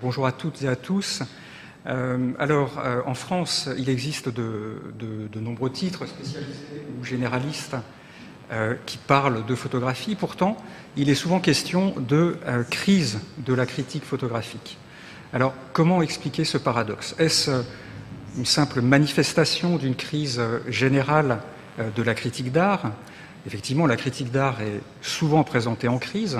Bonjour 0.00 0.28
à 0.28 0.32
toutes 0.32 0.62
et 0.62 0.68
à 0.68 0.76
tous. 0.76 1.24
Euh, 1.88 2.30
alors, 2.38 2.78
euh, 2.78 3.00
en 3.04 3.14
France, 3.14 3.68
il 3.78 3.88
existe 3.88 4.28
de, 4.28 4.78
nombreux 5.40 5.72
titres 5.72 6.06
spécialisés 6.06 6.86
ou 7.00 7.04
généralistes 7.04 7.74
euh, 8.52 8.76
qui 8.86 8.96
parlent 8.96 9.44
de 9.44 9.54
photographie. 9.56 10.14
Pourtant, 10.14 10.56
il 10.96 11.10
est 11.10 11.16
souvent 11.16 11.40
question 11.40 11.94
de 11.98 12.36
crise 12.70 13.18
de 13.38 13.52
la 13.52 13.66
critique 13.66 14.04
photographique. 14.04 14.78
Alors, 15.32 15.52
comment 15.72 16.00
expliquer 16.00 16.44
ce 16.44 16.58
paradoxe? 16.58 17.16
Est-ce 17.18 17.50
une 18.36 18.46
simple 18.46 18.82
manifestation 18.82 19.78
d'une 19.78 19.96
crise 19.96 20.40
générale 20.68 21.40
de 21.96 22.02
la 22.04 22.14
critique 22.14 22.52
d'art? 22.52 22.92
Effectivement, 23.48 23.88
la 23.88 23.96
critique 23.96 24.30
d'art 24.30 24.60
est 24.60 24.80
souvent 25.02 25.42
présentée 25.42 25.88
en 25.88 25.98
crise. 25.98 26.38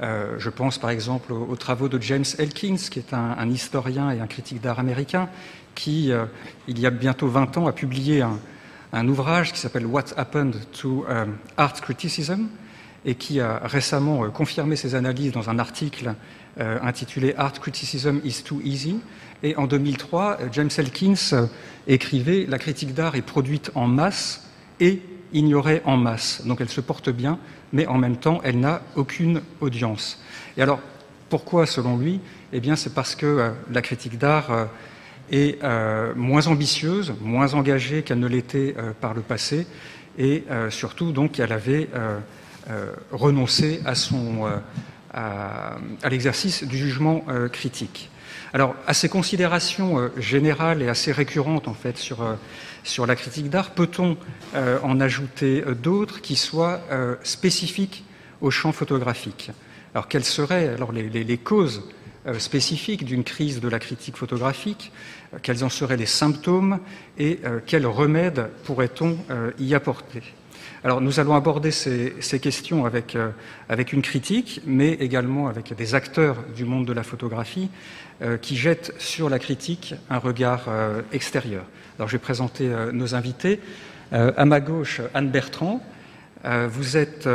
Euh, 0.00 0.36
je 0.38 0.50
pense 0.50 0.78
par 0.78 0.90
exemple 0.90 1.32
aux, 1.32 1.56
travaux 1.56 1.88
de 1.88 2.00
James 2.02 2.24
Elkins, 2.38 2.76
qui 2.90 2.98
est 2.98 3.14
un, 3.14 3.48
historien 3.48 4.10
et 4.10 4.20
un 4.20 4.26
critique 4.26 4.60
d'art 4.60 4.78
américain, 4.78 5.28
qui, 5.74 6.12
euh, 6.12 6.26
il 6.68 6.78
y 6.78 6.86
a 6.86 6.90
bientôt 6.90 7.28
20 7.28 7.56
ans, 7.58 7.66
a 7.66 7.72
publié 7.72 8.22
un, 8.22 9.08
ouvrage 9.08 9.52
qui 9.52 9.58
s'appelle 9.58 9.86
What 9.86 10.16
Happened 10.16 10.56
to 10.72 11.04
euh, 11.08 11.26
Art 11.56 11.74
Criticism 11.80 12.46
et 13.04 13.16
qui 13.16 13.40
a 13.40 13.60
récemment 13.64 14.30
confirmé 14.30 14.76
ses 14.76 14.94
analyses 14.94 15.32
dans 15.32 15.50
un 15.50 15.58
article 15.58 16.14
intitulé 16.56 17.34
Art 17.36 17.52
Criticism 17.52 18.20
is 18.24 18.44
Too 18.44 18.62
Easy. 18.64 18.98
Et 19.42 19.56
en 19.56 19.66
2003, 19.66 20.38
James 20.52 20.70
Elkins 20.78 21.48
écrivait 21.86 22.46
La 22.48 22.58
critique 22.58 22.94
d'art 22.94 23.14
est 23.14 23.20
produite 23.20 23.70
en 23.74 23.88
masse 23.88 24.48
et 24.80 25.02
ignorée 25.34 25.82
en 25.84 25.96
masse. 25.96 26.42
Donc 26.46 26.60
elle 26.60 26.70
se 26.70 26.80
porte 26.80 27.10
bien, 27.10 27.38
mais 27.72 27.86
en 27.86 27.98
même 27.98 28.16
temps, 28.16 28.40
elle 28.44 28.60
n'a 28.60 28.80
aucune 28.96 29.42
audience. 29.60 30.22
Et 30.56 30.62
alors, 30.62 30.80
pourquoi, 31.28 31.66
selon 31.66 31.98
lui? 31.98 32.20
Eh 32.52 32.60
bien, 32.60 32.76
c'est 32.76 32.94
parce 32.94 33.16
que 33.16 33.26
euh, 33.26 33.50
la 33.72 33.82
critique 33.82 34.18
d'art 34.18 34.52
euh, 34.52 34.64
est 35.32 35.62
euh, 35.64 36.14
moins 36.14 36.46
ambitieuse, 36.46 37.12
moins 37.20 37.54
engagée 37.54 38.02
qu'elle 38.02 38.20
ne 38.20 38.28
l'était 38.28 38.76
par 39.00 39.14
le 39.14 39.20
passé, 39.20 39.66
et 40.16 40.44
surtout, 40.70 41.10
donc, 41.10 41.40
elle 41.40 41.52
avait 41.52 41.88
renoncé 43.10 43.80
à, 43.84 43.96
son, 43.96 44.46
à, 45.12 45.76
l'exercice 46.08 46.62
du 46.62 46.76
jugement 46.76 47.24
critique. 47.50 48.10
Alors, 48.52 48.76
à 48.86 48.94
ces 48.94 49.08
considérations 49.08 50.08
générales 50.16 50.82
et 50.82 50.88
assez 50.88 51.10
récurrentes, 51.10 51.66
en 51.66 51.74
fait, 51.74 51.98
sur 51.98 52.18
sur 52.84 53.06
la 53.06 53.16
critique 53.16 53.50
d'art, 53.50 53.70
peut-on 53.70 54.16
euh, 54.54 54.78
en 54.82 55.00
ajouter 55.00 55.64
euh, 55.66 55.74
d'autres 55.74 56.20
qui 56.20 56.36
soient 56.36 56.80
euh, 56.92 57.16
spécifiques 57.22 58.04
au 58.40 58.50
champ 58.50 58.72
photographique? 58.72 59.50
Alors, 59.94 60.06
quelles 60.06 60.24
seraient 60.24 60.68
alors, 60.68 60.92
les, 60.92 61.38
causes 61.38 61.82
spécifiques 62.38 63.04
d'une 63.04 63.22
crise 63.22 63.60
de 63.60 63.68
la 63.68 63.78
critique 63.78 64.16
photographique? 64.16 64.92
Quels 65.42 65.62
en 65.62 65.68
seraient 65.68 65.96
les 65.96 66.06
symptômes? 66.06 66.80
Et 67.16 67.38
quels 67.66 67.86
remèdes 67.86 68.50
pourrait-on 68.64 69.16
y 69.60 69.72
apporter? 69.72 70.22
Alors 70.84 71.00
nous 71.00 71.18
allons 71.18 71.34
aborder 71.34 71.70
ces, 71.70 72.40
questions 72.40 72.84
avec, 72.84 73.16
avec, 73.68 73.92
une 73.92 74.02
critique, 74.02 74.60
mais 74.66 74.92
également 74.92 75.48
avec 75.48 75.74
des 75.74 75.94
acteurs 75.94 76.36
du 76.54 76.64
monde 76.64 76.86
de 76.86 76.92
la 76.92 77.02
photographie 77.02 77.70
qui 78.42 78.54
jettent 78.54 78.92
sur 78.98 79.30
la 79.30 79.38
critique 79.38 79.94
un 80.10 80.18
regard 80.18 80.68
extérieur. 81.10 81.64
Alors, 81.96 82.08
je 82.08 82.14
vais 82.14 82.20
présenter 82.20 82.72
euh, 82.72 82.90
nos 82.90 83.14
invités. 83.14 83.60
Euh, 84.12 84.32
à 84.36 84.44
ma 84.44 84.60
gauche, 84.60 85.00
Anne 85.14 85.30
Bertrand. 85.30 85.80
Euh, 86.44 86.68
vous 86.68 86.96
êtes 86.96 87.28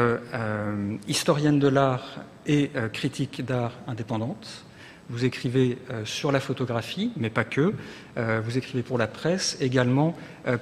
historienne 1.08 1.60
de 1.60 1.68
l'art 1.68 2.20
et 2.46 2.72
critique 2.94 3.46
d'art 3.46 3.74
indépendante. 3.88 4.66
Vous 5.10 5.26
écrivez 5.26 5.78
sur 6.06 6.32
la 6.32 6.40
photographie, 6.40 7.12
mais 7.18 7.30
pas 7.30 7.44
que. 7.44 7.74
vous 8.16 8.58
écrivez 8.58 8.84
pour 8.84 8.98
la 8.98 9.08
presse, 9.08 9.58
également 9.60 10.16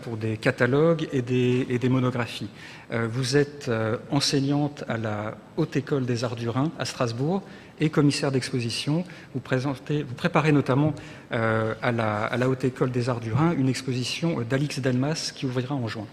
pour 0.04 0.16
des 0.16 0.38
catalogues 0.38 1.08
et 1.12 1.22
des 1.22 1.90
monographies. 1.90 2.50
vous 2.92 3.36
êtes 3.36 3.70
enseignante 4.10 4.86
à 4.88 4.98
la 4.98 5.38
Haute 5.58 5.76
École 5.76 6.06
des 6.06 6.24
Arts 6.24 6.38
du 6.38 6.48
Rhin 6.48 6.72
à 6.80 6.86
Strasbourg 6.86 7.44
et 7.80 7.90
commissaire 7.90 8.32
d'exposition. 8.32 9.04
Vous, 9.34 9.40
préparez 9.40 10.52
notamment 10.52 10.94
euh, 11.32 11.74
à, 11.82 11.92
la, 11.92 12.50
Haute 12.50 12.64
École 12.64 12.92
des 12.92 13.10
Arts 13.10 13.20
du 13.20 13.34
Rhin 13.34 13.54
une 13.58 13.70
exposition 13.70 14.42
d'Alix 14.42 14.80
Delmas 14.80 15.32
qui 15.36 15.46
ouvrira 15.46 15.76
en 15.76 15.88
juin. 15.88 16.08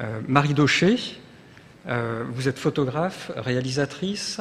Euh, 0.00 0.20
Marie 0.26 0.54
Daucher, 0.54 0.96
euh, 1.88 2.24
vous 2.32 2.48
êtes 2.48 2.58
photographe, 2.58 3.32
réalisatrice, 3.36 4.40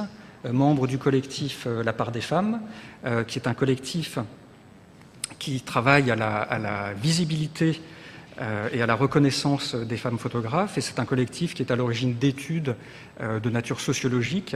membre 0.52 0.88
du 0.88 0.98
collectif 0.98 1.68
La 1.84 1.94
part 1.94 2.12
des 2.12 2.22
femmes, 2.22 2.62
qui 3.28 3.40
est 3.40 3.48
un 3.48 3.54
collectif 3.54 4.20
qui 5.40 5.62
travaille 5.62 6.12
à 6.12 6.16
la 6.16 6.94
visibilité 6.94 7.82
et 8.72 8.82
à 8.82 8.86
la 8.86 8.96
reconnaissance 8.96 9.76
des 9.76 9.98
femmes 9.98 10.20
photographes. 10.20 10.78
Et 10.78 10.82
c'est 10.82 11.00
un 11.00 11.06
collectif 11.06 11.54
qui 11.54 11.64
est 11.64 11.72
à 11.72 11.76
l'origine 11.76 12.16
d'études 12.16 12.76
de 13.20 13.50
nature 13.50 13.80
sociologique 13.80 14.56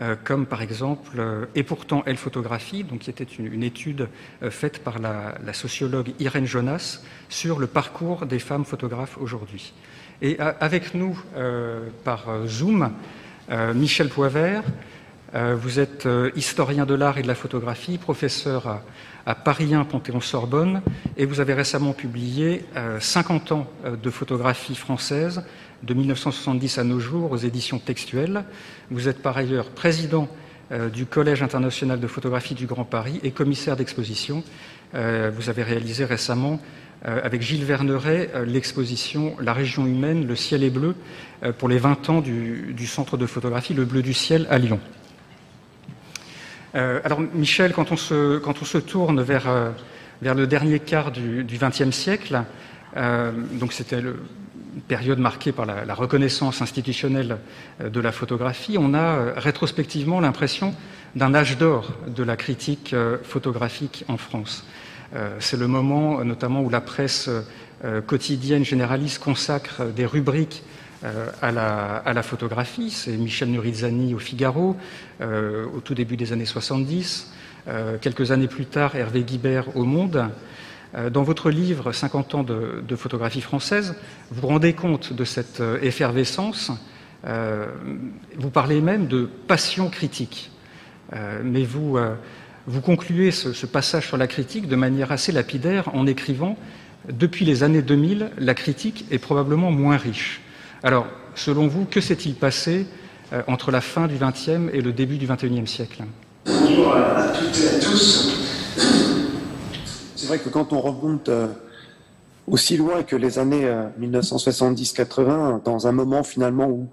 euh, 0.00 0.14
comme 0.22 0.46
par 0.46 0.62
exemple 0.62 1.16
euh, 1.18 1.46
Et 1.56 1.64
pourtant 1.64 2.04
elle 2.06 2.18
photographie, 2.18 2.84
donc 2.84 3.00
qui 3.00 3.10
était 3.10 3.24
une, 3.24 3.64
étude 3.64 4.08
euh, 4.44 4.50
faite 4.50 4.84
par 4.84 5.00
la, 5.00 5.34
sociologue 5.52 6.12
Irène 6.20 6.46
Jonas 6.46 7.00
sur 7.28 7.58
le 7.58 7.66
parcours 7.66 8.24
des 8.24 8.38
femmes 8.38 8.64
photographes 8.64 9.18
aujourd'hui. 9.18 9.72
Et 10.22 10.38
avec 10.40 10.94
nous 10.94 11.16
par 12.02 12.26
Zoom, 12.46 12.90
Michel 13.74 14.08
Poivert, 14.08 14.64
vous 15.34 15.78
êtes 15.78 16.08
historien 16.36 16.86
de 16.86 16.94
l'art 16.94 17.18
et 17.18 17.22
de 17.22 17.28
la 17.28 17.34
photographie, 17.34 17.98
professeur 17.98 18.80
à, 19.26 19.34
Paris 19.34 19.74
1 19.74 19.84
Panthéon-Sorbonne, 19.84 20.80
et 21.16 21.26
vous 21.26 21.40
avez 21.40 21.52
récemment 21.52 21.92
publié 21.92 22.64
50 22.98 23.52
ans 23.52 23.66
de 23.84 24.10
photographie 24.10 24.74
française 24.74 25.42
de 25.82 25.94
1970 25.94 26.78
à 26.78 26.84
nos 26.84 27.00
jours 27.00 27.32
aux 27.32 27.36
éditions 27.36 27.78
textuelles. 27.78 28.44
Vous 28.90 29.08
êtes 29.08 29.22
par 29.22 29.36
ailleurs 29.36 29.70
président 29.70 30.28
euh, 30.70 30.90
du 30.90 31.06
Collège 31.06 31.42
international 31.42 31.98
de 31.98 32.06
photographie 32.06 32.54
du 32.54 32.66
Grand 32.66 32.84
Paris 32.84 33.20
et 33.22 33.30
commissaire 33.30 33.76
d'exposition. 33.76 34.42
Euh, 34.94 35.30
vous 35.34 35.48
avez 35.48 35.62
réalisé 35.62 36.04
récemment 36.04 36.60
euh, 37.06 37.20
avec 37.22 37.40
Gilles 37.42 37.64
Verneret 37.64 38.30
l'exposition 38.44 39.34
La 39.40 39.52
région 39.52 39.86
humaine, 39.86 40.26
le 40.26 40.36
ciel 40.36 40.62
est 40.62 40.70
bleu 40.70 40.94
pour 41.58 41.68
les 41.68 41.78
20 41.78 42.10
ans 42.10 42.20
du, 42.20 42.86
centre 42.86 43.16
de 43.16 43.24
photographie 43.24 43.72
Le 43.72 43.84
Bleu 43.84 44.02
du 44.02 44.12
ciel 44.12 44.46
à 44.50 44.58
Lyon. 44.58 44.80
Alors 46.74 47.20
Michel, 47.34 47.72
quand 47.72 47.92
on 47.92 47.96
se, 47.96 48.78
tourne 48.78 49.22
vers, 49.22 49.72
vers, 50.20 50.34
le 50.34 50.46
dernier 50.46 50.80
quart 50.80 51.10
du 51.10 51.44
XXe 51.44 51.90
siècle, 51.90 52.42
donc 52.94 53.72
c'était 53.72 54.00
le, 54.00 54.16
période 54.86 55.18
marquée 55.18 55.52
par 55.52 55.66
la, 55.66 55.94
reconnaissance 55.94 56.62
institutionnelle 56.62 57.38
euh, 57.80 57.90
de 57.90 58.00
la 58.00 58.12
photographie, 58.12 58.76
on 58.78 58.94
a 58.94 58.98
euh, 58.98 59.32
rétrospectivement 59.36 60.20
l'impression 60.20 60.74
d'un 61.16 61.34
âge 61.34 61.58
d'or 61.58 61.92
de 62.06 62.22
la 62.22 62.36
critique 62.36 62.92
euh, 62.92 63.18
photographique 63.22 64.04
en 64.08 64.16
France. 64.16 64.64
C'est 65.38 65.56
le 65.56 65.68
moment 65.68 66.22
notamment 66.22 66.60
où 66.60 66.68
la 66.68 66.82
presse 66.82 67.30
quotidienne 68.06 68.62
généraliste 68.62 69.20
consacre 69.20 69.86
des 69.86 70.04
rubriques 70.04 70.62
à 71.02 71.52
la, 71.52 72.22
photographie. 72.22 72.90
C'est 72.90 73.16
Michel 73.16 73.50
Nurizani 73.50 74.14
au 74.14 74.18
Figaro 74.18 74.76
au 75.20 75.80
tout 75.80 75.94
début 75.94 76.16
des 76.16 76.32
années 76.32 76.44
70. 76.44 77.32
quelques 78.00 78.32
années 78.32 78.48
plus 78.48 78.66
tard, 78.66 78.96
Hervé 78.96 79.22
Guibert 79.22 79.76
au 79.76 79.84
Monde. 79.84 80.30
Euh, 80.94 81.10
dans 81.10 81.22
votre 81.22 81.50
livre 81.50 81.92
50 81.92 82.34
ans 82.34 82.42
de, 82.42 82.96
photographie 82.96 83.40
française, 83.40 83.94
vous 84.30 84.46
rendez 84.46 84.72
compte 84.72 85.12
de 85.12 85.24
cette 85.24 85.60
euh, 85.60 85.78
effervescence. 85.82 86.72
Euh, 87.26 87.66
vous 88.36 88.50
parlez 88.50 88.80
même 88.80 89.06
de 89.06 89.28
passion 89.46 89.90
critique. 89.90 90.50
mais 91.42 91.64
vous, 91.64 91.98
vous 92.66 92.80
concluez 92.82 93.30
ce, 93.30 93.66
passage 93.66 94.06
sur 94.06 94.18
la 94.18 94.26
critique 94.26 94.68
de 94.68 94.76
manière 94.76 95.10
assez 95.10 95.32
lapidaire 95.32 95.88
en 95.94 96.06
écrivant 96.06 96.56
Depuis 97.10 97.46
les 97.46 97.62
années 97.62 97.82
2000, 97.82 98.30
la 98.38 98.54
critique 98.54 99.06
est 99.10 99.18
probablement 99.18 99.70
moins 99.72 99.96
riche. 99.96 100.42
Alors, 100.82 101.06
selon 101.34 101.66
vous, 101.66 101.84
que 101.84 102.00
s'est-il 102.00 102.34
passé 102.34 102.86
entre 103.46 103.70
la 103.70 103.80
fin 103.80 104.06
du 104.06 104.16
XXe 104.16 104.72
et 104.72 104.80
le 104.80 104.92
début 104.92 105.18
du 105.18 105.26
XXIe 105.26 105.66
siècle? 105.66 106.04
Bonjour 106.46 106.94
à 106.94 107.28
toutes 107.28 107.60
et 107.60 107.68
à 107.68 107.80
tous. 107.80 108.32
C'est 110.14 110.26
vrai 110.28 110.38
que 110.38 110.48
quand 110.48 110.72
on 110.72 110.80
remonte 110.80 111.28
euh, 111.28 111.48
aussi 112.46 112.76
loin 112.76 113.02
que 113.02 113.16
les 113.16 113.38
années 113.38 113.68
1970-80, 114.00 115.20
euh, 115.20 115.58
dans 115.64 115.86
un 115.86 115.92
moment 115.92 116.22
finalement 116.22 116.68
où, 116.68 116.90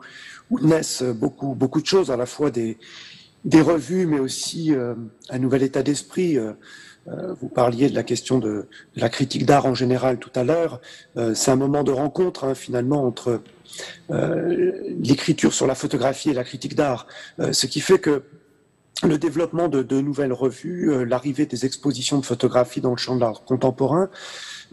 naissent 0.62 1.04
beaucoup, 1.04 1.54
beaucoup 1.54 1.82
de 1.82 1.86
choses, 1.86 2.12
à 2.12 2.18
la 2.18 2.26
fois 2.26 2.50
des, 2.50 2.78
revues, 3.54 4.08
mais 4.08 4.20
aussi 4.20 4.74
euh, 4.74 4.96
un 5.30 5.38
nouvel 5.40 5.64
état 5.64 5.84
d'esprit. 5.84 6.38
Vous 7.40 7.50
parliez 7.50 7.90
de 7.90 7.96
la 7.96 8.04
question 8.04 8.40
de, 8.40 8.68
la 8.96 9.10
critique 9.10 9.46
d'art 9.46 9.66
en 9.66 9.76
général 9.76 10.18
tout 10.18 10.32
à 10.36 10.44
l'heure. 10.44 10.82
c'est 11.34 11.52
un 11.52 11.56
moment 11.56 11.84
de 11.84 11.92
rencontre 11.92 12.46
hein, 12.46 12.56
finalement 12.56 13.06
entre 13.06 13.42
l'écriture 14.10 15.54
sur 15.54 15.68
la 15.68 15.76
photographie 15.76 16.32
et 16.32 16.34
la 16.34 16.44
critique 16.44 16.76
d'art, 16.76 17.08
ce 17.52 17.68
qui 17.68 17.80
fait 17.80 18.00
que 18.00 18.24
le 19.04 19.18
développement 19.18 19.68
de, 19.68 19.84
de 19.84 20.00
nouvelles 20.00 20.34
revues, 20.34 21.06
l'arrivée 21.06 21.46
des 21.46 21.66
expositions 21.66 22.18
de 22.18 22.26
photographie 22.26 22.82
dans 22.82 22.92
le 22.92 22.98
champ 22.98 23.16
de 23.16 23.22
l'art 23.22 23.44
contemporain, 23.44 24.10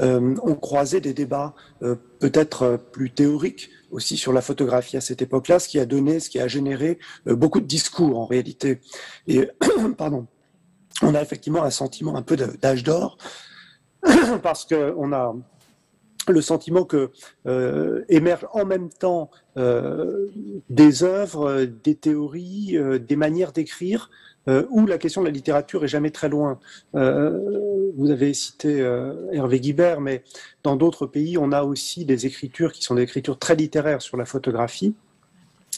ont 0.00 0.54
croisé 0.54 1.00
des 1.00 1.14
débats 1.14 1.54
peut-être 1.80 2.78
plus 2.92 3.10
théoriques 3.10 3.70
aussi 3.90 4.16
sur 4.16 4.32
la 4.32 4.40
photographie 4.40 4.96
à 4.96 5.00
cette 5.00 5.22
époque-là, 5.22 5.58
ce 5.58 5.68
qui 5.68 5.78
a 5.78 5.86
donné, 5.86 6.18
ce 6.18 6.30
qui 6.30 6.40
a 6.40 6.48
généré 6.48 6.98
beaucoup 7.26 7.60
de 7.60 7.66
discours 7.66 8.18
en 8.18 8.26
réalité. 8.26 8.80
Et 9.28 9.48
pardon, 9.98 10.26
on 11.02 11.14
a 11.14 11.22
effectivement 11.22 11.62
un 11.62 11.70
sentiment 11.70 12.16
un 12.16 12.22
peu 12.22 12.36
d'âge 12.36 12.82
d'or 12.82 13.18
parce 14.42 14.64
qu'on 14.64 15.12
a 15.12 15.34
le 16.28 16.40
sentiment 16.40 16.84
que 16.84 17.10
euh, 17.46 18.04
émergent 18.08 18.46
en 18.52 18.64
même 18.64 18.90
temps 18.90 19.30
euh, 19.56 20.28
des 20.70 21.02
œuvres, 21.02 21.64
des 21.64 21.94
théories, 21.94 22.76
euh, 22.76 22.98
des 22.98 23.16
manières 23.16 23.52
d'écrire, 23.52 24.10
où 24.70 24.86
la 24.88 24.98
question 24.98 25.20
de 25.20 25.26
la 25.28 25.32
littérature 25.32 25.84
est 25.84 25.88
jamais 25.88 26.10
très 26.10 26.28
loin. 26.28 26.58
vous 26.94 28.10
avez 28.10 28.34
cité 28.34 28.78
Hervé 29.30 29.60
Guibert, 29.60 30.00
mais 30.00 30.24
dans 30.64 30.74
d'autres 30.74 31.06
pays, 31.06 31.38
on 31.38 31.52
a 31.52 31.62
aussi 31.62 32.04
des 32.04 32.26
écritures 32.26 32.72
qui 32.72 32.82
sont 32.82 32.96
des 32.96 33.02
écritures 33.02 33.38
très 33.38 33.54
littéraires 33.54 34.02
sur 34.02 34.16
la 34.16 34.24
photographie. 34.24 34.96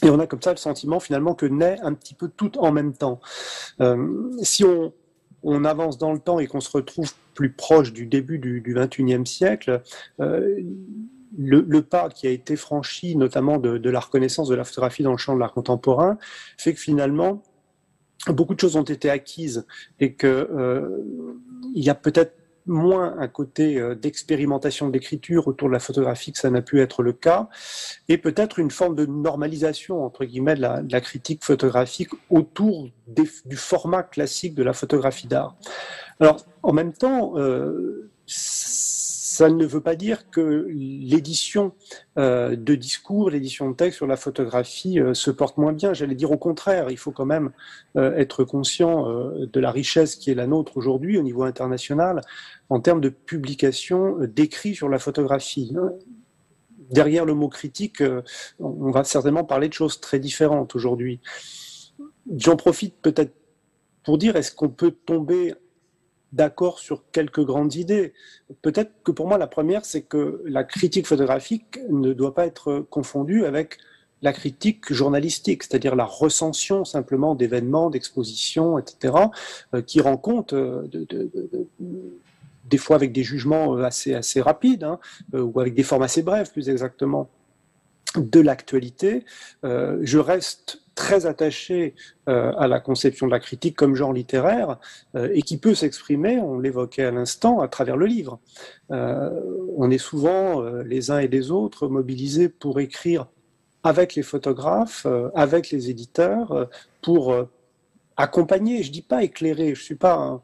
Et 0.01 0.09
on 0.09 0.17
a 0.17 0.25
comme 0.25 0.41
ça 0.41 0.49
le 0.49 0.57
sentiment 0.57 0.99
finalement 0.99 1.35
que 1.35 1.45
naît 1.45 1.77
un 1.83 1.93
petit 1.93 2.15
peu 2.15 2.27
tout 2.27 2.57
en 2.57 2.71
même 2.71 2.93
temps. 2.93 3.19
si 4.41 4.63
on, 4.63 4.91
on 5.45 5.63
avance 5.63 5.97
dans 5.97 6.11
le 6.11 6.19
temps 6.19 6.39
et 6.39 6.47
qu'on 6.47 6.59
se 6.59 6.71
retrouve 6.71 7.13
plus 7.33 7.51
proche 7.51 7.93
du 7.93 8.05
début 8.05 8.39
du, 8.39 8.61
XXIe 8.75 9.25
siècle, 9.25 9.81
euh, 10.19 10.61
le, 11.37 11.81
pas 11.81 12.09
qui 12.09 12.27
a 12.27 12.31
été 12.31 12.55
franchi, 12.55 13.15
notamment 13.15 13.57
de, 13.57 13.89
la 13.89 13.99
reconnaissance 13.99 14.47
de 14.47 14.55
la 14.55 14.63
photographie 14.63 15.03
dans 15.03 15.11
le 15.11 15.17
champ 15.17 15.35
de 15.35 15.39
l'art 15.39 15.53
contemporain, 15.53 16.17
fait 16.57 16.73
que 16.73 16.79
finalement, 16.79 17.43
beaucoup 18.27 18.55
de 18.55 18.59
choses 18.59 18.75
ont 18.75 18.83
été 18.83 19.09
acquises 19.09 19.65
et 19.99 20.15
qu'il 20.15 20.29
euh, 20.29 21.03
y 21.73 21.89
a 21.89 21.95
peut-être 21.95 22.33
moins 22.65 23.15
un 23.19 23.27
côté 23.27 23.79
euh, 23.79 23.95
d'expérimentation 23.95 24.87
de 24.87 24.93
l'écriture 24.93 25.47
autour 25.47 25.67
de 25.67 25.73
la 25.73 25.79
photographie 25.79 26.31
que 26.31 26.39
ça 26.39 26.49
n'a 26.49 26.61
pu 26.61 26.81
être 26.81 27.03
le 27.03 27.13
cas, 27.13 27.49
et 28.09 28.17
peut-être 28.17 28.59
une 28.59 28.71
forme 28.71 28.95
de 28.95 29.05
normalisation, 29.05 30.03
entre 30.03 30.25
guillemets, 30.25 30.55
de 30.55 30.61
la, 30.61 31.01
critique 31.01 31.43
photographique 31.43 32.09
autour 32.29 32.89
du 33.07 33.55
format 33.55 34.03
classique 34.03 34.55
de 34.55 34.63
la 34.63 34.73
photographie 34.73 35.27
d'art. 35.27 35.55
Alors, 36.19 36.45
en 36.63 36.73
même 36.73 36.93
temps, 36.93 37.37
euh, 37.37 38.09
ça 39.35 39.49
ne 39.49 39.65
veut 39.65 39.81
pas 39.81 39.97
dire 39.97 40.29
que 40.29 40.65
l'édition 40.69 41.73
euh, 42.17 42.55
de 42.55 42.73
discours, 42.73 43.29
l'édition 43.29 43.69
de 43.69 43.75
texte 43.75 43.97
sur 43.97 44.07
la 44.07 44.15
photographie 44.15 44.97
euh, 44.97 45.13
se 45.13 45.29
porte 45.29 45.57
moins 45.57 45.73
bien. 45.73 45.93
J'allais 45.93 46.15
dire 46.15 46.31
au 46.31 46.37
contraire, 46.37 46.89
il 46.89 46.97
faut 46.97 47.11
quand 47.11 47.25
même 47.25 47.51
euh, 47.97 48.15
être 48.15 48.45
conscient 48.45 49.05
de 49.05 49.59
la 49.59 49.71
richesse 49.71 50.15
qui 50.15 50.31
est 50.31 50.35
la 50.35 50.47
nôtre 50.47 50.77
aujourd'hui 50.77 51.17
au 51.17 51.21
niveau 51.21 51.43
international 51.43 52.21
en 52.69 52.79
termes 52.79 53.01
de 53.01 53.09
publication 53.09 54.19
d'écrits 54.21 54.73
sur 54.73 54.87
la 54.87 54.99
photographie. 54.99 55.75
Derrière 56.91 57.25
le 57.25 57.33
mot 57.33 57.49
critique, 57.49 58.01
on 58.59 58.91
va 58.91 59.03
certainement 59.03 59.43
parler 59.43 59.67
de 59.67 59.73
choses 59.73 59.99
très 59.99 60.19
différentes 60.19 60.75
aujourd'hui. 60.75 61.19
J'en 62.37 62.55
profite 62.55 62.95
peut-être 63.01 63.33
pour 64.03 64.17
dire, 64.17 64.37
est-ce 64.37 64.53
qu'on 64.55 64.69
peut 64.69 64.91
tomber 64.91 65.55
d'accord 66.35 66.79
sur 66.79 67.03
quelques 67.11 67.43
grandes 67.43 67.75
idées. 67.75 68.13
Peut-être 68.61 68.91
que 69.03 69.11
pour 69.11 69.27
moi, 69.27 69.37
la 69.37 69.47
première, 69.47 69.85
c'est 69.85 70.01
que 70.01 70.41
la 70.45 70.63
critique 70.63 71.07
photographique 71.07 71.79
ne 71.89 72.13
doit 72.13 72.35
pas 72.35 72.45
être 72.45 72.85
confondue 72.89 73.45
avec 73.45 73.77
la 74.21 74.33
critique 74.33 74.91
journalistique, 74.91 75.63
c'est-à-dire 75.63 75.95
la 75.95 76.05
recension 76.05 76.83
simplement 76.83 77.35
d'événements, 77.35 77.89
d'expositions, 77.89 78.77
etc., 78.77 79.13
euh, 79.73 79.81
qui 79.81 80.01
rend 80.01 80.17
compte 80.17 80.53
euh, 80.53 80.87
de, 80.87 81.07
des 82.65 82.77
fois 82.77 82.95
avec 82.95 83.11
des 83.11 83.23
jugements 83.23 83.75
assez, 83.77 84.13
assez 84.13 84.41
rapides, 84.41 84.83
hein, 84.83 84.99
euh, 85.33 85.41
ou 85.41 85.59
avec 85.59 85.73
des 85.73 85.83
formes 85.83 86.03
assez 86.03 86.23
brèves, 86.23 86.51
plus 86.51 86.69
exactement, 86.69 87.29
de 88.17 88.39
l'actualité. 88.39 89.25
je 89.63 90.17
reste 90.17 90.81
très 90.95 91.25
attaché 91.25 91.93
euh, 92.29 92.53
à 92.57 92.67
la 92.67 92.79
conception 92.79 93.27
de 93.27 93.31
la 93.31 93.39
critique 93.39 93.75
comme 93.75 93.95
genre 93.95 94.13
littéraire 94.13 94.79
euh, 95.15 95.29
et 95.33 95.41
qui 95.41 95.57
peut 95.57 95.75
s'exprimer, 95.75 96.39
on 96.39 96.57
l'évoquait 96.57 97.03
à 97.03 97.11
l'instant, 97.11 97.59
à 97.59 97.67
travers 97.67 97.97
le 97.97 98.05
livre. 98.05 98.39
Euh, 98.91 99.29
on 99.77 99.91
est 99.91 99.97
souvent 99.97 100.61
les 100.61 101.11
uns 101.11 101.19
et 101.19 101.27
les 101.27 101.51
autres 101.51 101.87
mobilisés 101.87 102.49
pour 102.49 102.79
écrire 102.79 103.27
avec 103.83 104.15
les 104.15 104.23
photographes, 104.23 105.05
avec 105.35 105.69
les 105.69 105.91
éditeurs, 105.91 106.67
pour 107.03 107.35
accompagner, 108.17 108.81
je 108.81 108.91
dis 108.91 109.03
pas 109.03 109.23
éclairer, 109.23 109.75
je 109.75 109.83
suis 109.83 109.95
pas 109.95 110.41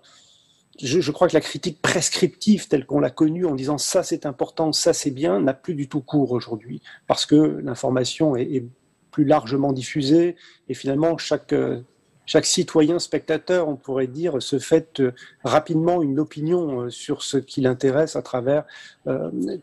je, 0.80 1.12
crois 1.12 1.28
que 1.28 1.34
la 1.34 1.42
critique 1.42 1.82
prescriptive 1.82 2.68
telle 2.68 2.86
qu'on 2.86 3.00
l'a 3.00 3.10
connue 3.10 3.46
en 3.46 3.56
disant 3.56 3.78
ça 3.78 4.04
c'est 4.04 4.26
important, 4.26 4.72
ça 4.72 4.94
c'est 4.94 5.12
bien, 5.12 5.40
n'a 5.40 5.54
plus 5.54 5.76
du 5.76 5.88
tout 5.88 6.02
cours 6.02 6.32
aujourd'hui 6.32 6.82
parce 7.08 7.26
que 7.26 7.36
l'information 7.64 8.36
est, 8.36 8.66
plus 9.12 9.26
largement 9.26 9.74
diffusé 9.74 10.36
et 10.70 10.74
finalement 10.74 11.18
chaque 11.18 11.54
euh, 11.54 11.82
chaque 12.28 12.46
citoyen 12.46 13.00
spectateur, 13.00 13.68
on 13.68 13.76
pourrait 13.76 14.08
dire, 14.08 14.42
se 14.42 14.58
fait 14.58 15.02
euh, 15.02 15.12
rapidement 15.44 16.02
une 16.02 16.18
opinion 16.18 16.84
euh, 16.84 16.90
sur 16.90 17.24
ce 17.24 17.38
qui 17.38 17.60
l'intéresse 17.60 18.16
à 18.16 18.22
travers 18.22 18.64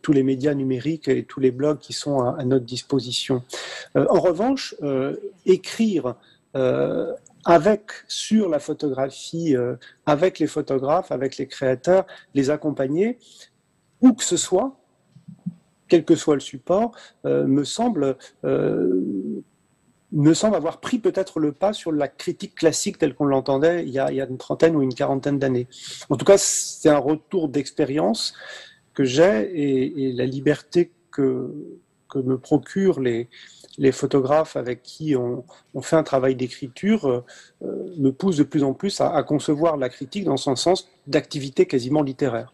tous 0.03 0.13
les 0.13 0.23
médias 0.23 0.53
numériques 0.53 1.09
et 1.09 1.25
tous 1.25 1.41
les 1.41 1.53
blogs 1.53 1.79
qui 1.79 1.93
sont 1.93 2.21
à, 2.21 2.45
notre 2.45 2.67
disposition. 2.67 3.43
en 3.95 4.21
revanche, 4.21 4.75
écrire 5.47 6.17
avec 7.45 7.93
sur 8.09 8.49
la 8.49 8.59
photographie, 8.59 9.55
avec 10.05 10.41
les 10.41 10.49
photographes, 10.49 11.13
avec 11.13 11.39
les 11.39 11.47
créateurs, 11.47 12.05
les 12.35 12.51
accompagner, 12.51 13.19
où 14.03 14.13
que 14.13 14.25
ce 14.25 14.37
soit, 14.37 14.77
quel 15.89 16.05
que 16.05 16.15
soit 16.15 16.35
le 16.35 16.41
support, 16.41 16.93
euh, 17.25 17.47
me 17.47 17.65
semble 17.65 18.17
euh, 18.45 19.43
me 20.13 20.33
semble 20.33 20.57
avoir 20.57 20.81
pris 20.81 20.99
peut-être 20.99 21.39
le 21.39 21.53
pas 21.53 21.73
sur 21.73 21.93
la 21.93 22.09
critique 22.09 22.55
classique 22.55 22.99
telle 22.99 23.15
qu'on 23.15 23.27
l'entendait 23.27 23.85
il, 23.85 23.91
y 23.91 23.99
a 23.99 24.11
une 24.11 24.39
trentaine 24.39 24.75
ou 24.75 24.83
une 24.83 24.95
quarantaine 24.95 25.39
d'années. 25.39 25.67
En 26.09 26.17
tout 26.17 26.25
cas, 26.25 26.39
c'est 26.39 26.89
un 26.89 26.99
retour 26.99 27.49
d'expérience 27.49 28.33
que 28.95 29.05
j'ai 29.05 29.51
et, 29.55 30.13
la 30.15 30.25
liberté 30.25 30.93
que, 31.11 31.53
que 32.09 32.19
me 32.19 32.39
procurent 32.39 33.01
les, 33.01 33.29
photographes 33.93 34.57
avec 34.57 34.83
qui 34.83 35.15
on, 35.15 35.45
fait 35.83 35.97
un 35.97 36.03
travail 36.03 36.35
d'écriture 36.35 37.25
euh, 37.63 37.95
me 37.97 38.11
pousse 38.11 38.37
de 38.39 38.43
plus 38.45 38.65
en 38.65 38.73
plus 38.73 39.01
à 39.01 39.23
concevoir 39.23 39.77
la 39.77 39.89
critique 39.89 40.25
dans 40.25 40.37
son 40.37 40.57
sens 40.57 40.89
d'activité 41.07 41.67
quasiment 41.67 42.03
littéraire. 42.03 42.53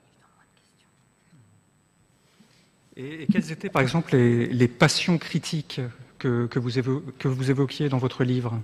Et, 2.96 3.26
quelles 3.30 3.50
étaient, 3.50 3.68
par 3.68 3.82
exemple, 3.82 4.16
les, 4.16 4.68
passions 4.68 5.18
critiques 5.18 5.80
que, 6.18 6.58
vous 6.58 7.50
évoquiez 7.50 7.88
dans 7.88 7.98
votre 7.98 8.24
livre? 8.24 8.60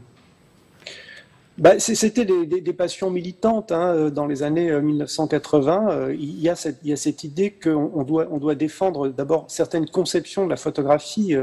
Bah, 1.59 1.79
C'était 1.79 2.25
des, 2.25 2.73
passions 2.73 3.11
militantes. 3.11 3.73
Hein, 3.73 4.11
dans 4.11 4.27
les 4.27 4.43
années 4.43 4.81
1980, 4.81 5.91
euh, 5.91 6.09
euh, 6.09 6.15
il 6.15 6.41
y 6.41 6.49
a 6.49 6.57
cette, 6.57 7.25
idée 7.25 7.51
qu'on 7.51 8.03
doit, 8.05 8.29
on 8.31 8.39
doit 8.39 8.55
défendre 8.55 9.09
d'abord 9.09 9.47
certaines 9.49 9.89
conceptions 9.89 10.45
de 10.45 10.51
la 10.51 10.57
photographie. 10.57 11.35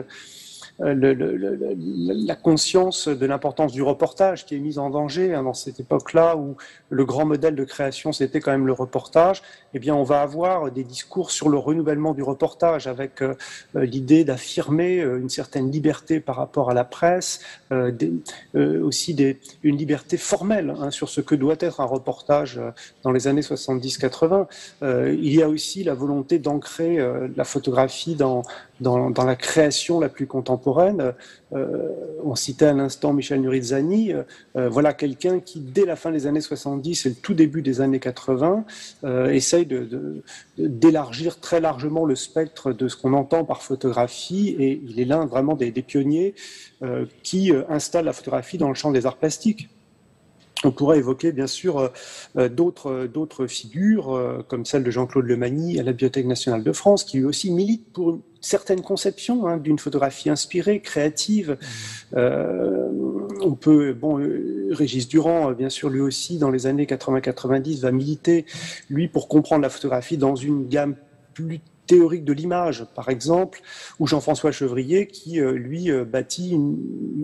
Euh, 0.82 0.96
euh, 1.04 1.14
le, 1.14 2.26
la 2.26 2.36
conscience 2.36 3.08
de 3.08 3.26
l'importance 3.26 3.72
du 3.72 3.82
reportage 3.82 4.46
qui 4.46 4.56
est 4.56 4.60
mise 4.60 4.78
en 4.78 4.90
danger 4.90 5.34
hein, 5.34 5.44
dans 5.44 5.54
cette 5.54 5.80
époque-là 5.80 6.36
où 6.38 6.56
le 6.90 7.04
grand 7.04 7.26
modèle 7.26 7.56
de 7.56 7.64
création 7.64 8.12
c'était 8.12 8.40
quand 8.40 8.52
même 8.52 8.68
le 8.68 8.74
reportage, 8.74 9.42
eh 9.74 9.80
bien 9.80 9.96
on 9.96 10.04
va 10.04 10.22
avoir 10.22 10.72
des 10.72 10.84
discours 10.84 11.32
sur 11.32 11.50
le 11.50 11.58
renouvellement 11.58 12.14
du 12.14 12.22
reportage 12.22 12.86
avec 12.86 13.22
euh, 13.22 13.34
euh, 13.76 13.86
l'idée 13.86 14.24
d'affirmer 14.24 14.98
une 14.98 15.30
certaine 15.30 15.72
liberté 15.72 16.20
par 16.20 16.36
rapport 16.36 16.70
à 16.70 16.74
la 16.74 16.84
presse, 16.84 17.42
des, 17.72 18.12
aussi 18.56 19.14
des, 19.14 19.40
une 19.64 19.78
liberté 19.78 20.18
formelle 20.18 20.74
hein, 20.80 20.92
sur 20.92 21.10
ce 21.10 21.22
que 21.22 21.36
doit 21.36 21.56
être 21.60 21.82
un 21.82 21.86
reportage 21.86 22.60
dans 23.04 23.12
les 23.12 23.28
années 23.28 23.42
70-80. 23.42 24.48
il 24.82 25.34
y 25.34 25.42
a 25.42 25.50
aussi 25.50 25.84
la 25.84 25.94
volonté 25.94 26.40
d'ancrer 26.40 26.98
la 27.36 27.44
photographie 27.44 28.16
dans, 28.16 28.44
dans, 28.82 29.10
dans, 29.10 29.26
la 29.26 29.36
création 29.36 30.00
la 30.00 30.10
plus 30.10 30.28
contemporaine. 30.28 31.14
Euh, 31.54 31.90
on 32.24 32.36
citait 32.36 32.66
à 32.66 32.74
l'instant 32.74 33.14
Michel 33.14 33.42
Nurizzani, 33.42 34.14
euh, 34.14 34.24
euh, 34.56 34.70
voilà 34.70 34.94
quelqu'un 34.94 35.40
qui, 35.40 35.60
dès 35.60 35.86
la 35.86 35.96
fin 35.96 36.12
des 36.12 36.28
années 36.28 36.42
70 36.42 37.06
et 37.06 37.10
le 37.10 37.16
tout 37.16 37.34
début 37.34 37.62
des 37.62 37.82
années 37.82 38.00
80, 38.00 38.66
euh, 39.04 39.30
essaye 39.30 39.68
d'élargir 40.58 41.36
de, 41.36 41.40
très 41.40 41.60
largement 41.60 42.06
le 42.06 42.16
spectre 42.16 42.74
de 42.74 42.88
ce 42.88 42.98
qu'on 42.98 43.14
entend 43.14 43.46
par 43.46 43.64
photographie, 43.64 44.56
et 44.60 44.82
il 44.88 45.00
est 45.00 45.06
l'un 45.06 45.26
vraiment 45.26 45.56
des, 45.56 45.72
des 45.72 45.82
pionniers 45.82 46.36
qui 47.24 47.52
installe 47.70 48.06
la 48.06 48.14
photographie 48.14 48.58
dans 48.58 48.70
le 48.70 48.76
champ 48.76 48.92
des 48.92 49.06
arts 49.06 49.18
plastiques. 49.18 49.70
On 50.64 50.72
pourrait 50.72 50.98
évoquer 50.98 51.32
bien 51.32 51.46
sûr 51.46 51.78
euh, 51.78 51.88
euh, 52.38 52.50
d'autres 52.50 53.06
d'autres 53.06 53.46
figures 53.46 54.16
euh, 54.16 54.44
comme 54.48 54.66
celle 54.66 54.84
de 54.84 54.90
Jean-Claude 54.90 55.26
Lemagny 55.26 55.80
à 55.80 55.84
la 55.84 55.92
Bibliothèque 55.92 56.26
nationale 56.26 56.64
de 56.64 56.72
France, 56.72 57.04
qui 57.04 57.18
lui 57.18 57.26
aussi 57.26 57.52
milite 57.52 57.94
pour 57.94 58.10
une 58.10 58.22
certaine 58.42 58.82
conception 58.82 59.48
hein, 59.48 59.58
d'une 59.58 59.78
photographie 59.78 60.30
inspirée, 60.30 60.82
créative. 60.82 61.58
Mmh. 62.14 62.18
on 63.42 63.56
peut, 63.60 63.94
bon, 63.94 64.16
Régis 64.72 65.08
Durand, 65.08 65.52
bien 65.52 65.70
sûr, 65.70 65.90
lui 65.90 66.00
aussi, 66.00 66.38
dans 66.38 66.50
les 66.50 66.66
années 66.66 66.86
80-90, 66.86 67.82
va 67.82 67.92
militer, 67.92 68.46
lui, 68.90 69.08
pour 69.08 69.28
comprendre 69.28 69.64
la 69.64 69.70
photographie 69.70 70.18
dans 70.18 70.36
une 70.36 70.68
gamme 70.68 70.96
plus 71.34 71.60
théorique 71.88 72.26
de 72.26 72.34
l'image, 72.34 72.86
par 72.96 73.10
exemple, 73.10 73.62
ou 74.00 74.06
Jean-François 74.06 74.52
Chevrier 74.52 75.08
qui, 75.08 75.40
euh, 75.40 75.54
lui, 75.54 75.90
euh, 75.90 76.06
bâtit 76.06 76.60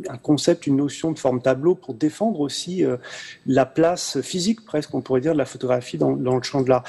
un 0.09 0.17
concept, 0.17 0.65
une 0.65 0.77
notion 0.77 1.11
de 1.11 1.19
forme 1.19 1.41
tableau 1.41 1.75
pour 1.75 1.93
défendre 1.93 2.39
aussi 2.39 2.83
euh, 2.83 2.97
la 3.45 3.65
place 3.65 4.21
physique, 4.21 4.65
presque, 4.65 4.93
on 4.95 5.01
pourrait 5.01 5.21
dire, 5.21 5.33
de 5.33 5.37
la 5.37 5.45
photographie 5.45 5.97
dans, 5.97 6.15
dans 6.15 6.35
le 6.35 6.43
champ 6.43 6.61
de 6.61 6.69
l'art. 6.69 6.83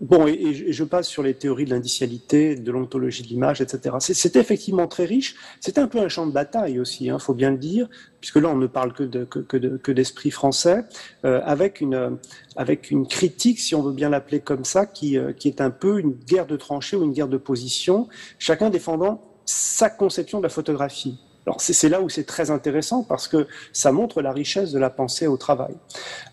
Bon, 0.00 0.28
et, 0.28 0.54
je 0.54 0.84
passe 0.84 1.08
sur 1.08 1.24
les 1.24 1.34
théories 1.34 1.64
de 1.64 1.70
l'indicialité, 1.70 2.54
de 2.54 2.70
l'ontologie 2.70 3.22
de 3.22 3.28
l'image, 3.28 3.60
etc. 3.60 3.96
C'était 3.98 4.38
effectivement 4.38 4.86
très 4.86 5.04
riche. 5.04 5.34
C'était 5.60 5.80
un 5.80 5.88
peu 5.88 5.98
un 5.98 6.08
champ 6.08 6.26
de 6.26 6.32
bataille 6.32 6.78
aussi, 6.78 7.06
il 7.06 7.10
hein, 7.10 7.18
faut 7.18 7.34
bien 7.34 7.50
le 7.50 7.58
dire, 7.58 7.88
puisque 8.20 8.36
là 8.36 8.48
on 8.48 8.56
ne 8.56 8.68
parle 8.68 8.92
que 8.92 9.02
d'esprit 9.02 10.28
de, 10.28 10.34
que, 10.34 10.34
français, 10.34 10.84
euh, 11.24 11.40
avec 11.44 11.80
une 11.80 12.18
avec 12.56 12.90
une 12.90 13.08
critique, 13.08 13.58
si 13.58 13.74
on 13.74 13.82
veut 13.82 13.92
bien 13.92 14.08
l'appeler 14.08 14.40
comme 14.40 14.64
ça, 14.64 14.86
qui 14.86 15.18
euh, 15.18 15.32
qui 15.32 15.48
est 15.48 15.60
un 15.60 15.70
peu 15.70 15.98
une 15.98 16.12
guerre 16.12 16.46
de 16.46 16.56
tranchées 16.56 16.96
ou 16.96 17.02
une 17.02 17.12
guerre 17.12 17.28
de 17.28 17.38
position, 17.38 18.08
chacun 18.38 18.70
défendant 18.70 19.22
sa 19.44 19.90
conception 19.90 20.38
de 20.38 20.44
la 20.44 20.48
photographie. 20.48 21.18
Alors 21.48 21.62
c'est 21.62 21.88
là 21.88 22.02
où 22.02 22.10
c'est 22.10 22.24
très 22.24 22.50
intéressant 22.50 23.02
parce 23.02 23.26
que 23.26 23.46
ça 23.72 23.90
montre 23.90 24.20
la 24.20 24.32
richesse 24.32 24.70
de 24.70 24.78
la 24.78 24.90
pensée 24.90 25.26
au 25.26 25.38
travail. 25.38 25.74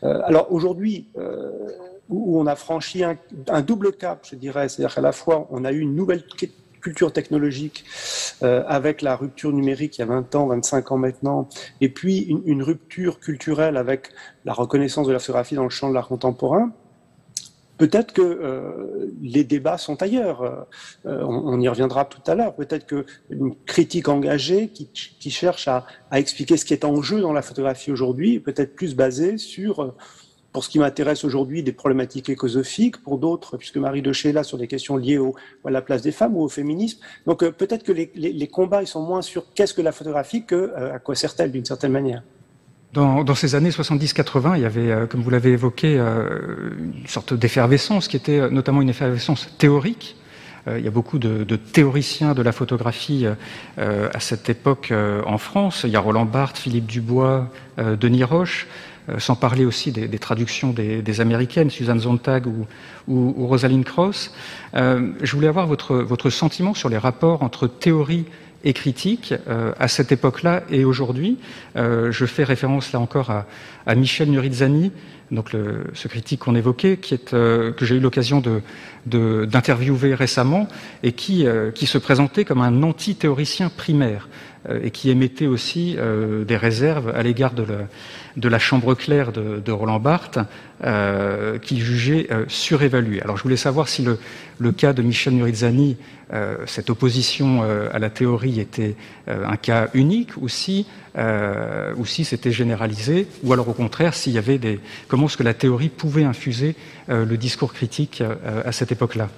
Euh, 0.03 0.19
alors 0.25 0.51
aujourd'hui, 0.51 1.07
euh, 1.17 1.51
où 2.09 2.39
on 2.39 2.45
a 2.45 2.55
franchi 2.55 3.03
un, 3.03 3.17
double 3.62 3.93
cap, 3.93 4.25
je 4.29 4.35
dirais. 4.35 4.69
C'est-à-dire 4.69 4.95
qu'à 4.95 5.01
la 5.01 5.12
fois, 5.12 5.47
on 5.50 5.65
a 5.65 5.71
eu 5.71 5.79
une 5.79 5.95
nouvelle 5.95 6.24
culture 6.81 7.12
technologique 7.12 7.83
euh, 8.43 8.63
avec 8.67 9.01
la 9.01 9.15
rupture 9.15 9.51
numérique 9.51 9.97
il 9.97 10.01
y 10.01 10.03
a 10.03 10.07
20 10.07 10.35
ans, 10.35 10.47
25 10.47 10.91
ans 10.91 10.97
maintenant, 10.97 11.50
et 11.81 11.89
puis 11.89 12.38
une, 12.45 12.62
rupture 12.62 13.19
culturelle 13.19 13.75
avec 13.75 14.09
la 14.45 14.53
reconnaissance 14.53 15.07
de 15.07 15.13
la 15.13 15.19
photographie 15.19 15.55
dans 15.55 15.63
le 15.63 15.69
champ 15.69 15.89
de 15.89 15.95
l'art 15.95 16.07
contemporain. 16.07 16.71
Peut-être 17.77 18.13
que 18.13 18.21
euh, 18.21 19.12
les 19.21 19.43
débats 19.43 19.77
sont 19.77 20.01
ailleurs. 20.01 20.67
Euh, 21.05 21.24
on, 21.25 21.59
y 21.59 21.67
reviendra 21.67 22.05
tout 22.05 22.21
à 22.25 22.33
l'heure. 22.33 22.55
Peut-être 22.55 22.85
qu'une 22.85 23.53
critique 23.65 24.07
engagée 24.07 24.69
qui, 24.69 24.88
qui 24.88 25.29
cherche 25.29 25.67
à, 25.67 25.85
à, 26.09 26.19
expliquer 26.19 26.55
ce 26.55 26.63
qui 26.63 26.74
est 26.74 26.85
en 26.85 27.01
jeu 27.01 27.19
dans 27.19 27.33
la 27.33 27.41
photographie 27.41 27.91
aujourd'hui, 27.91 28.39
peut-être 28.39 28.75
plus 28.75 28.95
basée 28.95 29.38
sur 29.38 29.93
pour 30.55 30.63
ce 30.63 30.69
qui 30.69 30.79
m'intéresse 30.79 31.25
aujourd'hui, 31.25 31.63
des 31.63 31.74
problématiques 31.74 32.29
écosophiques, 32.29 32.95
pour 33.03 33.17
d'autres, 33.17 33.57
puisque 33.57 33.75
Marie 33.75 34.01
de 34.01 34.12
est 34.12 34.31
là 34.31 34.41
sur 34.41 34.57
des 34.57 34.67
questions 34.67 34.95
liées 34.95 35.19
à 35.65 35.69
la 35.69 35.81
place 35.81 36.01
des 36.01 36.13
femmes 36.13 36.38
ou 36.38 36.43
au 36.43 36.47
féminisme. 36.47 37.00
Donc 37.27 37.43
euh, 37.43 37.51
peut-être 37.51 37.83
que 37.83 37.91
les, 37.91 38.47
combats 38.47 38.81
ils 38.81 38.88
sont 38.88 39.01
moins 39.01 39.21
sur 39.21 39.51
qu'est-ce 39.53 39.74
que 39.74 39.81
la 39.81 39.91
photographie 39.91 40.45
que 40.45 40.55
euh, 40.55 40.95
à 40.95 41.00
quoi 41.00 41.13
sert-elle 41.13 41.51
d'une 41.51 41.65
certaine 41.65 41.91
manière. 41.91 42.24
Dans, 42.93 43.35
ces 43.35 43.55
années 43.55 43.71
70-80, 43.71 44.53
il 44.55 44.62
y 44.62 44.65
avait, 44.65 44.91
euh, 44.91 45.07
comme 45.07 45.21
vous 45.21 45.29
l'avez 45.29 45.51
évoqué, 45.51 45.97
une 45.97 47.05
sorte 47.05 47.33
d'effervescence 47.33 48.07
qui 48.07 48.15
était 48.15 48.50
notamment 48.50 48.81
une 48.81 48.88
effervescence 48.88 49.50
théorique. 49.57 50.15
il 50.67 50.85
y 50.85 50.88
a 50.88 50.91
beaucoup 50.91 51.19
de, 51.19 51.55
théoriciens 51.57 52.33
de 52.33 52.41
la 52.41 52.53
photographie 52.53 53.25
à 53.77 54.19
cette 54.21 54.50
époque 54.50 54.93
en 55.25 55.38
France. 55.38 55.81
Il 55.83 55.89
y 55.89 55.97
a 55.97 56.00
Roland 56.00 56.24
Barthes, 56.24 56.59
Philippe 56.59 56.85
Dubois, 56.85 57.51
Denis 57.77 58.24
Roche. 58.24 58.67
Euh, 59.09 59.19
sans 59.19 59.35
parler 59.35 59.65
aussi 59.65 59.91
des, 59.91 60.19
traductions 60.19 60.71
des, 60.71 61.21
américaines, 61.21 61.69
Susan 61.69 62.00
Sontag 62.00 62.47
ou, 62.47 62.65
ou, 63.07 63.45
Rosalind 63.47 63.83
Cross. 63.83 64.33
Euh, 64.75 65.12
je 65.21 65.35
voulais 65.35 65.47
avoir 65.47 65.67
votre, 65.67 65.97
votre 65.97 66.29
sentiment 66.31 66.74
sur 66.74 66.89
les 66.89 66.97
rapports 66.97 67.43
entre 67.43 67.67
théorie 67.67 68.25
et 68.63 68.74
critique 68.74 69.35
euh, 69.47 69.74
à 69.79 69.88
cette 69.88 70.12
époque-là 70.12 70.63
et 70.71 70.85
aujourd'hui. 70.85 71.38
je 71.75 72.25
fais 72.25 72.43
référence 72.43 72.93
là 72.93 73.00
encore 73.00 73.29
à, 73.29 73.95
Michel 73.95 74.31
Nurizzani, 74.31 74.91
donc 75.29 75.53
le, 75.53 75.85
ce 75.93 76.07
critique 76.07 76.39
qu'on 76.39 76.55
évoquait, 76.55 76.97
qui 76.97 77.13
est, 77.13 77.29
que 77.29 77.85
j'ai 77.85 77.95
eu 77.95 78.00
l'occasion 78.00 78.41
de, 78.41 79.45
d'interviewer 79.45 80.15
récemment 80.15 80.67
et 81.03 81.12
qui, 81.12 81.45
qui 81.75 81.85
se 81.85 82.00
présentait 82.00 82.43
comme 82.43 82.62
un 82.62 82.81
anti-théoricien 82.81 83.69
primaire 83.69 84.27
et 84.81 84.91
qui 84.91 85.10
émettait 85.10 85.48
aussi 85.48 85.95
des 86.48 86.57
réserves 86.57 87.13
à 87.15 87.24
l'égard 87.24 87.53
de 87.53 88.48
la, 88.50 88.60
chambre 88.60 88.93
claire 88.95 89.31
de, 89.31 89.72
Roland 89.72 90.00
Barthes, 90.00 90.39
euh, 90.84 91.57
qui 91.57 91.79
jugeait 91.79 92.27
euh, 92.31 92.43
surévalué. 92.50 93.22
Alors 93.22 93.38
je 93.38 93.43
voulais 93.43 93.55
savoir 93.55 93.88
si 93.88 94.05
le, 94.60 94.72
cas 94.74 94.91
de 94.91 95.01
Michel 95.01 95.34
Nurizzani, 95.34 95.95
euh, 96.34 96.57
cette 96.65 96.89
opposition 96.89 97.63
à 97.63 97.98
la 97.98 98.10
théorie 98.10 98.60
était 98.60 98.95
un 99.27 99.55
cas 99.55 99.88
unique, 99.93 100.31
ou 100.38 100.50
si, 100.50 100.86
ou 101.15 102.05
si 102.05 102.25
c'était 102.25 102.51
généralisé, 102.51 103.27
ou 103.43 103.53
alors 103.53 103.69
au 103.69 103.74
contraire, 103.74 104.13
s'il 104.13 104.34
y 104.34 104.38
avait 104.38 104.57
des, 104.57 104.79
comment 105.07 105.27
est-ce 105.27 105.38
que 105.38 105.43
la 105.43 105.53
théorie 105.53 105.89
pouvait 105.89 106.25
infuser 106.25 106.75
le 107.07 107.38
discours 107.38 107.74
critique 107.74 108.22
à 108.65 108.72
cette 108.72 108.91
époque-là? 108.91 109.29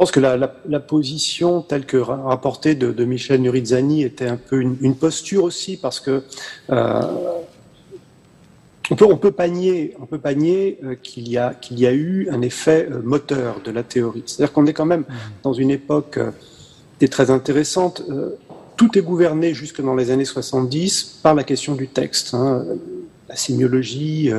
Je 0.00 0.04
pense 0.06 0.12
que 0.12 0.20
la, 0.20 0.80
position 0.80 1.60
telle 1.60 1.84
que 1.84 1.98
rapportée 1.98 2.74
de, 2.74 3.04
Michel 3.04 3.42
Nurizzani 3.42 4.02
était 4.02 4.26
un 4.26 4.38
peu 4.38 4.60
une, 4.60 4.78
une 4.80 4.96
posture 4.96 5.44
aussi, 5.44 5.76
parce 5.76 6.00
que 6.00 6.22
on 8.90 8.96
peut, 8.96 9.04
on 9.04 9.16
peut 9.16 9.30
panier, 9.30 9.94
on 10.00 10.06
peut 10.06 10.18
panier 10.18 10.78
euh, 10.84 10.94
qu'il 10.96 11.28
y 11.28 11.38
a 11.38 11.54
qu'il 11.54 11.78
y 11.78 11.86
a 11.86 11.92
eu 11.92 12.28
un 12.30 12.42
effet 12.42 12.88
euh, 12.90 13.00
moteur 13.02 13.60
de 13.64 13.70
la 13.70 13.82
théorie. 13.82 14.24
C'est-à-dire 14.26 14.52
qu'on 14.52 14.66
est 14.66 14.72
quand 14.72 14.86
même 14.86 15.02
mmh. 15.02 15.14
dans 15.44 15.52
une 15.52 15.70
époque 15.70 16.18
euh, 16.18 16.30
qui 16.98 17.04
est 17.04 17.08
très 17.08 17.30
intéressante. 17.30 18.02
tout 18.76 18.98
est 18.98 19.02
gouverné 19.02 19.54
jusque 19.54 19.80
dans 19.80 19.94
les 19.94 20.10
années 20.10 20.24
70 20.24 21.20
par 21.22 21.34
la 21.34 21.44
question 21.44 21.74
du 21.74 21.88
texte. 21.88 22.34
Hein. 22.34 22.64
La 23.30 23.36
sémiologie, 23.36 24.30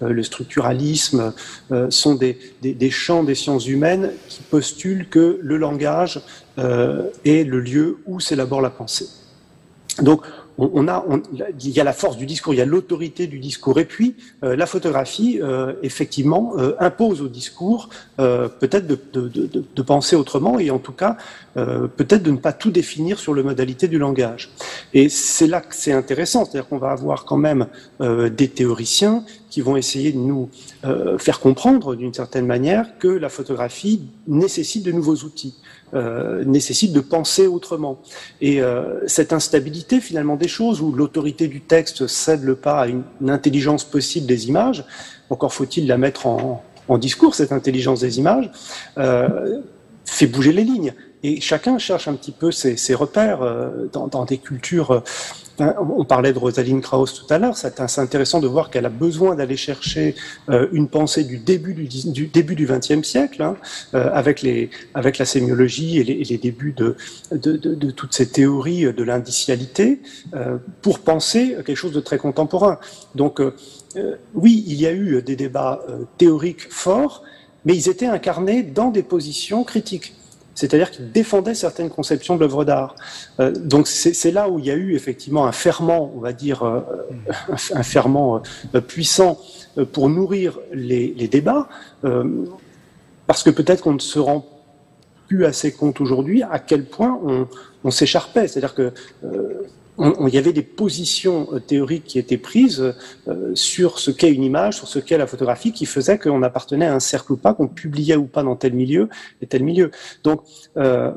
le 0.00 0.22
structuralisme 0.24 1.32
sont 1.88 2.16
des, 2.16 2.36
des, 2.62 2.74
des, 2.74 2.90
champs 2.90 3.22
des 3.22 3.36
sciences 3.36 3.68
humaines 3.68 4.10
qui 4.28 4.42
postulent 4.42 5.08
que 5.08 5.38
le 5.40 5.56
langage 5.56 6.20
est 6.58 7.44
le 7.44 7.60
lieu 7.60 7.98
où 8.06 8.18
s'élabore 8.18 8.60
la 8.60 8.70
pensée. 8.70 9.06
Donc, 10.02 10.22
on, 10.60 10.88
a, 10.88 11.04
il 11.62 11.70
y 11.70 11.80
a 11.80 11.84
la 11.84 11.92
force 11.92 12.16
du 12.16 12.26
discours, 12.26 12.54
il 12.54 12.58
y 12.58 12.62
a 12.62 12.66
l'autorité 12.66 13.26
du 13.26 13.38
discours, 13.38 13.78
et 13.78 13.84
puis 13.84 14.16
euh, 14.44 14.56
la 14.56 14.66
photographie, 14.66 15.38
euh, 15.40 15.72
effectivement, 15.82 16.54
euh, 16.58 16.74
impose 16.78 17.22
au 17.22 17.28
discours 17.28 17.88
peut-être 18.16 18.86
de, 18.86 19.82
penser 19.82 20.14
autrement, 20.14 20.58
et 20.58 20.70
en 20.70 20.78
tout 20.78 20.92
cas 20.92 21.16
peut-être 21.54 22.22
de 22.22 22.30
ne 22.30 22.36
pas 22.36 22.52
tout 22.52 22.70
définir 22.70 23.18
sur 23.18 23.32
le 23.32 23.42
modalité 23.42 23.88
du 23.88 23.98
langage. 23.98 24.50
Et 24.92 25.08
c'est 25.08 25.46
là 25.46 25.62
que 25.62 25.74
c'est 25.74 25.92
intéressant, 25.92 26.44
c'est-à-dire 26.44 26.68
qu'on 26.68 26.78
va 26.78 26.90
avoir 26.90 27.24
quand 27.24 27.38
même 27.38 27.66
des 27.98 28.48
théoriciens 28.48 29.24
qui 29.50 29.60
vont 29.60 29.76
essayer 29.76 30.12
de 30.12 30.18
nous 30.18 30.48
faire 31.18 31.40
comprendre 31.40 31.94
d'une 31.94 32.14
certaine 32.14 32.46
manière 32.46 32.98
que 32.98 33.08
la 33.08 33.28
photographie 33.28 34.02
nécessite 34.26 34.84
de 34.84 34.92
nouveaux 34.92 35.16
outils. 35.16 35.54
Euh, 35.92 36.44
nécessite 36.44 36.92
de 36.92 37.00
penser 37.00 37.48
autrement. 37.48 38.00
Et 38.40 38.62
euh, 38.62 39.00
cette 39.08 39.32
instabilité 39.32 40.00
finalement 40.00 40.36
des 40.36 40.46
choses, 40.46 40.80
où 40.80 40.92
l'autorité 40.92 41.48
du 41.48 41.60
texte 41.62 42.06
cède 42.06 42.44
le 42.44 42.54
pas 42.54 42.82
à 42.82 42.86
une, 42.86 43.02
intelligence 43.28 43.82
possible 43.82 44.24
des 44.24 44.46
images, 44.46 44.84
encore 45.30 45.52
faut-il 45.52 45.88
la 45.88 45.98
mettre 45.98 46.28
en, 46.28 46.62
discours, 46.98 47.34
cette 47.34 47.50
intelligence 47.50 48.00
des 48.00 48.20
images, 48.20 48.52
euh, 48.98 49.62
fait 50.04 50.28
bouger 50.28 50.52
les 50.52 50.62
lignes. 50.62 50.94
Et 51.24 51.40
chacun 51.40 51.76
cherche 51.78 52.06
un 52.06 52.14
petit 52.14 52.32
peu 52.32 52.52
ses, 52.52 52.94
repères 52.94 53.40
dans, 53.92 54.06
dans, 54.06 54.24
des 54.24 54.38
cultures 54.38 55.02
on 55.60 56.04
parlait 56.04 56.32
de 56.32 56.38
Rosalind 56.38 56.82
Krauss 56.82 57.14
tout 57.14 57.32
à 57.32 57.38
l'heure, 57.38 57.56
c'est 57.56 57.98
intéressant 57.98 58.40
de 58.40 58.46
voir 58.46 58.70
qu'elle 58.70 58.86
a 58.86 58.90
besoin 58.90 59.34
d'aller 59.34 59.56
chercher 59.56 60.14
euh, 60.48 60.68
une 60.72 60.88
pensée 60.88 61.24
du 61.24 61.38
début 61.38 61.74
du, 61.74 62.26
début 62.26 62.54
du 62.54 62.66
XXe 62.66 63.02
siècle, 63.06 63.42
hein, 63.42 63.56
euh, 63.94 64.10
avec, 64.12 64.42
la 64.42 65.24
sémiologie 65.24 65.98
et 65.98 66.04
les, 66.04 66.38
débuts 66.38 66.72
de, 66.72 66.96
de, 67.32 67.90
toutes 67.90 68.14
ces 68.14 68.28
théories 68.28 68.92
de 68.92 69.02
l'indicialité, 69.02 70.00
euh, 70.34 70.58
pour 70.82 71.00
penser 71.00 71.56
quelque 71.64 71.74
chose 71.74 71.92
de 71.92 72.00
très 72.00 72.18
contemporain. 72.18 72.78
Donc, 73.14 73.40
oui, 74.34 74.64
il 74.66 74.80
y 74.80 74.86
a 74.86 74.92
eu 74.92 75.20
des 75.22 75.36
débats 75.36 75.80
théoriques 76.16 76.70
forts, 76.70 77.24
mais 77.64 77.74
ils 77.74 77.88
étaient 77.88 78.06
incarnés 78.06 78.62
dans 78.62 78.90
des 78.90 79.02
positions 79.02 79.64
critiques 79.64 80.14
c'est-à-dire 80.60 80.90
qu'il 80.90 81.10
défendait 81.10 81.54
certaines 81.54 81.88
conceptions 81.88 82.34
de 82.36 82.40
l'œuvre 82.40 82.66
d'art. 82.66 82.94
Euh, 83.40 83.50
donc 83.50 83.88
c'est 83.88 84.30
là 84.30 84.50
où 84.50 84.58
il 84.58 84.66
y 84.66 84.70
a 84.70 84.74
eu 84.74 84.94
effectivement 84.94 85.46
un 85.46 85.52
ferment, 85.52 86.12
on 86.14 86.20
va 86.20 86.34
dire, 86.34 86.62
euh, 86.62 86.80
un 87.72 87.82
ferment 87.82 88.42
euh, 88.74 88.80
puissant 88.82 89.38
pour 89.92 90.10
nourrir 90.10 90.58
les, 90.72 91.28
débats, 91.28 91.68
parce 93.26 93.44
que 93.44 93.50
peut-être 93.50 93.82
qu'on 93.82 93.94
ne 93.94 94.00
se 94.00 94.18
rend 94.18 94.44
plus 95.28 95.44
assez 95.44 95.72
compte 95.72 96.00
aujourd'hui 96.00 96.42
à 96.42 96.58
quel 96.58 96.84
point 96.84 97.20
on, 97.24 97.46
on 97.84 97.90
s'écharpait. 97.92 98.48
C'est-à-dire 98.48 98.74
que 98.74 98.92
il 99.98 100.34
y 100.34 100.38
avait 100.38 100.52
des 100.52 100.62
positions 100.62 101.48
euh, 101.52 101.60
théoriques 101.60 102.04
qui 102.04 102.18
étaient 102.18 102.38
prises 102.38 102.94
euh, 103.28 103.54
sur 103.54 103.98
ce 103.98 104.10
qu'est 104.10 104.32
une 104.32 104.44
image, 104.44 104.76
sur 104.76 104.88
ce 104.88 104.98
qu'est 104.98 105.18
la 105.18 105.26
photographie, 105.26 105.72
qui 105.72 105.86
faisaient 105.86 106.18
qu'on 106.18 106.42
appartenait 106.42 106.86
à 106.86 106.94
un 106.94 107.00
cercle 107.00 107.32
ou 107.32 107.36
pas, 107.36 107.54
qu'on 107.54 107.68
publiait 107.68 108.16
ou 108.16 108.24
pas 108.26 108.42
dans 108.42 108.56
tel 108.56 108.72
milieu 108.72 109.08
et 109.42 109.46
tel 109.46 109.62
milieu. 109.62 109.90
Donc, 110.24 110.42
euh, 110.76 111.10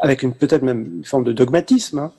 avec 0.00 0.22
une 0.22 0.32
peut-être 0.32 0.62
même 0.62 0.98
une 0.98 1.04
forme 1.04 1.24
de 1.24 1.32
dogmatisme. 1.32 1.98
Hein. 1.98 2.12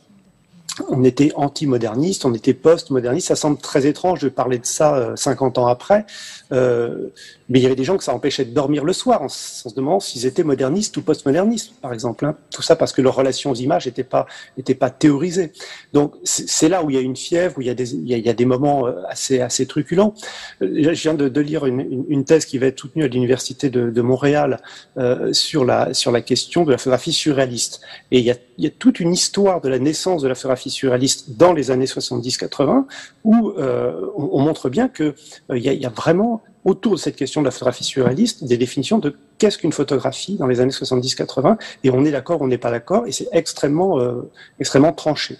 On 0.89 1.03
était 1.03 1.31
anti-moderniste, 1.35 2.25
on 2.25 2.33
était 2.33 2.53
post-moderniste. 2.53 3.27
Ça 3.27 3.35
semble 3.35 3.57
très 3.57 3.85
étrange 3.85 4.21
de 4.21 4.29
parler 4.29 4.57
de 4.57 4.65
ça 4.65 5.13
50 5.15 5.57
ans 5.57 5.67
après. 5.67 6.05
Euh, 6.51 7.09
mais 7.49 7.59
il 7.59 7.63
y 7.63 7.65
avait 7.65 7.75
des 7.75 7.83
gens 7.83 7.97
que 7.97 8.03
ça 8.03 8.13
empêchait 8.13 8.45
de 8.45 8.51
dormir 8.51 8.83
le 8.83 8.93
soir. 8.93 9.21
On, 9.21 9.29
se 9.29 9.73
demande 9.75 10.01
s'ils 10.01 10.25
étaient 10.25 10.43
modernistes 10.43 10.95
ou 10.97 11.01
postmodernistes, 11.01 11.73
par 11.81 11.93
exemple. 11.93 12.25
Hein. 12.25 12.35
Tout 12.51 12.61
ça 12.61 12.75
parce 12.75 12.91
que 12.93 13.01
leur 13.01 13.15
relation 13.15 13.51
aux 13.51 13.55
images 13.55 13.85
n'était 13.85 14.03
pas, 14.03 14.25
était 14.57 14.75
pas 14.75 14.89
théorisée. 14.89 15.51
Donc 15.93 16.15
c'est 16.23 16.69
là 16.69 16.83
où 16.83 16.89
il 16.89 16.95
y 16.95 16.99
a 16.99 17.01
une 17.01 17.15
fièvre, 17.15 17.57
où 17.57 17.61
il 17.61 17.67
y 17.67 17.69
a 17.69 17.75
des, 17.75 17.93
il 17.93 18.07
y 18.07 18.29
a, 18.29 18.33
des 18.33 18.45
moments 18.45 18.87
euh, 18.87 19.03
assez, 19.07 19.39
assez 19.39 19.65
truculents. 19.67 20.13
Euh, 20.61 20.93
je 20.93 21.01
viens 21.01 21.13
de, 21.13 21.41
lire 21.41 21.65
une, 21.65 22.05
une, 22.07 22.25
thèse 22.25 22.45
qui 22.45 22.57
va 22.57 22.67
être 22.67 22.79
soutenue 22.79 23.03
à 23.03 23.07
l'université 23.07 23.69
de, 23.69 24.01
Montréal 24.01 24.59
euh, 24.97 25.31
sur, 25.31 25.63
la, 25.63 25.93
sur 25.93 26.11
la 26.11 26.21
question 26.21 26.63
de 26.63 26.71
la 26.71 26.77
photographie 26.77 27.13
surréaliste. 27.13 27.81
Et 28.11 28.19
il 28.19 28.25
y, 28.25 28.31
a, 28.31 28.35
il 28.57 28.63
y 28.63 28.67
a 28.67 28.71
toute 28.71 28.99
une 28.99 29.13
histoire 29.13 29.61
de 29.61 29.69
la 29.69 29.79
naissance 29.79 30.21
de 30.21 30.27
la 30.27 30.35
photographie 30.35 30.62
surréaliste 30.69 31.37
dans 31.37 31.53
les 31.53 31.71
années 31.71 31.85
70-80 31.85 32.85
où 33.23 33.49
euh, 33.57 34.07
on, 34.15 34.29
on, 34.33 34.41
montre 34.41 34.69
bien 34.69 34.87
que 34.87 35.15
il 35.49 35.63
y, 35.63 35.69
a, 35.69 35.73
il 35.73 35.81
y 35.81 35.85
a 35.85 35.89
vraiment 35.89 36.41
autour 36.65 36.93
de 36.93 36.97
cette 36.97 37.15
question 37.15 37.41
de 37.41 37.45
la 37.45 37.51
photographie 37.51 37.83
surréaliste 37.83 38.43
des 38.43 38.57
définitions 38.57 38.99
de 38.99 39.15
qu'est-ce 39.37 39.57
qu'une 39.57 39.73
photographie 39.73 40.37
dans 40.37 40.47
les 40.47 40.59
années 40.59 40.71
70-80, 40.71 41.57
et 41.83 41.89
on 41.89 42.05
est 42.05 42.11
d'accord, 42.11 42.41
on 42.41 42.47
n'est 42.47 42.57
pas 42.57 42.71
d'accord, 42.71 43.05
et 43.07 43.11
c'est 43.11 43.27
extrêmement, 43.31 43.99
euh, 43.99 44.29
extrêmement 44.59 44.93
tranché. 44.93 45.37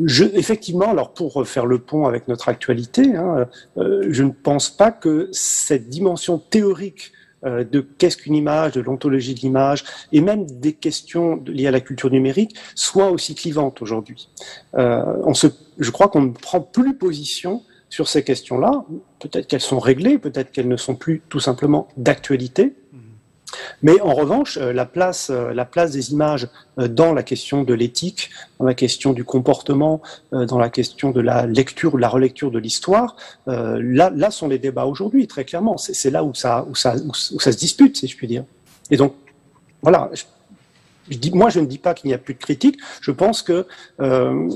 Effectivement, 0.00 0.90
alors 0.90 1.12
pour 1.12 1.44
faire 1.46 1.66
le 1.66 1.80
pont 1.80 2.06
avec 2.06 2.28
notre 2.28 2.48
actualité, 2.48 3.16
hein, 3.16 3.48
euh, 3.78 4.06
je 4.10 4.22
ne 4.22 4.30
pense 4.30 4.70
pas 4.70 4.92
que 4.92 5.28
cette 5.32 5.88
dimension 5.88 6.38
théorique 6.38 7.12
euh, 7.12 7.17
de 7.44 7.80
qu'est-ce 7.80 8.16
qu'une 8.16 8.34
image, 8.34 8.72
de 8.72 8.80
l'ontologie 8.80 9.34
de 9.34 9.40
l'image, 9.40 9.84
et 10.12 10.20
même 10.20 10.46
des 10.46 10.72
questions 10.72 11.42
liées 11.46 11.66
à 11.66 11.70
la 11.70 11.80
culture 11.80 12.10
numérique, 12.10 12.56
soit 12.74 13.10
aussi 13.10 13.34
clivante 13.34 13.80
aujourd'hui. 13.82 14.28
Euh, 14.76 15.04
on 15.24 15.32
je 15.78 15.90
crois 15.90 16.08
qu'on 16.08 16.22
ne 16.22 16.32
prend 16.32 16.60
plus 16.60 16.96
position 16.96 17.62
sur 17.88 18.08
ces 18.08 18.22
questions-là. 18.22 18.84
Peut-être 19.20 19.46
qu'elles 19.46 19.60
sont 19.60 19.78
réglées, 19.78 20.18
peut-être 20.18 20.50
qu'elles 20.50 20.68
ne 20.68 20.76
sont 20.76 20.94
plus 20.94 21.22
tout 21.28 21.40
simplement 21.40 21.88
d'actualité. 21.96 22.74
Mais 23.82 24.00
en 24.00 24.14
revanche, 24.14 24.58
euh, 24.58 24.72
la 24.72 24.84
place, 24.84 25.30
euh, 25.30 25.52
la 25.52 25.64
place 25.64 25.92
des 25.92 26.12
images 26.12 26.48
euh, 26.78 26.88
dans 26.88 27.12
la 27.12 27.22
question 27.22 27.64
de 27.64 27.74
l'éthique, 27.74 28.30
dans 28.58 28.66
la 28.66 28.74
question 28.74 29.12
du 29.12 29.24
comportement, 29.24 30.00
dans 30.32 30.58
la 30.58 30.68
question 30.68 31.10
de 31.10 31.20
la 31.20 31.46
lecture 31.46 31.94
ou 31.94 31.96
la 31.96 32.08
relecture 32.08 32.50
de 32.50 32.58
l'histoire, 32.58 33.16
là, 33.46 34.10
là 34.10 34.30
sont 34.30 34.48
les 34.48 34.58
débats 34.58 34.84
aujourd'hui, 34.84 35.26
très 35.26 35.44
clairement. 35.44 35.76
C'est 35.78 36.10
là 36.10 36.24
où 36.24 36.34
ça, 36.34 36.66
où, 36.68 36.74
ça, 36.74 36.96
où 36.96 37.14
ça 37.14 37.52
se 37.52 37.56
dispute, 37.56 37.96
si 37.96 38.08
je 38.08 38.16
puis 38.16 38.26
dire. 38.26 38.44
Et 38.90 38.96
donc, 38.96 39.14
voilà. 39.82 40.10
Je, 41.08 41.16
dis, 41.16 41.30
moi, 41.30 41.50
je 41.50 41.60
ne 41.60 41.66
dis 41.66 41.78
pas 41.78 41.94
qu'il 41.94 42.08
n'y 42.08 42.14
a 42.14 42.18
plus 42.18 42.34
de 42.34 42.38
critique. 42.38 42.78
Je 43.00 43.10
pense 43.10 43.42
que 43.42 43.66
euh, 44.00 44.48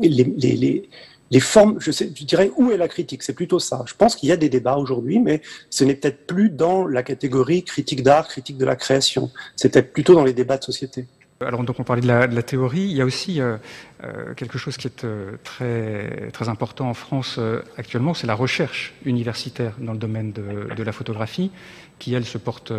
les, 0.00 0.24
les, 0.24 0.56
les 0.56 0.88
les 1.34 1.40
formes, 1.40 1.80
je, 1.80 1.90
sais, 1.90 2.12
je 2.14 2.24
dirais 2.24 2.52
où 2.56 2.70
est 2.70 2.76
la 2.76 2.86
critique, 2.86 3.24
c'est 3.24 3.32
plutôt 3.32 3.58
ça. 3.58 3.82
Je 3.86 3.94
pense 3.94 4.14
qu'il 4.14 4.28
y 4.28 4.32
a 4.32 4.36
des 4.36 4.48
débats 4.48 4.76
aujourd'hui, 4.76 5.18
mais 5.18 5.42
ce 5.68 5.82
n'est 5.82 5.96
peut-être 5.96 6.28
plus 6.28 6.48
dans 6.48 6.86
la 6.86 7.02
catégorie 7.02 7.64
critique 7.64 8.04
d'art, 8.04 8.28
critique 8.28 8.56
de 8.56 8.64
la 8.64 8.76
création. 8.76 9.32
C'est 9.56 9.68
peut-être 9.72 9.92
plutôt 9.92 10.14
dans 10.14 10.22
les 10.22 10.32
débats 10.32 10.58
de 10.58 10.62
société. 10.62 11.08
Alors 11.40 11.64
donc 11.64 11.80
on 11.80 11.82
parlait 11.82 12.02
de 12.02 12.06
la, 12.06 12.42
théorie, 12.44 12.82
il 12.82 12.96
y 12.96 13.02
a 13.02 13.04
aussi 13.04 13.40
euh, 13.40 13.56
euh, 14.04 14.32
quelque 14.34 14.58
chose 14.58 14.76
qui 14.76 14.86
est 14.86 15.02
euh, 15.02 15.32
très, 15.42 16.30
très 16.30 16.48
important 16.48 16.88
en 16.88 16.94
France 16.94 17.40
actuellement, 17.76 18.14
c'est 18.14 18.28
la 18.28 18.36
recherche 18.36 18.94
universitaire 19.04 19.72
dans 19.80 19.92
le 19.92 19.98
domaine 19.98 20.30
de, 20.30 20.82
la 20.84 20.92
photographie, 20.92 21.50
qui 21.98 22.14
elle 22.14 22.24
se 22.24 22.38
porte, 22.38 22.72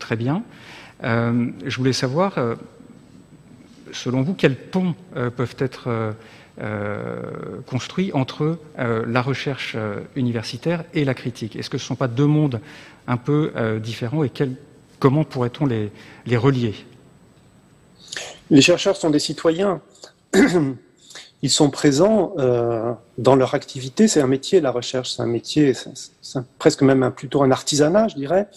très 0.00 0.16
bien. 0.16 0.42
Je 1.02 1.76
voulais 1.76 1.92
savoir, 1.92 2.34
selon 3.92 4.22
vous, 4.22 4.34
quels 4.34 4.56
ponts 4.56 4.96
peuvent 5.14 5.56
être 5.58 6.14
euh, 6.58 7.20
construit 7.66 8.12
entre 8.14 8.58
euh, 8.78 9.04
la 9.06 9.20
recherche 9.20 9.74
euh, 9.76 10.00
universitaire 10.14 10.84
et 10.94 11.04
la 11.04 11.12
critique 11.12 11.54
Est-ce 11.54 11.68
que 11.68 11.76
ce 11.76 11.84
ne 11.84 11.88
sont 11.88 11.96
pas 11.96 12.08
deux 12.08 12.24
mondes 12.24 12.60
un 13.06 13.18
peu 13.18 13.52
différents 13.80 14.24
et 14.24 14.30
quel, 14.30 14.56
comment 14.98 15.22
pourrait-on 15.22 15.66
les, 15.66 15.92
les 16.24 16.36
relier? 16.36 16.74
Les 18.50 18.62
chercheurs 18.62 18.96
sont 18.96 19.10
des 19.10 19.18
citoyens. 19.18 19.80
Ils 21.42 21.50
sont 21.50 21.68
présents 21.68 22.32
euh, 22.38 22.92
dans 23.18 23.36
leur 23.36 23.54
activité. 23.54 24.08
C'est 24.08 24.22
un 24.22 24.26
métier, 24.26 24.60
la 24.60 24.70
recherche, 24.70 25.12
c'est 25.12 25.22
un 25.22 25.26
métier, 25.26 25.74
c'est 25.74 26.40
presque 26.58 26.80
même 26.80 27.10
plutôt 27.14 27.42
un 27.42 27.50
artisanat, 27.50 28.08
je 28.08 28.14
dirais. 28.14 28.48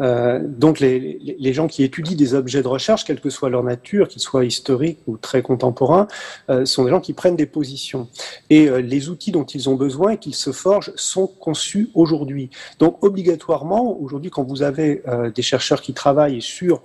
Euh, 0.00 0.40
donc 0.42 0.80
les, 0.80 1.52
gens 1.52 1.68
qui 1.68 1.84
étudient 1.84 2.16
des 2.16 2.34
objets 2.34 2.62
de 2.62 2.68
recherche, 2.68 3.04
quelle 3.04 3.20
que 3.20 3.28
soit 3.28 3.50
leur 3.50 3.62
nature, 3.62 4.08
qu'ils 4.08 4.22
soient 4.22 4.46
historiques 4.46 5.00
ou 5.06 5.18
très 5.18 5.42
contemporains, 5.42 6.08
euh, 6.48 6.64
sont 6.64 6.84
des 6.84 6.90
gens 6.90 7.00
qui 7.00 7.12
prennent 7.12 7.36
des 7.36 7.46
positions. 7.46 8.08
Et 8.48 8.70
les 8.82 9.10
outils 9.10 9.30
dont 9.30 9.44
ils 9.44 9.68
ont 9.68 9.74
besoin 9.74 10.12
et 10.12 10.18
qu'ils 10.18 10.34
se 10.34 10.52
forgent 10.52 10.92
sont 10.96 11.26
conçus 11.26 11.90
aujourd'hui. 11.94 12.48
Donc 12.78 13.04
obligatoirement, 13.04 14.00
aujourd'hui, 14.00 14.30
quand 14.30 14.42
vous 14.42 14.62
avez 14.62 15.02
des 15.34 15.42
chercheurs 15.42 15.82
qui 15.82 15.92
travaillent 15.92 16.40
sur 16.40 16.82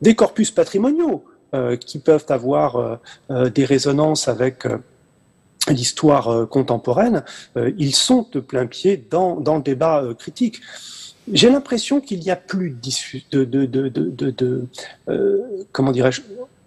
des 0.00 0.14
corpus 0.14 0.50
patrimoniaux, 0.50 1.24
qui 1.76 1.98
peuvent 1.98 2.26
avoir 2.28 2.76
euh, 2.76 2.96
euh, 3.30 3.50
des 3.50 3.64
résonances 3.64 4.28
avec 4.28 4.66
l'histoire 5.68 6.48
contemporaine, 6.48 7.22
ils 7.78 7.94
sont 7.94 8.26
de 8.32 8.40
plein 8.40 8.66
pied 8.66 8.96
dans, 8.96 9.36
dans 9.36 9.54
le 9.54 9.62
débat 9.62 10.02
critique. 10.18 10.60
J'ai 11.32 11.50
l'impression 11.50 12.00
qu'il 12.00 12.18
n'y 12.18 12.32
a 12.32 12.36
plus 12.36 12.76
de, 13.30 13.44
de, 13.44 13.66
de, 13.66 13.88
de 13.88 14.66
comment 15.70 15.92
dirais-je, 15.92 16.22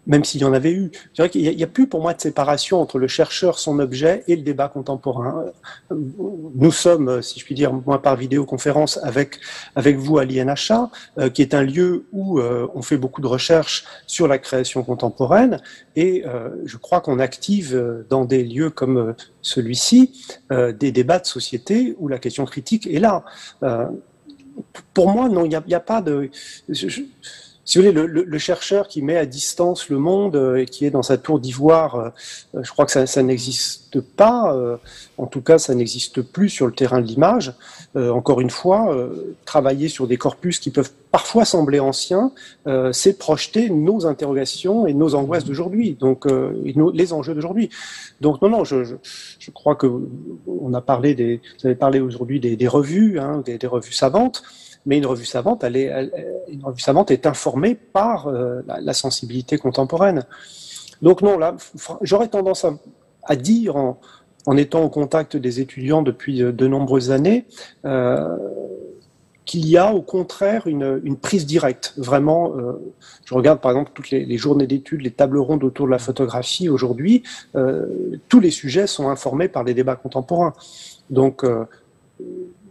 même 0.08 0.24
s'il 0.24 0.42
y 0.42 0.46
en 0.46 0.54
avait 0.54 0.72
eu. 0.72 0.92
Je 1.10 1.16
dirais 1.16 1.30
qu'il 1.30 1.56
n'y 1.56 1.64
a, 1.64 1.68
plus 1.68 1.88
pour 1.88 2.02
moi 2.02 2.14
de 2.14 2.22
séparation 2.22 2.82
entre 2.82 3.00
le 3.00 3.08
chercheur, 3.08 3.60
son 3.60 3.80
objet 3.80 4.24
et 4.28 4.36
le 4.36 4.42
débat 4.42 4.68
contemporain. 4.68 5.46
Nous 5.92 6.72
sommes, 6.72 7.22
si 7.22 7.40
je 7.40 7.46
puis 7.46 7.56
dire, 7.56 7.74
moi 7.74 8.02
par 8.02 8.16
vidéoconférence 8.16 9.00
avec, 9.04 9.40
avec 9.76 9.98
vous 9.98 10.18
à 10.18 10.26
l'INHA, 10.26 10.90
euh, 11.18 11.30
qui 11.30 11.42
est 11.42 11.54
un 11.54 11.64
lieu 11.64 12.06
où 12.12 12.40
euh, 12.40 12.68
on 12.76 12.82
fait 12.82 12.98
beaucoup 12.98 13.22
de 13.22 13.28
recherches 13.28 13.86
sur 14.08 14.28
la 14.28 14.38
création 14.38 14.84
contemporaine 14.84 15.60
et 15.96 16.24
euh, 16.26 16.50
je 16.66 16.78
crois 16.78 17.02
qu'on 17.02 17.20
active 17.20 17.76
euh, 17.76 18.06
dans 18.10 18.26
des 18.26 18.44
lieux 18.44 18.70
comme 18.70 18.98
euh, 18.98 19.14
celui-ci 19.42 20.12
des 20.50 20.92
débats 20.92 21.20
de 21.20 21.26
société 21.26 21.96
où 22.00 22.08
la 22.08 22.18
question 22.18 22.46
critique 22.46 22.88
est 22.88 23.00
là. 23.00 23.24
pour 24.94 25.10
moi, 25.12 25.30
non, 25.30 25.46
il 25.46 25.50
n'y 25.50 25.56
a, 25.56 25.78
a, 25.78 25.80
pas 25.80 26.02
de... 26.02 26.30
Je, 26.68 26.88
je, 26.88 27.02
si 27.66 27.80
vous 27.80 27.86
voulez, 27.86 28.08
le, 28.08 28.38
chercheur 28.38 28.88
qui 28.88 29.02
met 29.02 29.18
à 29.18 29.26
distance 29.26 29.90
le 29.90 29.98
monde 29.98 30.36
euh, 30.36 30.58
et 30.58 30.66
qui 30.68 30.86
est 30.86 30.92
dans 30.92 31.02
sa 31.02 31.18
tour 31.18 31.40
d'ivoire, 31.40 31.96
euh, 31.96 32.62
je 32.62 32.70
crois 32.70 32.86
que 32.86 33.06
ça, 33.06 33.24
n'existe 33.24 34.02
pas. 34.02 34.54
Euh, 34.54 34.78
en 35.18 35.26
tout 35.26 35.42
cas, 35.42 35.58
ça 35.58 35.74
n'existe 35.74 36.22
plus 36.22 36.50
sur 36.50 36.68
le 36.68 36.74
terrain 36.74 37.02
de 37.02 37.08
l'image. 37.08 37.54
encore 37.96 38.42
une 38.42 38.50
fois, 38.50 38.94
travailler 39.46 39.88
sur 39.88 40.06
des 40.06 40.18
corpus 40.18 40.60
qui 40.60 40.70
peuvent 40.70 40.92
parfois 41.12 41.46
sembler 41.46 41.80
anciens, 41.80 42.32
c'est 42.92 43.18
projeter 43.18 43.70
nos 43.70 44.06
interrogations 44.06 44.86
et 44.86 44.94
nos 44.94 45.16
angoisses 45.16 45.46
d'aujourd'hui, 45.46 45.94
donc 45.94 46.28
les 46.28 47.14
enjeux 47.14 47.34
d'aujourd'hui. 47.34 47.70
Donc 48.20 48.42
non, 48.42 48.50
non, 48.50 48.64
je, 48.66 48.98
crois 49.54 49.76
que 49.76 49.88
on 50.46 50.74
a 50.74 50.82
parlé 50.82 51.40
vous 51.58 51.66
avez 51.66 51.76
parlé 51.76 52.02
aujourd'hui 52.02 52.42
des, 52.42 52.68
revues, 52.68 53.18
hein, 53.18 53.42
des 53.46 53.68
revues 53.68 53.94
savantes 53.94 54.44
mais 54.86 54.98
une 54.98 55.06
revue 55.06 55.26
savante, 55.26 55.64
elle 55.64 55.76
est, 55.76 55.92
une 56.48 56.64
revue 56.64 56.82
savante 56.82 57.12
est 57.12 57.26
informée 57.26 57.76
par 57.76 58.28
euh, 58.28 58.62
la, 58.68 58.94
sensibilité 58.94 59.58
contemporaine. 59.58 60.26
Donc 61.02 61.22
non, 61.22 61.38
là, 61.38 61.56
j'aurais 62.02 62.28
tendance 62.28 62.66
à, 63.24 63.36
dire, 63.36 63.76
en, 63.76 64.58
étant 64.58 64.84
au 64.84 64.90
contact 64.90 65.38
des 65.38 65.60
étudiants 65.60 66.02
depuis 66.02 66.38
de, 66.38 66.52
de 66.52 66.68
nombreuses 66.68 67.12
années, 67.12 67.46
euh, 67.86 68.38
qu'il 69.46 69.68
y 69.68 69.78
a 69.78 69.94
au 69.94 70.02
contraire 70.02 70.68
une, 70.68 71.16
prise 71.18 71.46
directe. 71.46 71.94
Vraiment, 71.98 72.56
euh, 72.58 72.74
je 73.26 73.34
regarde 73.34 73.62
par 73.62 73.72
exemple 73.72 73.92
toutes 73.94 74.10
les, 74.10 74.38
journées 74.38 74.68
d'études, 74.68 75.02
les 75.02 75.12
tables 75.12 75.38
rondes 75.38 75.64
autour 75.64 75.86
de 75.86 75.92
la 75.92 76.00
photographie 76.00 76.68
aujourd'hui, 76.68 77.24
euh, 77.56 77.86
tous 78.28 78.40
les 78.40 78.52
sujets 78.52 78.88
sont 78.88 79.10
informés 79.10 79.48
par 79.48 79.64
les 79.64 79.74
débats 79.74 79.96
contemporains. 79.96 80.54
Donc, 81.10 81.44
euh, 81.44 81.66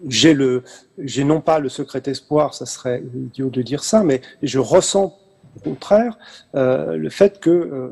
j'ai 0.09 1.25
non 1.25 1.41
pas 1.41 1.59
le 1.59 1.69
secret 1.69 2.03
espoir, 2.07 2.55
ça 2.55 2.67
serait 2.67 3.03
idiot 3.15 3.51
de 3.51 3.63
dire 3.63 3.85
ça, 3.85 4.03
mais 4.03 4.21
je 4.43 4.59
ressens 4.59 5.19
au 5.57 5.61
contraire 5.61 6.19
euh, 6.55 6.97
le 6.97 7.11
fait 7.11 7.41
que 7.41 7.51
euh, 7.51 7.89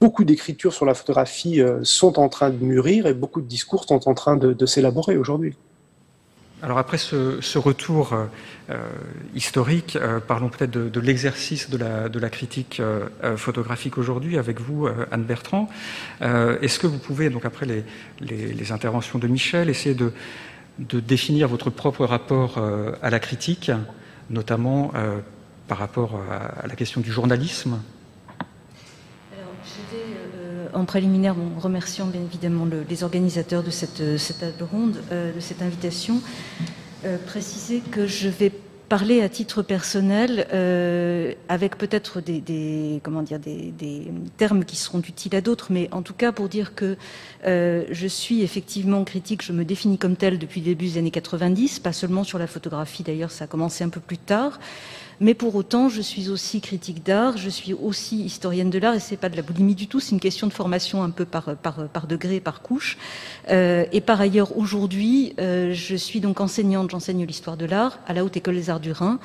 beaucoup 0.00 0.24
d'écritures 0.24 0.72
sur 0.72 0.86
la 0.86 0.94
photographie 0.94 1.60
euh, 1.60 1.80
sont 1.82 2.18
en 2.18 2.28
train 2.28 2.50
de 2.50 2.62
mûrir 2.62 3.06
et 3.06 3.14
beaucoup 3.14 3.40
de 3.40 3.48
discours 3.48 3.84
sont 3.84 4.08
en 4.08 4.14
train 4.14 4.36
de, 4.36 4.66
s'élaborer 4.66 5.16
aujourd'hui. 5.16 5.54
Alors 6.62 6.78
après 6.78 6.96
ce, 6.96 7.58
retour 7.58 8.16
historique, 9.34 9.98
parlons 10.26 10.48
peut-être 10.48 10.70
de, 10.70 11.00
l'exercice 11.00 11.68
de 11.68 11.76
la, 12.18 12.30
critique 12.30 12.80
photographique 13.36 13.98
aujourd'hui 13.98 14.38
avec 14.38 14.60
vous, 14.60 14.88
Anne 15.12 15.24
Bertrand. 15.24 15.68
Est-ce 16.22 16.78
que 16.78 16.86
vous 16.86 16.98
pouvez, 16.98 17.28
donc 17.28 17.44
après 17.44 17.66
les 18.20 18.72
interventions 18.72 19.18
de 19.18 19.28
Michel, 19.28 19.68
essayer 19.68 19.94
de, 19.94 20.12
de 20.78 21.00
définir 21.00 21.48
votre 21.48 21.70
propre 21.70 22.04
rapport 22.04 22.58
euh, 22.58 22.92
à 23.02 23.10
la 23.10 23.18
critique, 23.18 23.70
notamment 24.30 24.92
euh, 24.94 25.20
par 25.68 25.78
rapport 25.78 26.20
à, 26.30 26.64
à, 26.64 26.66
la 26.66 26.76
question 26.76 27.00
du 27.00 27.10
journalisme. 27.10 27.78
Alors, 29.32 29.52
je 29.64 29.96
vais 29.96 30.04
euh, 30.36 30.68
en 30.74 30.84
préliminaire, 30.84 31.34
en 31.38 31.58
remerciant 31.58 32.06
bien 32.06 32.22
évidemment 32.22 32.66
les 32.88 33.04
organisateurs 33.04 33.62
de 33.62 33.70
cette 33.70 34.38
table 34.38 34.64
ronde, 34.70 34.96
de 35.10 35.40
cette 35.40 35.62
invitation, 35.62 36.20
préciser 37.26 37.80
que 37.80 38.06
je 38.06 38.28
vais 38.28 38.52
parler 38.88 39.20
à 39.22 39.28
titre 39.28 39.62
personnel, 39.62 40.46
euh, 40.52 41.32
avec 41.48 41.76
peut-être 41.76 42.20
des, 42.20 43.00
comment 43.02 43.22
dire 43.22 43.38
des, 43.38 43.72
termes 44.36 44.64
qui 44.64 44.76
seront 44.76 45.00
utiles 45.00 45.34
à 45.34 45.40
d'autres, 45.40 45.68
mais 45.70 45.88
en 45.92 46.02
tout 46.02 46.14
cas 46.14 46.32
pour 46.32 46.48
dire 46.48 46.74
que 46.74 46.96
euh, 47.46 47.84
je 47.90 48.06
suis 48.06 48.42
effectivement 48.42 49.02
critique, 49.04 49.42
je 49.42 49.52
me 49.52 49.64
définis 49.64 49.98
comme 49.98 50.16
telle 50.16 50.38
depuis 50.38 50.60
le 50.60 50.66
début 50.66 50.86
des 50.86 50.98
années 50.98 51.10
90, 51.10 51.80
pas 51.80 51.92
seulement 51.92 52.24
sur 52.24 52.38
la 52.38 52.46
photographie 52.46 53.02
d'ailleurs, 53.02 53.30
ça 53.30 53.44
a 53.44 53.46
commencé 53.46 53.82
un 53.82 53.88
peu 53.88 54.00
plus 54.00 54.18
tard. 54.18 54.58
Mais 55.20 55.32
pour 55.32 55.54
autant, 55.54 55.88
je 55.88 56.02
suis 56.02 56.28
aussi 56.28 56.60
critique 56.60 57.02
d'art, 57.02 57.38
je 57.38 57.48
suis 57.48 57.72
aussi 57.72 58.22
historienne 58.22 58.68
de 58.68 58.78
l'art, 58.78 58.94
et 58.94 59.00
c'est 59.00 59.16
pas 59.16 59.30
de 59.30 59.36
la 59.36 59.42
boulimie 59.42 59.74
du 59.74 59.86
tout, 59.86 59.98
c'est 59.98 60.10
une 60.10 60.20
question 60.20 60.46
de 60.46 60.52
formation 60.52 61.02
un 61.02 61.10
peu 61.10 61.24
par, 61.24 61.56
par, 61.56 61.88
par 61.88 62.06
degré, 62.06 62.38
par 62.38 62.60
couche. 62.60 62.98
Euh, 63.50 63.86
et 63.92 64.02
par 64.02 64.20
ailleurs, 64.20 64.56
aujourd'hui, 64.58 65.34
euh, 65.40 65.72
je 65.72 65.96
suis 65.96 66.20
donc 66.20 66.40
enseignante, 66.40 66.90
j'enseigne 66.90 67.24
l'histoire 67.24 67.56
de 67.56 67.64
l'art 67.64 67.98
à 68.06 68.12
la 68.12 68.24
Haute 68.24 68.36
École 68.36 68.56
des 68.56 68.68
Arts 68.68 68.80
du 68.80 68.92
Rhin. 68.92 69.18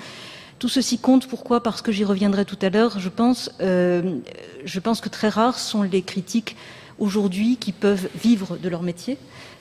Tout 0.60 0.70
ceci 0.70 0.98
compte, 0.98 1.28
pourquoi? 1.28 1.62
Parce 1.62 1.82
que 1.82 1.92
j'y 1.92 2.06
reviendrai 2.06 2.46
tout 2.46 2.60
à 2.62 2.70
l'heure, 2.70 3.00
je 3.00 3.10
pense, 3.10 3.52
euh, 3.62 4.20
je 4.64 4.80
pense 4.80 5.02
que 5.02 5.10
très 5.10 5.28
rares 5.28 5.60
sont 5.60 5.84
les 5.84 6.04
critiques 6.04 6.56
aujourd'hui 7.00 7.58
qui 7.58 7.72
peuvent 7.74 8.08
vivre 8.16 8.58
de 8.58 8.70
leur 8.70 8.84
métier. 8.84 9.18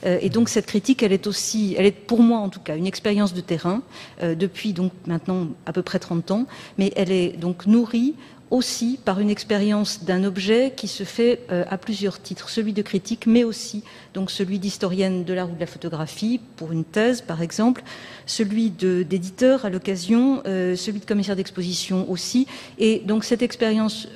Euh, 0.06 0.18
et 0.20 0.30
donc 0.30 0.48
cette 0.48 0.66
critique, 0.66 1.02
elle 1.02 1.12
est 1.12 1.26
aussi, 1.26 1.74
elle 1.78 1.86
est 1.86 1.90
pour 1.90 2.22
moi 2.22 2.38
en 2.38 2.48
tout 2.48 2.60
cas, 2.60 2.76
une 2.76 2.86
expérience 2.86 3.34
de 3.34 3.40
terrain 3.40 3.82
euh, 4.22 4.34
depuis 4.34 4.72
donc 4.72 4.92
maintenant 5.06 5.48
à 5.66 5.72
peu 5.72 5.82
près 5.82 5.98
30 5.98 6.30
ans, 6.30 6.46
mais 6.78 6.92
elle 6.96 7.12
est 7.12 7.36
donc 7.38 7.66
nourrie 7.66 8.14
aussi 8.50 8.98
par 9.04 9.20
une 9.20 9.30
expérience 9.30 10.02
d'un 10.02 10.24
objet 10.24 10.72
qui 10.74 10.88
se 10.88 11.04
fait 11.04 11.42
euh, 11.52 11.64
à 11.70 11.78
plusieurs 11.78 12.20
titres, 12.20 12.48
celui 12.48 12.72
de 12.72 12.82
critique, 12.82 13.26
mais 13.26 13.44
aussi 13.44 13.84
donc 14.12 14.32
celui 14.32 14.58
d'historienne 14.58 15.22
de 15.22 15.32
l'art 15.32 15.48
ou 15.48 15.54
de 15.54 15.60
la 15.60 15.68
photographie 15.68 16.40
pour 16.56 16.72
une 16.72 16.82
thèse 16.84 17.20
par 17.20 17.42
exemple, 17.42 17.84
celui 18.26 18.70
d'éditeur 18.70 19.64
à 19.64 19.70
l'occasion, 19.70 20.42
celui 20.44 20.98
de 20.98 21.04
commissaire 21.04 21.36
d'exposition 21.36 22.10
aussi, 22.10 22.48
et 22.78 23.02
donc 23.06 23.22
cette 23.22 23.42
expérience 23.42 24.08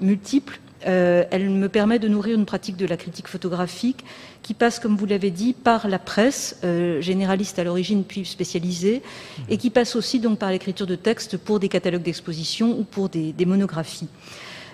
multiple 0.00 0.60
euh, 0.86 1.24
elle 1.30 1.50
me 1.50 1.68
permet 1.68 1.98
de 1.98 2.08
nourrir 2.08 2.36
une 2.36 2.46
pratique 2.46 2.76
de 2.76 2.86
la 2.86 2.96
critique 2.96 3.28
photographique 3.28 4.04
qui 4.42 4.54
passe, 4.54 4.78
comme 4.78 4.96
vous 4.96 5.06
l'avez 5.06 5.30
dit, 5.30 5.52
par 5.52 5.88
la 5.88 5.98
presse, 5.98 6.58
euh, 6.64 7.00
généraliste 7.00 7.58
à 7.58 7.64
l'origine 7.64 8.04
puis 8.04 8.24
spécialisée, 8.24 9.02
et 9.48 9.58
qui 9.58 9.70
passe 9.70 9.96
aussi 9.96 10.20
donc 10.20 10.38
par 10.38 10.50
l'écriture 10.50 10.86
de 10.86 10.96
textes 10.96 11.36
pour 11.36 11.60
des 11.60 11.68
catalogues 11.68 12.02
d'exposition 12.02 12.78
ou 12.78 12.84
pour 12.84 13.08
des, 13.08 13.34
monographies. 13.44 14.08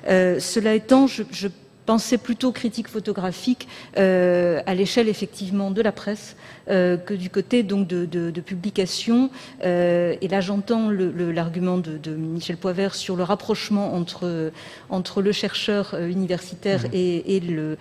Euh, 0.09 0.39
cela 0.39 0.75
étant, 0.75 1.07
je, 1.07 1.23
je 1.33 1.49
pensée 1.87 2.19
plutôt 2.19 2.53
critique 2.53 2.89
photographique 2.89 3.69
euh, 3.97 4.61
à 4.67 4.75
l'échelle 4.75 5.09
effectivement 5.09 5.71
de 5.71 5.81
la 5.81 5.93
presse 5.93 6.37
euh, 6.69 6.97
que 6.97 7.15
du 7.15 7.31
côté 7.31 7.63
donc 7.63 7.87
de, 7.87 8.05
de, 8.05 8.41
publication. 8.41 9.31
Euh, 9.65 10.17
et 10.21 10.29
là, 10.29 10.41
j'entends 10.41 10.91
l'argument 10.91 11.79
de, 11.79 11.97
de, 11.97 12.11
Michel 12.11 12.57
Poivert 12.57 12.95
sur 12.95 13.17
le 13.17 13.23
rapprochement 13.23 13.95
entre 13.95 14.53
entre 14.91 15.23
le 15.23 15.33
chercheur 15.33 15.95
universitaire 15.95 16.83
mmh. 16.85 16.95
et, 16.95 17.37
et 17.37 17.41
le 17.41 17.79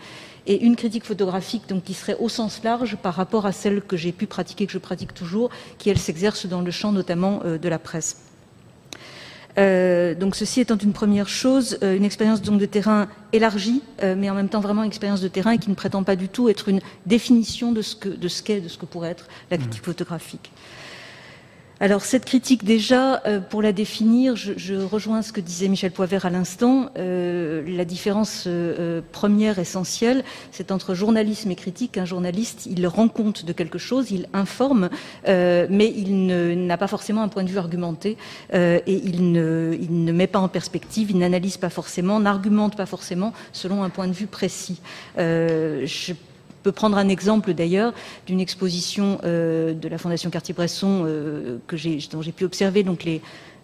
et 0.47 0.63
une 0.63 0.75
critique 0.75 1.05
photographique 1.05 1.63
donc 1.67 1.83
qui 1.83 1.95
serait 1.95 2.17
au 2.19 2.29
sens 2.29 2.61
large 2.63 2.97
par 2.97 3.15
rapport 3.15 3.47
à 3.47 3.51
celle 3.51 3.81
que 3.81 3.97
j'ai 3.97 4.11
pu 4.11 4.27
pratiquer, 4.27 4.67
que 4.67 4.71
je 4.71 4.77
pratique 4.77 5.13
toujours, 5.13 5.49
qui 5.79 5.89
elle 5.89 5.97
s'exerce 5.97 6.45
dans 6.45 6.61
le 6.61 6.69
champ 6.69 6.91
notamment 6.91 7.41
de 7.43 7.69
la 7.69 7.79
presse. 7.79 8.24
Euh, 9.57 10.15
donc 10.15 10.35
ceci 10.35 10.59
étant 10.59 10.77
une 10.77 10.93
première 10.93 11.29
chose, 11.29 11.77
euh, 11.81 11.95
une 11.95 12.03
expérience 12.03 12.41
donc 12.41 12.59
de 12.59 12.65
terrain 12.65 13.07
élargie, 13.31 13.81
euh, 14.03 14.15
mais 14.17 14.29
en 14.29 14.35
même 14.35 14.49
temps 14.49 14.59
vraiment 14.59 14.83
une 14.83 14.89
expérience 14.89 15.21
de 15.21 15.27
terrain 15.27 15.57
qui 15.57 15.69
ne 15.69 15.75
prétend 15.75 16.03
pas 16.03 16.15
du 16.15 16.27
tout 16.27 16.49
être 16.49 16.67
une 16.67 16.81
définition 17.05 17.71
de 17.71 17.81
ce 17.81 17.95
que 17.95 18.09
de 18.09 18.27
ce 18.27 18.43
qu'est, 18.43 18.59
de 18.59 18.67
ce 18.67 18.77
que 18.77 18.85
pourrait 18.85 19.11
être 19.11 19.27
la 19.51 19.57
critique 19.57 19.83
photographique. 19.83 20.51
Alors 21.81 22.05
cette 22.05 22.23
critique 22.23 22.63
déjà, 22.63 23.21
euh, 23.25 23.41
pour 23.41 23.61
la 23.61 23.73
définir, 23.73 24.37
je, 24.37 24.75
rejoins 24.75 25.21
ce 25.21 25.33
que 25.33 25.41
disait 25.41 25.67
Michel 25.67 25.91
Poivert 25.91 26.25
à 26.25 26.29
l'instant. 26.29 26.89
Euh, 26.97 27.63
la 27.67 27.83
différence 27.83 28.45
euh, 28.47 29.01
première 29.11 29.59
essentielle, 29.59 30.23
c'est 30.51 30.71
entre 30.71 30.93
journalisme 30.93 31.51
et 31.51 31.55
critique. 31.55 31.97
Un 31.97 32.05
journaliste, 32.05 32.65
il 32.65 32.87
rend 32.87 33.09
compte 33.09 33.43
de 33.43 33.51
quelque 33.51 33.77
chose, 33.77 34.11
il 34.11 34.27
informe, 34.33 34.89
mais 35.27 35.93
il 35.95 36.65
n'a 36.65 36.77
pas 36.77 36.87
forcément 36.87 37.23
un 37.23 37.27
point 37.27 37.43
de 37.43 37.49
vue 37.49 37.57
argumenté 37.57 38.17
et 38.53 38.81
il 38.87 39.31
ne, 39.31 40.11
met 40.11 40.27
pas 40.27 40.39
en 40.39 40.47
perspective, 40.47 41.11
il 41.11 41.17
n'analyse 41.17 41.57
pas 41.57 41.69
forcément, 41.69 42.19
n'argumente 42.19 42.77
pas 42.77 42.85
forcément 42.85 43.33
selon 43.51 43.83
un 43.83 43.89
point 43.89 44.07
de 44.07 44.13
vue 44.13 44.27
précis. 44.27 44.79
Peux 46.65 46.71
prendre 46.71 46.97
un 46.97 47.09
exemple 47.09 47.53
d'ailleurs 47.53 47.93
d'une 48.25 48.39
exposition 48.39 49.19
euh, 49.23 49.73
de 49.73 49.87
la 49.87 49.99
Fondation 49.99 50.31
Cartier-Bresson 50.31 51.03
euh, 51.05 51.57
que 51.67 51.77
j'ai, 51.77 51.99
dont 52.11 52.23
j'ai 52.23 52.31
pu 52.31 52.43
observer 52.43 52.83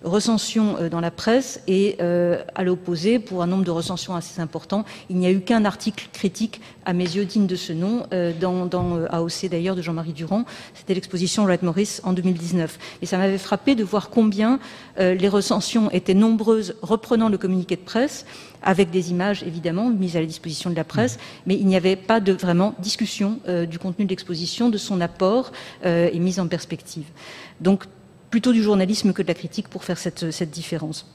recensions 0.03 0.77
euh, 0.77 0.89
dans 0.89 0.99
la 0.99 1.11
presse 1.11 1.61
et 1.67 1.97
à 2.55 2.63
l'opposé, 2.63 3.19
pour 3.19 3.41
un 3.43 3.47
nombre 3.47 3.63
de 3.63 3.71
recensions 3.71 4.15
assez 4.15 4.41
important, 4.41 4.85
il 5.09 5.17
n'y 5.17 5.25
a 5.25 5.31
eu 5.31 5.41
qu'un 5.41 5.65
article 5.65 6.07
critique 6.13 6.61
à 6.85 6.93
mes 6.93 7.03
yeux 7.03 7.25
digne 7.25 7.47
de 7.47 7.55
ce 7.55 7.73
nom 7.73 8.07
dans, 8.39 8.65
dans 8.65 9.05
AOC 9.05 9.49
d'ailleurs 9.49 9.75
de 9.75 9.81
Jean-Marie 9.81 10.13
Durand. 10.13 10.45
C'était 10.73 10.93
l'exposition 10.93 11.45
Wright 11.45 11.61
Morris 11.61 11.99
en 12.03 12.13
2019. 12.13 12.79
Et 13.01 13.05
ça 13.05 13.17
m'avait 13.17 13.37
frappé 13.37 13.75
de 13.75 13.83
voir 13.83 14.09
combien 14.09 14.59
les 14.97 15.29
recensions 15.29 15.91
étaient 15.91 16.13
nombreuses 16.13 16.75
reprenant 16.81 17.29
le 17.29 17.37
communiqué 17.37 17.75
de 17.75 17.81
presse 17.81 18.25
avec 18.63 18.91
des 18.91 19.11
images 19.11 19.43
évidemment 19.43 19.89
mises 19.89 20.15
à 20.15 20.19
la 20.19 20.25
disposition 20.25 20.69
de 20.69 20.75
la 20.75 20.83
presse, 20.83 21.17
mais 21.45 21.55
il 21.55 21.65
n'y 21.67 21.75
avait 21.75 21.95
pas 21.95 22.19
de 22.19 22.31
vraiment 22.31 22.75
discussion 22.79 23.39
euh, 23.47 23.65
du 23.65 23.79
contenu 23.79 24.05
de 24.05 24.09
l'exposition, 24.09 24.69
de 24.69 24.77
son 24.77 25.01
apport 25.01 25.51
euh, 25.85 26.09
et 26.11 26.19
mise 26.19 26.39
en 26.39 26.47
perspective. 26.47 27.05
Donc 27.59 27.85
plutôt 28.31 28.53
du 28.53 28.63
journalisme 28.63 29.13
que 29.13 29.21
de 29.21 29.27
la 29.27 29.35
critique 29.35 29.67
pour 29.67 29.83
faire 29.83 29.99
cette, 29.99 30.49
différence. 30.49 31.05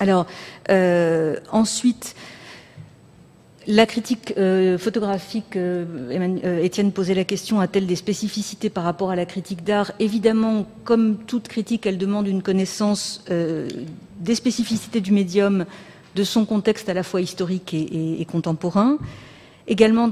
Alors 0.00 0.26
euh, 0.70 1.36
ensuite. 1.50 2.14
La 3.68 3.86
critique 3.86 4.34
photographique, 4.78 5.56
Étienne 6.62 6.90
posait 6.90 7.14
la 7.14 7.22
question, 7.22 7.60
a-t-elle 7.60 7.86
des 7.86 7.94
spécificités 7.94 8.70
par 8.70 8.82
rapport 8.82 9.12
à 9.12 9.14
la 9.14 9.24
critique 9.24 9.62
d'art? 9.62 9.92
Évidemment, 10.00 10.66
comme 10.82 11.16
toute 11.28 11.46
critique, 11.46 11.86
elle 11.86 11.96
demande 11.96 12.26
une 12.26 12.42
connaissance 12.42 13.24
des 13.28 14.34
spécificités 14.34 15.00
du 15.00 15.12
médium, 15.12 15.64
de 16.14 16.24
son 16.24 16.44
contexte 16.44 16.88
à 16.88 16.94
la 16.94 17.02
fois 17.02 17.20
historique 17.20 17.74
et, 17.74 18.24
contemporain. 18.30 18.98
Également 19.66 20.10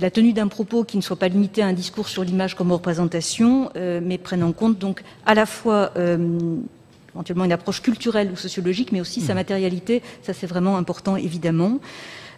la 0.00 0.10
tenue 0.10 0.32
d'un 0.32 0.48
propos 0.48 0.84
qui 0.84 0.96
ne 0.96 1.02
soit 1.02 1.16
pas 1.16 1.28
limité 1.28 1.62
à 1.62 1.66
un 1.66 1.72
discours 1.72 2.08
sur 2.08 2.24
l'image 2.24 2.54
comme 2.54 2.72
représentation, 2.72 3.70
euh, 3.76 4.00
mais 4.02 4.18
prenne 4.18 4.42
en 4.42 4.52
compte 4.52 4.78
donc 4.78 5.02
à 5.26 5.34
la 5.34 5.46
fois 5.46 5.92
euh, 5.96 6.18
éventuellement 7.14 7.44
une 7.44 7.52
approche 7.52 7.80
culturelle 7.80 8.30
ou 8.32 8.36
sociologique, 8.36 8.92
mais 8.92 9.00
aussi 9.00 9.20
sa 9.20 9.32
mmh. 9.32 9.36
matérialité. 9.36 10.02
Ça, 10.22 10.32
c'est 10.32 10.46
vraiment 10.46 10.76
important, 10.76 11.16
évidemment. 11.16 11.78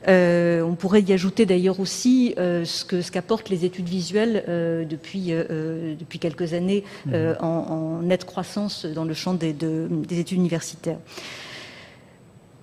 Euh, 0.09 0.61
on 0.61 0.75
pourrait 0.75 1.03
y 1.03 1.13
ajouter 1.13 1.47
d'ailleurs 1.47 1.81
aussi 1.81 2.35
ce 2.37 2.85
que 2.85 3.01
ce 3.01 3.11
qu'apportent 3.11 3.49
les 3.49 3.65
études 3.65 3.89
visuelles 3.89 4.45
depuis 4.89 5.33
depuis 5.33 6.19
quelques 6.19 6.53
années 6.53 6.85
mmh. 7.07 7.15
en, 7.41 8.03
nette 8.03 8.25
croissance 8.25 8.85
dans 8.85 9.05
le 9.05 9.15
champ 9.15 9.35
des, 9.35 9.53
des 9.53 10.21
études 10.21 10.39
universitaires. 10.39 10.99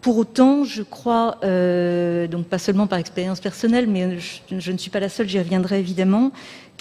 Pour 0.03 0.17
autant, 0.17 0.65
je 0.65 0.83
crois, 0.83 1.37
euh, 1.45 2.27
donc 2.27 2.47
pas 2.47 2.57
seulement 2.57 2.87
par 2.87 2.99
expérience 2.99 3.39
personnelle, 3.39 3.87
mais 3.87 4.19
je, 4.19 4.71
ne 4.73 4.77
suis 4.77 4.89
pas 4.89 4.99
la 4.99 5.07
seule, 5.07 5.29
j'y 5.29 5.39
reviendrai 5.39 5.79
évidemment, 5.79 6.33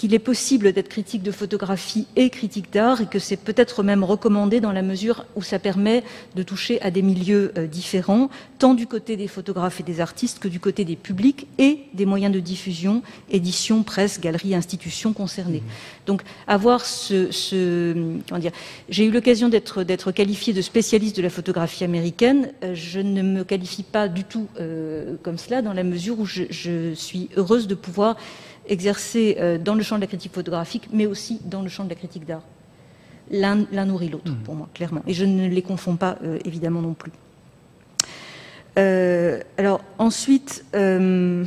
qu'il 0.03 0.15
est 0.15 0.19
possible 0.19 0.73
d'être 0.73 0.89
critique 0.89 1.23
de 1.23 1.31
photographie 1.31 2.09
et 2.17 2.29
critique 2.29 2.73
d'art 2.73 3.01
et 3.03 3.07
que 3.07 3.21
c'est 3.21 3.37
peut-être 3.37 3.85
même 3.85 4.03
recommandé 4.03 4.61
dans 4.61 4.73
la 4.73 4.83
mesure 4.83 5.27
où 5.37 5.43
ça 5.43 5.61
permet 5.61 6.03
de 6.35 6.43
toucher 6.43 6.83
à 6.83 6.91
des 6.91 7.03
milieux 7.03 7.53
euh, 7.57 7.69
différents, 7.69 8.29
tant 8.59 8.75
du 8.75 8.89
côté 8.89 9.17
des 9.17 9.29
photographes 9.29 9.79
et 9.79 9.85
des 9.85 10.01
artistes 10.01 10.41
que 10.41 10.49
du 10.49 10.59
côté 10.59 10.85
des 10.85 10.97
publics 10.97 11.47
et 11.59 11.83
des 11.95 12.05
moyens 12.05 12.35
de 12.35 12.41
diffusion, 12.41 13.03
édition, 13.31 13.85
presse, 13.85 14.21
galeries, 14.21 14.57
institutions 14.57 15.13
concernées. 15.13 15.61
Mmh. 15.61 16.07
Donc 16.07 16.23
avoir 16.49 16.85
ce, 16.85 17.31
ce 17.31 17.93
comment 18.29 18.41
dire, 18.41 18.51
j'ai 18.89 19.05
eu 19.05 19.13
l'occasion 19.13 19.49
d'être 19.49 19.85
d'être 19.85 20.11
qualifié 20.11 20.53
de 20.53 20.63
spécialiste 20.63 21.17
de 21.17 21.23
la 21.23 21.31
photographie 21.31 21.85
américaine. 21.85 22.51
Euh, 22.65 22.75
je 22.75 22.99
ne 22.99 23.23
me 23.23 23.45
qualifie 23.45 23.85
pas 23.85 24.09
du 24.09 24.25
tout 24.25 24.49
euh, 24.59 25.15
comme 25.23 25.39
cela 25.39 25.63
dans 25.63 25.73
la 25.73 25.85
mesure 25.85 26.19
où 26.19 26.27
je, 26.27 26.43
je 26.51 26.93
suis 26.95 27.29
heureuse 27.37 27.69
de 27.69 27.77
pouvoir 27.77 28.17
exercé 28.73 29.37
euh, 29.39 29.59
dans 29.59 29.75
le 29.75 29.83
champ 29.83 29.97
de 29.97 30.01
la 30.01 30.07
critique 30.07 30.33
photographique, 30.33 30.89
mais 30.93 31.07
aussi 31.07 31.41
dans 31.45 31.63
le 31.63 31.69
champ 31.69 31.85
de 31.85 31.91
la 31.91 31.95
critique 31.95 32.25
d'art. 32.25 32.43
L'un 33.31 33.87
nourrit 33.87 34.09
l'autre, 34.09 34.33
mmh. 34.33 34.43
pour 34.45 34.55
moi, 34.55 34.69
clairement. 34.75 35.03
Et 35.07 35.15
je 35.15 35.25
ne 35.25 35.49
les 35.49 35.63
confonds 35.63 35.97
pas, 35.97 36.19
euh, 36.25 36.39
évidemment, 36.45 36.83
non 36.83 36.95
plus. 36.95 37.13
Euh, 38.79 39.41
alors, 39.57 39.81
ensuite, 39.99 40.65
je 40.75 41.47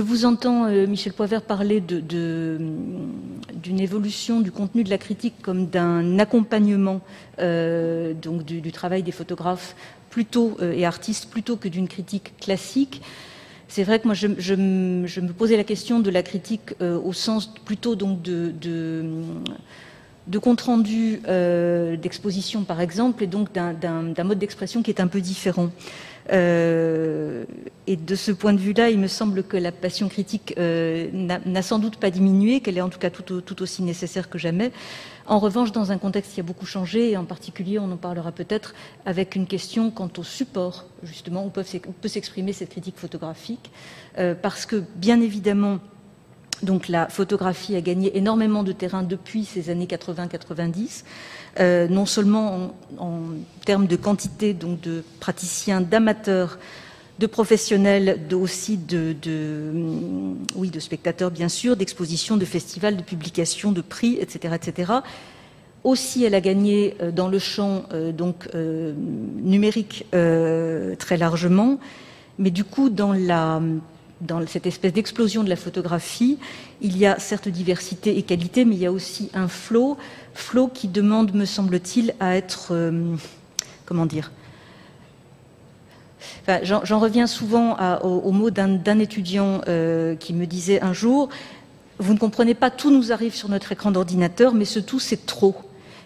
vous 0.00 0.24
entends, 0.24 0.68
Michel 0.86 1.12
Poivert, 1.12 1.42
parler 1.42 1.80
d'une 1.80 3.80
évolution 3.80 4.40
du 4.40 4.52
contenu 4.52 4.84
de 4.84 4.90
la 4.90 4.98
critique 4.98 5.34
comme 5.42 5.66
d'un 5.66 6.18
accompagnement 6.18 7.00
donc 7.38 8.44
du, 8.44 8.72
travail 8.72 9.02
des 9.02 9.12
photographes 9.12 9.74
plutôt 10.10 10.56
et 10.60 10.86
artiste 10.86 11.30
plutôt 11.30 11.56
que 11.56 11.68
d'une 11.68 11.88
critique 11.88 12.36
classique. 12.38 13.02
C'est 13.68 13.84
vrai 13.84 13.98
que 13.98 14.06
moi, 14.06 14.14
je, 14.14 14.54
me 14.54 15.32
posais 15.32 15.56
la 15.56 15.64
question 15.64 16.00
de 16.00 16.10
la 16.10 16.22
critique 16.22 16.74
au 16.80 17.12
sens 17.12 17.52
plutôt 17.64 17.96
donc 17.96 18.22
de, 18.22 18.52
compte 20.40 20.60
rendu 20.60 21.20
d'exposition, 22.00 22.64
par 22.64 22.80
exemple, 22.80 23.24
et 23.24 23.26
donc 23.26 23.52
d'un 23.52 24.24
mode 24.24 24.38
d'expression 24.38 24.82
qui 24.82 24.90
est 24.90 25.00
un 25.00 25.08
peu 25.08 25.20
différent. 25.20 25.70
Euh, 26.32 27.44
et 27.86 27.96
de 27.96 28.14
ce 28.14 28.32
point 28.32 28.52
de 28.52 28.58
vue-là, 28.58 28.90
il 28.90 28.98
me 28.98 29.08
semble 29.08 29.42
que 29.42 29.56
la 29.56 29.72
passion 29.72 30.08
critique 30.08 30.54
euh, 30.58 31.08
n'a 31.12 31.62
sans 31.62 31.78
doute 31.78 31.96
pas 31.96 32.10
diminué, 32.10 32.60
qu'elle 32.60 32.78
est 32.78 32.82
en 32.82 32.88
tout 32.88 32.98
cas 32.98 33.10
tout, 33.10 33.62
aussi 33.62 33.82
nécessaire 33.82 34.30
que 34.30 34.38
jamais. 34.38 34.72
En 35.26 35.38
revanche, 35.38 35.72
dans 35.72 35.90
un 35.90 35.98
contexte 35.98 36.34
qui 36.34 36.40
a 36.40 36.42
beaucoup 36.42 36.66
changé, 36.66 37.12
et 37.12 37.16
en 37.16 37.24
particulier, 37.24 37.78
on 37.78 37.90
en 37.90 37.96
parlera 37.96 38.30
peut-être, 38.30 38.74
avec 39.06 39.36
une 39.36 39.46
question 39.46 39.90
quant 39.90 40.10
au 40.18 40.22
support, 40.22 40.84
justement, 41.02 41.46
où, 41.46 41.50
peut 41.50 42.08
s'exprimer 42.08 42.52
cette 42.52 42.70
critique 42.70 42.98
photographique, 42.98 43.70
euh, 44.18 44.34
parce 44.34 44.66
que, 44.66 44.82
bien 44.96 45.20
évidemment, 45.20 45.78
la 46.88 47.08
photographie 47.08 47.76
a 47.76 47.80
gagné 47.80 48.16
énormément 48.16 48.62
de 48.62 48.72
terrain 48.72 49.02
depuis 49.02 49.44
ces 49.44 49.70
années 49.70 49.86
80-90. 49.86 51.04
Euh, 51.60 51.88
non 51.88 52.06
seulement 52.06 52.74
en, 52.98 53.20
termes 53.64 53.86
de 53.86 53.96
quantité 53.96 54.54
de 54.54 55.04
praticiens, 55.20 55.80
d'amateurs, 55.80 56.58
de 57.18 57.26
professionnels, 57.26 58.20
aussi 58.32 58.76
de, 58.76 59.14
mm, 59.72 60.34
oui, 60.56 60.70
de 60.70 60.80
spectateurs 60.80 61.30
bien 61.30 61.48
sûr, 61.48 61.76
d'expositions, 61.76 62.36
de 62.36 62.44
festivals, 62.44 62.96
de 62.96 63.02
publications, 63.02 63.72
de 63.72 63.80
prix, 63.80 64.18
etc., 64.20 64.54
etc. 64.54 64.92
Aussi, 65.84 66.24
elle 66.24 66.34
a 66.34 66.40
gagné 66.40 66.96
euh, 67.00 67.10
dans 67.12 67.28
le 67.28 67.38
champ 67.38 67.84
euh, 67.92 68.10
donc 68.10 68.48
numérique 68.54 70.06
très 70.10 71.16
largement, 71.16 71.78
mais 72.38 72.50
du 72.50 72.64
coup 72.64 72.88
dans 72.88 73.12
dans 74.20 74.44
cette 74.46 74.66
espèce 74.66 74.92
d'explosion 74.92 75.44
de 75.44 75.48
la 75.48 75.56
photographie, 75.56 76.38
il 76.80 76.96
y 76.96 77.06
a 77.06 77.18
certes 77.18 77.48
diversité 77.48 78.16
et 78.16 78.22
qualité, 78.22 78.64
mais 78.64 78.74
il 78.74 78.80
y 78.80 78.86
a 78.86 78.92
aussi 78.92 79.30
un 79.34 79.48
flot, 79.48 79.96
flot 80.34 80.68
qui 80.68 80.88
demande, 80.88 81.34
me 81.34 81.44
semble-t-il, 81.44 82.14
à 82.20 82.36
être, 82.36 82.68
euh, 82.72 83.16
comment 83.86 84.06
dire, 84.06 84.32
J'en 86.62 86.98
reviens 86.98 87.26
souvent 87.26 87.76
au, 88.02 88.32
mot 88.32 88.50
d'un 88.50 88.98
étudiant 88.98 89.60
euh, 89.68 90.14
qui 90.16 90.32
me 90.32 90.46
disait 90.46 90.80
un 90.82 90.92
jour, 90.92 91.28
vous 91.98 92.12
ne 92.12 92.18
comprenez 92.18 92.54
pas, 92.54 92.70
tout 92.70 92.90
nous 92.90 93.12
arrive 93.12 93.34
sur 93.34 93.48
notre 93.48 93.72
écran 93.72 93.90
d'ordinateur, 93.90 94.54
mais 94.54 94.64
ce 94.64 94.78
tout, 94.78 94.98
c'est 94.98 95.26
trop. 95.26 95.54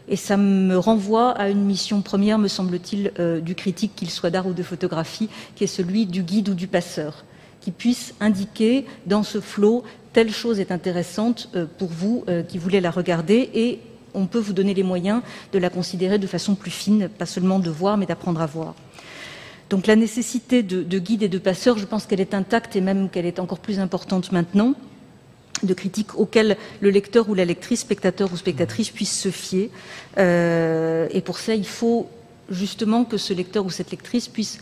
Et 0.09 0.16
ça 0.16 0.37
me 0.37 0.78
renvoie 0.78 1.33
à 1.33 1.48
une 1.50 1.64
mission 1.64 2.00
première, 2.00 2.38
me 2.38 2.48
semble-t-il, 2.48 3.12
euh, 3.18 3.40
du 3.40 3.54
critique, 3.54 3.92
qu'il 3.94 4.11
soit 4.11 4.31
d'art 4.31 4.46
ou 4.46 4.52
de 4.52 4.62
photographie, 4.62 5.28
qui 5.54 5.64
est 5.64 5.68
celui 5.68 6.07
du 6.07 6.22
guide 6.22 6.48
ou 6.48 6.54
du 6.54 6.66
passeur 6.66 7.24
qui 7.61 7.72
puisse 7.72 8.14
indiquer 8.20 8.87
dans 9.07 9.24
ce 9.24 9.40
flot 9.40 9.83
telle 10.12 10.31
chose 10.31 10.61
est 10.61 10.70
intéressante 10.70 11.48
euh, 11.57 11.66
pour 11.78 11.88
vous 11.88 12.24
qui 12.48 12.57
voulez 12.57 12.81
la 12.81 12.92
regarder 12.92 13.50
et 13.52 13.81
on 14.14 14.26
peut 14.26 14.38
vous 14.38 14.52
donner 14.52 14.74
les 14.74 14.83
moyens 14.83 15.22
de 15.52 15.59
la 15.59 15.70
considérer 15.70 16.18
de 16.18 16.26
façon 16.26 16.54
plus 16.54 16.70
fine, 16.70 17.09
pas 17.09 17.26
seulement 17.26 17.59
de 17.59 17.70
voir, 17.70 17.96
mais 17.96 18.07
d'apprendre 18.07 18.40
à 18.40 18.46
voir. 18.46 18.74
Donc 19.70 19.87
la 19.87 19.96
nécessité 19.96 20.62
de, 20.62 20.98
guide 20.98 21.22
et 21.22 21.28
de 21.28 21.38
passeur, 21.38 21.78
je 21.78 21.85
pense 21.85 22.07
qu'elle 22.07 22.20
est 22.20 22.35
intacte 22.35 22.74
et 22.76 22.81
même 22.81 23.11
qu'elle 23.11 23.26
est 23.26 23.38
encore 23.38 23.59
plus 23.59 23.81
importante 23.81 24.33
maintenant, 24.33 24.74
de 25.62 25.74
critiques 25.74 26.18
auxquelles 26.18 26.57
le 26.81 26.90
lecteur 26.90 27.28
ou 27.28 27.35
la 27.35 27.44
lectrice, 27.44 27.81
spectateur 27.81 28.33
ou 28.33 28.37
spectatrice 28.37 28.90
puisse 28.90 29.18
se 29.18 29.31
fier. 29.31 29.70
Euh, 30.16 31.09
et 31.11 31.20
pour 31.20 31.38
ça, 31.38 31.54
il 31.54 31.66
faut 31.66 32.09
justement 32.48 33.04
que 33.04 33.18
ce 33.18 33.35
lecteur 33.35 33.66
ou 33.66 33.70
cette 33.70 33.90
lectrice 33.90 34.28
puisse 34.28 34.59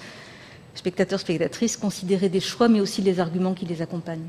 spectateurs, 0.75 1.21
spectatrices, 1.21 1.77
considérer 1.77 2.29
des 2.29 2.41
choix, 2.41 2.69
mais 2.69 2.81
aussi 2.81 3.01
les 3.01 3.21
arguments 3.21 3.55
qui 3.55 3.65
les 3.67 3.83
accompagnent. 3.83 4.29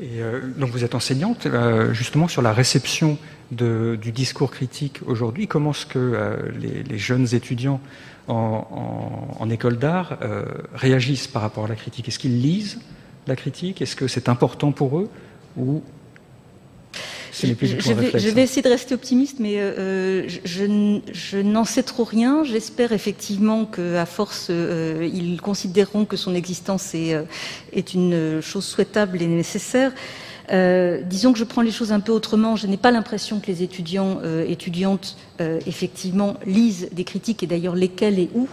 Euh, 0.00 0.40
donc 0.56 0.70
vous 0.70 0.82
êtes 0.82 0.94
enseignante 0.94 1.46
euh, 1.46 1.92
justement 1.92 2.26
sur 2.26 2.40
la 2.40 2.52
réception 2.52 3.18
du 3.50 4.12
discours 4.12 4.50
critique 4.50 5.00
aujourd'hui. 5.04 5.46
Comment 5.46 5.72
est-ce 5.72 5.84
que 5.84 6.38
les, 6.58 6.96
jeunes 6.96 7.34
étudiants 7.34 7.82
en 8.28 9.48
école 9.50 9.78
d'art 9.78 10.18
réagissent 10.74 11.26
par 11.26 11.42
rapport 11.42 11.64
à 11.64 11.68
la 11.68 11.74
critique 11.74 12.08
Est-ce 12.08 12.18
qu'ils 12.18 12.40
lisent 12.40 12.78
la 13.26 13.36
critique? 13.36 13.82
Est-ce 13.82 13.96
que 13.96 14.08
c'est 14.08 14.28
important 14.28 14.72
pour 14.72 14.98
eux? 14.98 15.10
Ou 15.56 15.82
je, 17.32 18.30
vais, 18.30 18.42
essayer 18.42 18.62
de 18.62 18.68
rester 18.68 18.94
optimiste, 18.94 19.38
mais 19.40 19.54
euh, 19.58 20.28
je, 20.44 21.36
n'en 21.38 21.64
sais 21.64 21.82
trop 21.82 22.04
rien. 22.04 22.44
J'espère 22.44 22.92
effectivement 22.92 23.64
qu'à 23.64 24.04
force, 24.04 24.48
euh, 24.50 25.08
ils 25.12 25.40
considéreront 25.40 26.04
que 26.04 26.16
son 26.16 26.34
existence 26.34 26.94
est, 26.94 27.14
euh, 27.14 27.22
est 27.72 27.94
une 27.94 28.40
chose 28.42 28.64
souhaitable 28.64 29.22
et 29.22 29.26
nécessaire. 29.26 29.92
Disons 30.48 31.32
que 31.32 31.38
je 31.38 31.44
prends 31.44 31.62
les 31.62 31.70
choses 31.70 31.92
un 31.92 32.00
peu 32.00 32.12
autrement. 32.12 32.56
Je 32.56 32.66
n'ai 32.66 32.76
pas 32.76 32.90
l'impression 32.90 33.40
que 33.40 33.46
les 33.46 33.62
étudiants, 33.62 34.20
étudiantes, 34.46 35.16
effectivement, 35.38 36.34
lisent 36.46 36.88
des 36.92 37.04
critiques, 37.04 37.42
et 37.42 37.46
d'ailleurs 37.46 37.74
lesquelles 37.74 38.18
et 38.18 38.30
où. 38.34 38.48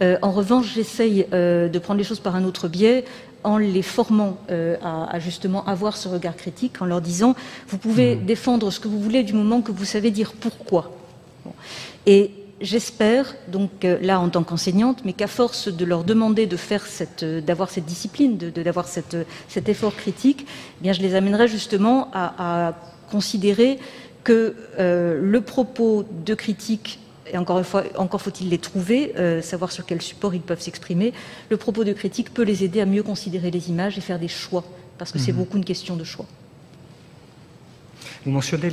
en 0.00 0.30
revanche, 0.30 0.72
j'essaye 0.74 1.26
de 1.32 1.78
prendre 1.78 1.98
les 1.98 2.04
choses 2.04 2.20
par 2.20 2.36
un 2.36 2.44
autre 2.44 2.68
biais 2.68 3.04
en 3.44 3.58
les 3.58 3.82
formant 3.82 4.38
euh, 4.50 4.76
à, 4.82 5.18
justement 5.18 5.64
avoir 5.66 5.96
ce 5.96 6.08
regard 6.08 6.36
critique, 6.36 6.80
en 6.80 6.86
leur 6.86 7.00
disant 7.00 7.34
vous 7.68 7.78
pouvez 7.78 8.16
mmh. 8.16 8.24
défendre 8.24 8.70
ce 8.70 8.80
que 8.80 8.88
vous 8.88 9.00
voulez 9.00 9.22
du 9.22 9.32
moment 9.32 9.60
que 9.62 9.72
vous 9.72 9.84
savez 9.84 10.10
dire 10.10 10.32
pourquoi. 10.32 10.92
Et 12.06 12.30
j'espère, 12.62 13.34
donc 13.48 13.84
euh, 13.84 13.98
là 14.00 14.18
en 14.20 14.28
tant 14.30 14.42
qu'enseignante, 14.42 15.04
mais 15.04 15.12
qu'à 15.12 15.26
force 15.26 15.68
de 15.68 15.84
leur 15.84 16.04
demander 16.04 16.46
de 16.46 16.56
faire 16.56 16.86
cette, 16.86 17.22
euh, 17.22 17.40
d'avoir 17.40 17.68
cette 17.68 17.84
discipline, 17.84 18.38
d'avoir 18.38 18.88
cette, 18.88 19.16
cet 19.48 19.68
effort 19.68 19.94
critique, 19.94 20.46
eh 20.80 20.82
bien 20.82 20.92
je 20.92 21.02
les 21.02 21.14
amènerai 21.14 21.48
justement 21.48 22.08
à, 22.14 22.74
considérer 23.10 23.78
que 24.24 24.56
le 24.78 25.40
propos 25.42 26.06
de 26.24 26.32
critique 26.32 26.98
et 27.32 27.38
encore 27.38 27.58
une 27.58 27.64
fois, 27.64 27.84
encore 27.96 28.20
faut-il 28.20 28.48
les 28.48 28.58
trouver, 28.58 29.14
euh, 29.16 29.40
savoir 29.42 29.72
sur 29.72 29.86
quel 29.86 30.02
support 30.02 30.34
ils 30.34 30.40
peuvent 30.40 30.60
s'exprimer. 30.60 31.12
Le 31.50 31.56
propos 31.56 31.84
de 31.84 31.92
critique 31.92 32.32
peut 32.34 32.42
les 32.42 32.64
aider 32.64 32.80
à 32.80 32.86
mieux 32.86 33.02
considérer 33.02 33.50
les 33.50 33.70
images 33.70 33.96
et 33.96 34.00
faire 34.00 34.18
des 34.18 34.28
choix, 34.28 34.64
parce 34.98 35.12
que 35.12 35.18
c'est 35.18 35.32
mhm. 35.32 35.38
beaucoup 35.38 35.56
une 35.56 35.64
question 35.64 35.96
de 35.96 36.04
choix. 36.04 36.26
Vous 38.24 38.30
mentionnez 38.30 38.70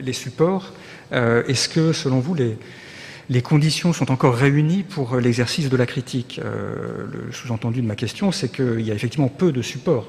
les, 0.00 0.12
supports. 0.12 0.72
Euh, 1.12 1.42
est-ce 1.46 1.68
que, 1.68 1.92
selon 1.92 2.20
vous, 2.20 2.34
les, 2.34 2.58
conditions 3.42 3.92
sont 3.92 4.10
encore 4.10 4.34
réunies 4.34 4.82
pour 4.82 5.16
l'exercice 5.16 5.68
de 5.68 5.76
la 5.76 5.86
critique 5.86 6.40
euh, 6.42 7.06
Le 7.12 7.32
sous-entendu 7.32 7.82
de 7.82 7.86
ma 7.86 7.96
question, 7.96 8.32
c'est 8.32 8.50
qu'il 8.50 8.80
y 8.80 8.90
a 8.90 8.94
effectivement 8.94 9.28
peu 9.28 9.52
de 9.52 9.62
supports 9.62 10.08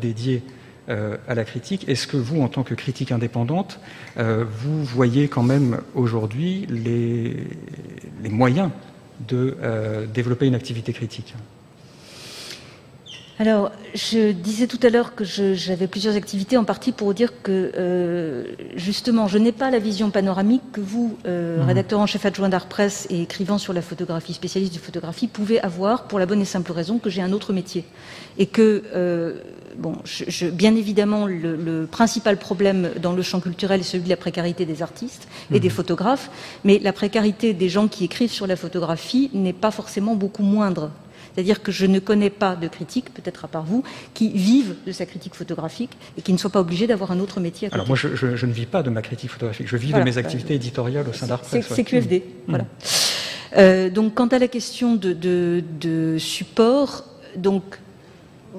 dédiés 0.00 0.42
euh, 0.90 1.16
à 1.26 1.34
la 1.34 1.44
critique. 1.44 1.88
Est-ce 1.88 2.06
que 2.06 2.18
vous, 2.18 2.42
en 2.42 2.48
tant 2.48 2.62
que 2.62 2.74
critique 2.74 3.10
indépendante, 3.10 3.80
euh, 4.18 4.44
vous 4.46 4.84
voyez 4.84 5.28
quand 5.28 5.42
même 5.42 5.80
aujourd'hui 5.94 6.66
les, 6.68 8.28
moyens 8.28 8.68
de 9.26 9.56
euh, 9.62 10.04
développer 10.04 10.46
une 10.46 10.54
activité 10.54 10.92
critique? 10.92 11.34
Alors, 13.40 13.72
je 13.94 14.30
disais 14.30 14.68
tout 14.68 14.78
à 14.84 14.90
l'heure 14.90 15.16
que 15.16 15.24
j'avais 15.24 15.88
plusieurs 15.88 16.14
activités, 16.14 16.56
en 16.56 16.62
partie 16.62 16.92
pour 16.92 17.14
dire 17.14 17.32
que, 17.42 17.72
euh, 17.76 18.44
justement, 18.76 19.26
je 19.26 19.38
n'ai 19.38 19.50
pas 19.50 19.72
la 19.72 19.80
vision 19.80 20.10
panoramique 20.10 20.62
que 20.72 20.80
vous, 20.80 21.18
euh, 21.26 21.58
mhm. 21.58 21.66
rédacteur 21.66 21.98
en 21.98 22.06
chef 22.06 22.24
adjoint 22.26 22.48
d'Art 22.48 22.66
Presse 22.66 23.08
et 23.10 23.22
écrivant 23.22 23.58
sur 23.58 23.72
la 23.72 23.82
photographie, 23.82 24.34
spécialiste 24.34 24.74
de 24.74 24.78
photographie, 24.78 25.26
pouvez 25.26 25.60
avoir 25.60 26.04
pour 26.04 26.20
la 26.20 26.26
bonne 26.26 26.42
et 26.42 26.44
simple 26.44 26.70
raison 26.70 26.98
que 26.98 27.10
j'ai 27.10 27.22
un 27.22 27.32
autre 27.32 27.52
métier. 27.52 27.84
Et 28.38 28.46
que, 28.46 28.84
euh, 28.94 29.40
bon, 29.78 29.96
je, 30.04 30.46
bien 30.46 30.76
évidemment, 30.76 31.26
le, 31.26 31.88
principal 31.90 32.36
problème 32.36 32.90
dans 33.02 33.12
le 33.14 33.22
champ 33.22 33.40
culturel 33.40 33.80
est 33.80 33.84
celui 33.84 34.04
de 34.04 34.08
la 34.08 34.16
précarité 34.16 34.64
des 34.64 34.80
artistes 34.80 35.26
et 35.52 35.58
des 35.58 35.68
mhm. 35.68 35.74
photographes, 35.74 36.30
mais 36.62 36.78
la 36.78 36.92
précarité 36.92 37.52
des 37.52 37.68
gens 37.68 37.88
qui 37.88 38.04
écrivent 38.04 38.30
sur 38.30 38.46
la 38.46 38.54
photographie 38.54 39.28
n'est 39.34 39.52
pas 39.52 39.72
forcément 39.72 40.14
beaucoup 40.14 40.44
moindre 40.44 40.90
c'est-à-dire 41.34 41.62
que 41.62 41.72
je 41.72 41.86
ne 41.86 41.98
connais 41.98 42.30
pas 42.30 42.56
de 42.56 42.68
critiques, 42.68 43.12
peut-être 43.12 43.44
à 43.44 43.48
part 43.48 43.64
vous, 43.64 43.82
qui 44.14 44.30
vivent 44.30 44.76
de 44.86 44.92
sa 44.92 45.06
critique 45.06 45.34
photographique 45.34 45.90
et 46.16 46.22
qui 46.22 46.32
ne 46.32 46.38
soient 46.38 46.50
pas 46.50 46.60
obligés 46.60 46.86
d'avoir 46.86 47.10
un 47.12 47.20
autre 47.20 47.40
métier 47.40 47.68
à 47.68 47.70
côté. 47.70 47.74
Alors 47.74 47.88
moi, 47.88 47.96
je, 47.96 48.46
ne 48.46 48.52
vis 48.52 48.66
pas 48.66 48.82
de 48.82 48.90
ma 48.90 49.02
critique 49.02 49.30
photographique, 49.30 49.66
je 49.68 49.76
vis 49.76 49.92
de 49.92 50.00
mes 50.00 50.18
activités 50.18 50.54
éditoriales 50.54 51.08
au 51.08 51.12
sein 51.12 51.26
d'Arpress. 51.26 51.66
C'est 51.68 51.84
QFD, 51.84 52.18
mmh. 52.18 52.22
voilà. 52.48 52.64
Euh, 53.56 53.88
donc 53.90 54.14
quant 54.14 54.26
à 54.26 54.38
la 54.38 54.48
question 54.48 54.96
de, 54.96 56.16
support, 56.18 57.04
donc 57.36 57.62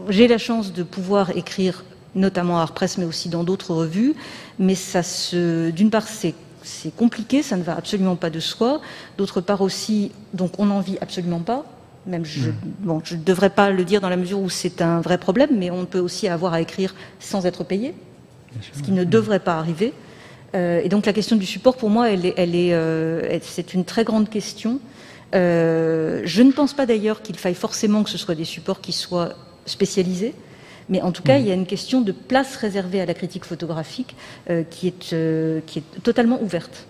j'ai 0.10 0.28
la 0.28 0.38
chance 0.38 0.74
de 0.74 0.84
pouvoir 0.84 1.36
écrire 1.38 1.84
notamment 2.14 2.60
à 2.60 2.62
Arpress, 2.62 2.98
mais 2.98 3.06
aussi 3.06 3.28
dans 3.28 3.44
d'autres 3.44 3.74
revues, 3.74 4.14
mais 4.58 4.76
ça 4.76 5.04
se, 5.04 5.70
d'une 5.72 5.90
part, 5.90 6.08
c'est 6.08 6.34
c'est 6.66 6.96
compliqué, 6.96 7.44
ça 7.44 7.58
ne 7.58 7.64
va 7.64 7.78
absolument 7.78 8.16
pas 8.16 8.32
de 8.32 8.40
soi. 8.40 8.82
D'autre 9.20 9.40
part 9.40 9.62
aussi, 9.62 10.12
donc 10.34 10.60
on 10.60 10.66
n'en 10.66 10.80
vit 10.80 10.98
absolument 11.00 11.40
pas. 11.40 11.64
Même 12.08 12.26
je, 12.26 12.50
hmm. 12.50 13.00
je 13.04 13.16
ne 13.16 13.24
devrais 13.24 13.50
pas 13.50 13.72
le 13.72 13.84
dire 13.84 14.02
dans 14.02 14.10
la 14.10 14.18
mesure 14.18 14.40
où 14.40 14.50
c'est 14.50 14.82
un 14.82 15.02
vrai 15.02 15.18
problème, 15.18 15.50
mais 15.58 15.72
on 15.72 15.86
peut 15.86 16.00
aussi 16.00 16.28
avoir 16.28 16.54
à 16.54 16.62
écrire 16.62 16.94
sans 17.20 17.46
être 17.46 17.64
payé, 17.64 17.96
ce 18.74 18.84
qui 18.84 18.92
ne 18.92 19.04
hmm. 19.04 19.10
devrait 19.10 19.40
pas 19.40 19.58
arriver. 19.58 19.94
Euh, 20.54 20.82
et 20.84 20.90
donc 20.90 21.06
la 21.06 21.14
question 21.14 21.36
du 21.36 21.46
support, 21.46 21.78
pour 21.78 21.90
moi, 21.90 22.10
elle 22.10 22.26
est, 22.26 22.34
elle 22.38 22.56
est, 22.56 22.74
euh, 22.74 23.40
c'est 23.42 23.74
une 23.74 23.86
très 23.86 24.04
grande 24.04 24.30
question. 24.30 24.80
je 25.34 26.42
ne 26.42 26.52
pense 26.52 26.74
pas 26.74 26.86
d'ailleurs 26.86 27.22
qu'il 27.22 27.38
faille 27.38 27.56
forcément 27.56 28.04
que 28.04 28.10
ce 28.10 28.18
soit 28.18 28.36
des 28.36 28.46
supports 28.46 28.82
qui 28.82 28.94
soient 28.94 29.34
spécialisés. 29.66 30.34
Mais 30.88 31.02
en 31.02 31.12
tout 31.12 31.24
cas, 31.24 31.40
il 31.40 31.48
y 31.48 31.52
a 31.52 31.56
une 31.56 31.66
question 31.66 32.02
de 32.02 32.12
place 32.12 32.56
réservée 32.58 33.02
à 33.02 33.08
la 33.08 33.16
critique 33.16 33.44
photographique 33.44 34.16
qui, 34.70 34.88
est, 34.88 35.66
qui 35.66 35.80
est 35.80 36.02
totalement 36.04 36.40
ouverte. 36.44 36.86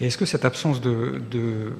Et 0.00 0.06
est-ce 0.06 0.18
que 0.18 0.26
cette 0.26 0.44
absence 0.44 0.80
de, 0.80 1.22
de 1.30 1.74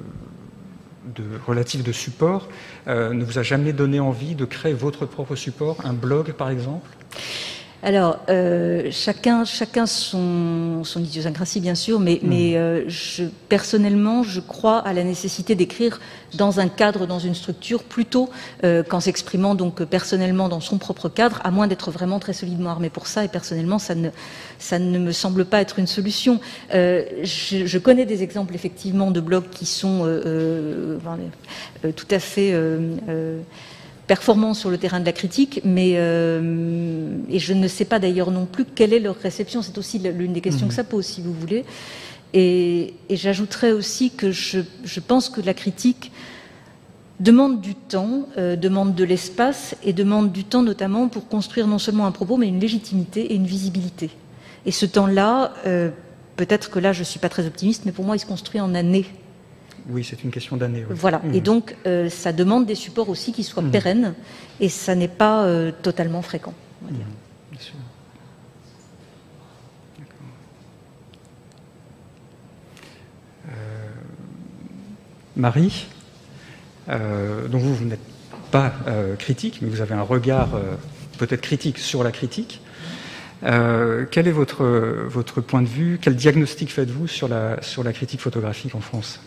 relatif 1.45 1.83
de 1.83 1.91
support 1.91 2.47
euh, 2.87 3.13
ne 3.13 3.23
vous 3.23 3.37
a 3.37 3.43
jamais 3.43 3.73
donné 3.73 3.99
envie 3.99 4.35
de 4.35 4.45
créer 4.45 4.73
votre 4.73 5.05
propre 5.05 5.35
support, 5.35 5.77
un 5.85 5.93
blog 5.93 6.33
par 6.33 6.49
exemple? 6.49 6.89
Alors, 7.83 8.19
euh, 8.29 8.87
chacun, 8.91 9.43
chacun 9.43 9.85
son, 9.85 10.85
son, 10.85 11.01
idiosyncrasie, 11.01 11.59
bien 11.59 11.75
sûr, 11.75 11.99
mais, 11.99 12.21
hmm. 12.23 12.27
mais 12.29 12.55
euh, 12.55 12.87
je, 12.87 13.25
personnellement, 13.49 14.23
je 14.23 14.39
crois 14.39 14.79
à 14.79 14.93
la 14.93 15.03
nécessité 15.03 15.53
d'écrire 15.53 15.99
dans 16.33 16.61
un 16.61 16.69
cadre, 16.69 17.05
dans 17.05 17.19
une 17.19 17.35
structure, 17.35 17.83
plutôt 17.83 18.29
euh, 18.63 18.83
qu'en 18.83 19.01
s'exprimant 19.01 19.53
donc 19.53 19.83
personnellement 19.83 20.47
dans 20.47 20.61
son 20.61 20.77
propre 20.77 21.09
cadre, 21.09 21.41
à 21.43 21.51
moins 21.51 21.67
d'être 21.67 21.91
vraiment 21.91 22.19
très 22.19 22.31
solidement 22.31 22.69
armé 22.69 22.89
pour 22.89 23.05
ça. 23.05 23.25
Et 23.25 23.27
personnellement, 23.27 23.79
ça 23.79 23.95
ne, 23.95 24.09
ça 24.59 24.79
ne 24.79 24.97
me 24.97 25.11
semble 25.11 25.43
pas 25.43 25.59
être 25.59 25.77
une 25.77 25.87
solution. 25.87 26.39
Euh, 26.73 27.03
je, 27.23 27.65
je, 27.65 27.77
connais 27.79 28.05
des 28.05 28.23
exemples 28.23 28.55
effectivement 28.55 29.11
de 29.11 29.19
blogs 29.19 29.49
qui 29.51 29.65
sont 29.65 30.03
euh, 30.05 30.97
tout 31.97 32.07
à 32.09 32.19
fait 32.19 32.53
performants 34.07 34.53
sur 34.53 34.69
le 34.69 34.77
terrain 34.77 34.99
de 34.99 35.05
la 35.05 35.13
critique, 35.13 35.61
mais 35.63 35.93
euh, 35.95 37.15
et 37.29 37.39
je 37.39 37.53
ne 37.53 37.67
sais 37.67 37.85
pas 37.85 37.99
d'ailleurs 37.99 38.31
non 38.31 38.45
plus 38.45 38.65
quelle 38.65 38.93
est 38.93 38.99
leur 38.99 39.15
réception. 39.15 39.61
C'est 39.61 39.77
aussi 39.77 39.99
l'une 39.99 40.33
des 40.33 40.41
questions 40.41 40.67
que 40.67 40.73
mhm. 40.73 40.77
ça 40.77 40.83
pose, 40.83 41.05
si 41.05 41.21
vous 41.21 41.33
voulez. 41.33 41.63
Et, 42.33 42.95
j'ajouterais 43.09 43.71
aussi 43.71 44.09
que 44.11 44.31
je, 44.31 44.59
pense 45.05 45.29
que 45.29 45.39
la 45.41 45.53
critique 45.53 46.11
demande 47.19 47.61
du 47.61 47.75
temps, 47.75 48.27
euh, 48.37 48.55
demande 48.55 48.95
de 48.95 49.03
l'espace 49.03 49.75
et 49.83 49.93
demande 49.93 50.31
du 50.31 50.43
temps 50.43 50.63
notamment 50.63 51.07
pour 51.07 51.27
construire 51.27 51.67
non 51.67 51.77
seulement 51.77 52.07
un 52.07 52.11
propos, 52.11 52.37
mais 52.37 52.47
une 52.47 52.59
légitimité 52.59 53.31
et 53.31 53.35
une 53.35 53.45
visibilité. 53.45 54.09
Et 54.65 54.71
ce 54.71 54.85
temps-là, 54.85 55.53
euh, 55.67 55.89
peut-être 56.35 56.71
que 56.71 56.79
là 56.79 56.91
je 56.91 56.99
ne 56.99 57.05
suis 57.05 57.19
pas 57.19 57.29
très 57.29 57.45
optimiste, 57.45 57.83
mais 57.85 57.91
pour 57.91 58.03
moi 58.03 58.15
il 58.15 58.19
se 58.19 58.25
construit 58.25 58.59
en 58.59 58.73
années. 58.73 59.05
Oui, 59.89 60.03
c'est 60.03 60.23
une 60.23 60.31
question 60.31 60.57
d'année. 60.57 60.85
Voilà. 60.89 61.21
Et 61.33 61.39
mmh. 61.39 61.43
donc, 61.43 61.75
euh, 61.85 62.09
ça 62.09 62.31
demande 62.31 62.65
des 62.65 62.75
supports 62.75 63.09
aussi 63.09 63.33
qui 63.33 63.43
soient 63.43 63.63
mmh. 63.63 63.71
pérennes, 63.71 64.13
et 64.59 64.69
ça 64.69 64.95
n'est 64.95 65.07
pas 65.07 65.45
euh, 65.45 65.71
totalement 65.81 66.21
fréquent. 66.21 66.53
On 66.81 66.85
va 66.85 66.91
dire. 66.91 67.05
Mmh. 67.05 67.51
Bien 67.51 67.61
sûr. 67.61 67.75
Euh, 73.49 73.51
Marie, 75.35 75.87
donc 76.87 77.61
vous, 77.61 77.75
vous 77.75 77.85
n'êtes 77.85 77.99
pas 78.51 78.71
critique, 79.17 79.59
mais 79.61 79.69
vous 79.69 79.81
avez 79.81 79.95
un 79.95 80.03
regard 80.03 80.49
peut-être 81.17 81.41
critique 81.41 81.79
sur 81.79 82.03
la 82.03 82.11
critique. 82.11 82.61
quel 83.41 84.27
est 84.27 84.31
votre, 84.31 84.63
votre 84.63 85.41
point 85.41 85.63
de 85.63 85.67
vue? 85.67 85.97
Quel 85.99 86.15
diagnostic 86.15 86.71
faites-vous 86.71 87.07
sur 87.07 87.27
la, 87.27 87.61
sur 87.63 87.83
la 87.83 87.93
critique 87.93 88.21
photographique 88.21 88.75
en 88.75 88.79
France? 88.79 89.19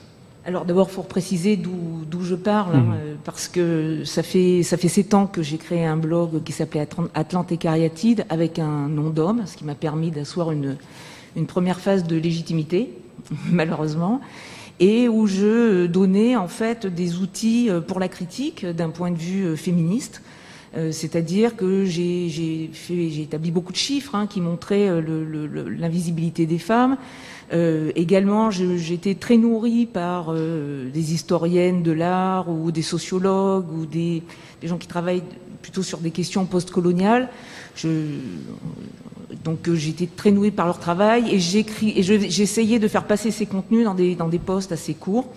Alors 0.47 0.65
d'abord, 0.65 0.91
faut 0.91 1.03
préciser 1.03 1.57
d'où 1.57 2.23
je 2.23 2.37
parle, 2.37 2.77
hein, 2.77 2.81
mhm. 2.81 2.95
euh, 2.95 3.15
parce 3.25 3.49
que 3.49 4.05
ça 4.05 4.23
fait 4.23 4.63
ça 4.63 4.77
fait 4.77 4.89
sept 4.89 5.13
ans 5.13 5.27
que 5.27 5.43
j'ai 5.43 5.59
créé 5.59 5.85
un 5.85 5.97
blog 5.97 6.43
qui 6.45 6.53
s'appelait 6.53 6.87
Atlante 7.15 7.53
et 7.53 7.57
Cariatide 7.57 8.25
avec 8.29 8.59
un 8.59 8.89
nom 8.89 9.11
d'homme, 9.11 9.43
ce 9.47 9.57
qui 9.57 9.65
m'a 9.65 9.75
permis 9.75 10.11
d'asseoir 10.11 10.53
une 10.53 10.77
une 11.35 11.47
première 11.47 11.81
phase 11.81 12.05
de 12.05 12.17
légitimité, 12.17 12.91
malheureusement, 13.51 14.21
et 14.79 15.09
où 15.09 15.27
je 15.27 15.87
donnais 15.87 16.37
en 16.37 16.49
fait 16.49 16.87
des 16.87 17.19
outils 17.19 17.69
euh, 17.69 17.81
pour 17.81 17.99
la 17.99 18.09
critique 18.09 18.65
d'un 18.65 18.91
point 18.91 19.11
de 19.11 19.19
vue 19.19 19.57
euh. 20.77 20.93
C'est-à-dire 20.93 21.57
que 21.57 21.85
j'ai 21.85 22.71
établi 23.21 23.51
beaucoup 23.51 23.73
de 23.73 23.79
chiffres 23.79 24.15
hein, 24.15 24.27
qui 24.27 24.41
montraient 24.41 25.01
l'invisibilité 25.01 26.47
des 26.47 26.59
femmes, 26.59 26.97
euh, 27.53 27.93
également, 27.95 28.51
j'étais 28.51 29.15
très 29.15 29.37
nourrie 29.37 29.87
par 29.87 30.27
euh, 30.31 30.91
des 30.91 31.15
historiennes 31.15 31.83
de 31.83 31.93
l'art 31.93 32.49
ou 32.49 32.73
des 32.73 32.83
sociologues 32.83 33.71
ou 33.73 33.87
des, 33.87 34.23
gens 34.63 34.79
qui 34.79 34.89
travaillent 34.89 35.23
plutôt 35.63 35.83
sur 35.83 35.99
des 35.99 36.11
questions 36.11 36.45
postcoloniales. 36.45 37.29
Donc 39.45 39.69
euh, 39.69 39.75
j'étais 39.77 40.07
très 40.07 40.33
nourrie 40.33 40.51
par 40.51 40.67
leur 40.67 40.81
travail 40.81 41.31
et 41.31 41.39
j'essayais 41.39 42.79
de 42.79 42.89
faire 42.89 43.05
passer 43.05 43.31
ces 43.31 43.47
contenus 43.47 43.85
dans 43.85 43.95
des, 43.95 44.17
dans 44.17 44.29
des 44.29 44.39
postes 44.39 44.73
assez 44.73 44.95
courts 44.95 45.29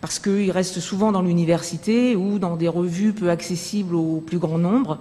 parce 0.00 0.18
qu'ils 0.18 0.50
restent 0.50 0.80
souvent 0.80 1.12
dans 1.12 1.22
l'université 1.22 2.16
ou 2.16 2.38
dans 2.38 2.56
des 2.56 2.68
revues 2.68 3.12
peu 3.12 3.30
accessibles 3.30 3.94
au 3.94 4.20
plus 4.20 4.38
grand 4.38 4.58
nombre. 4.58 4.98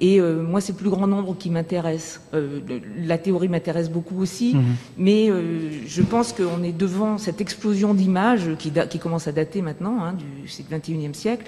Et 0.00 0.20
euh, 0.20 0.42
moi, 0.42 0.60
c'est 0.60 0.72
le 0.72 0.78
plus 0.78 0.90
grand 0.90 1.06
nombre 1.06 1.36
qui 1.38 1.50
m'intéresse. 1.50 2.20
Euh, 2.34 2.60
la 2.98 3.16
théorie 3.16 3.48
m'intéresse 3.48 3.88
beaucoup 3.88 4.20
aussi, 4.20 4.54
mhm. 4.54 4.64
mais 4.98 5.30
euh, 5.30 5.70
je 5.86 6.02
pense 6.02 6.32
qu'on 6.32 6.62
est 6.64 6.76
devant 6.76 7.16
cette 7.16 7.40
explosion 7.40 7.94
d'images 7.94 8.56
qui, 8.58 8.72
qui, 8.90 8.98
commence 8.98 9.28
à 9.28 9.32
dater 9.32 9.62
maintenant, 9.62 10.02
hein, 10.02 10.14
du, 10.14 10.48
c'est 10.48 10.68
le 10.68 10.76
21e 10.76 11.14
siècle. 11.14 11.46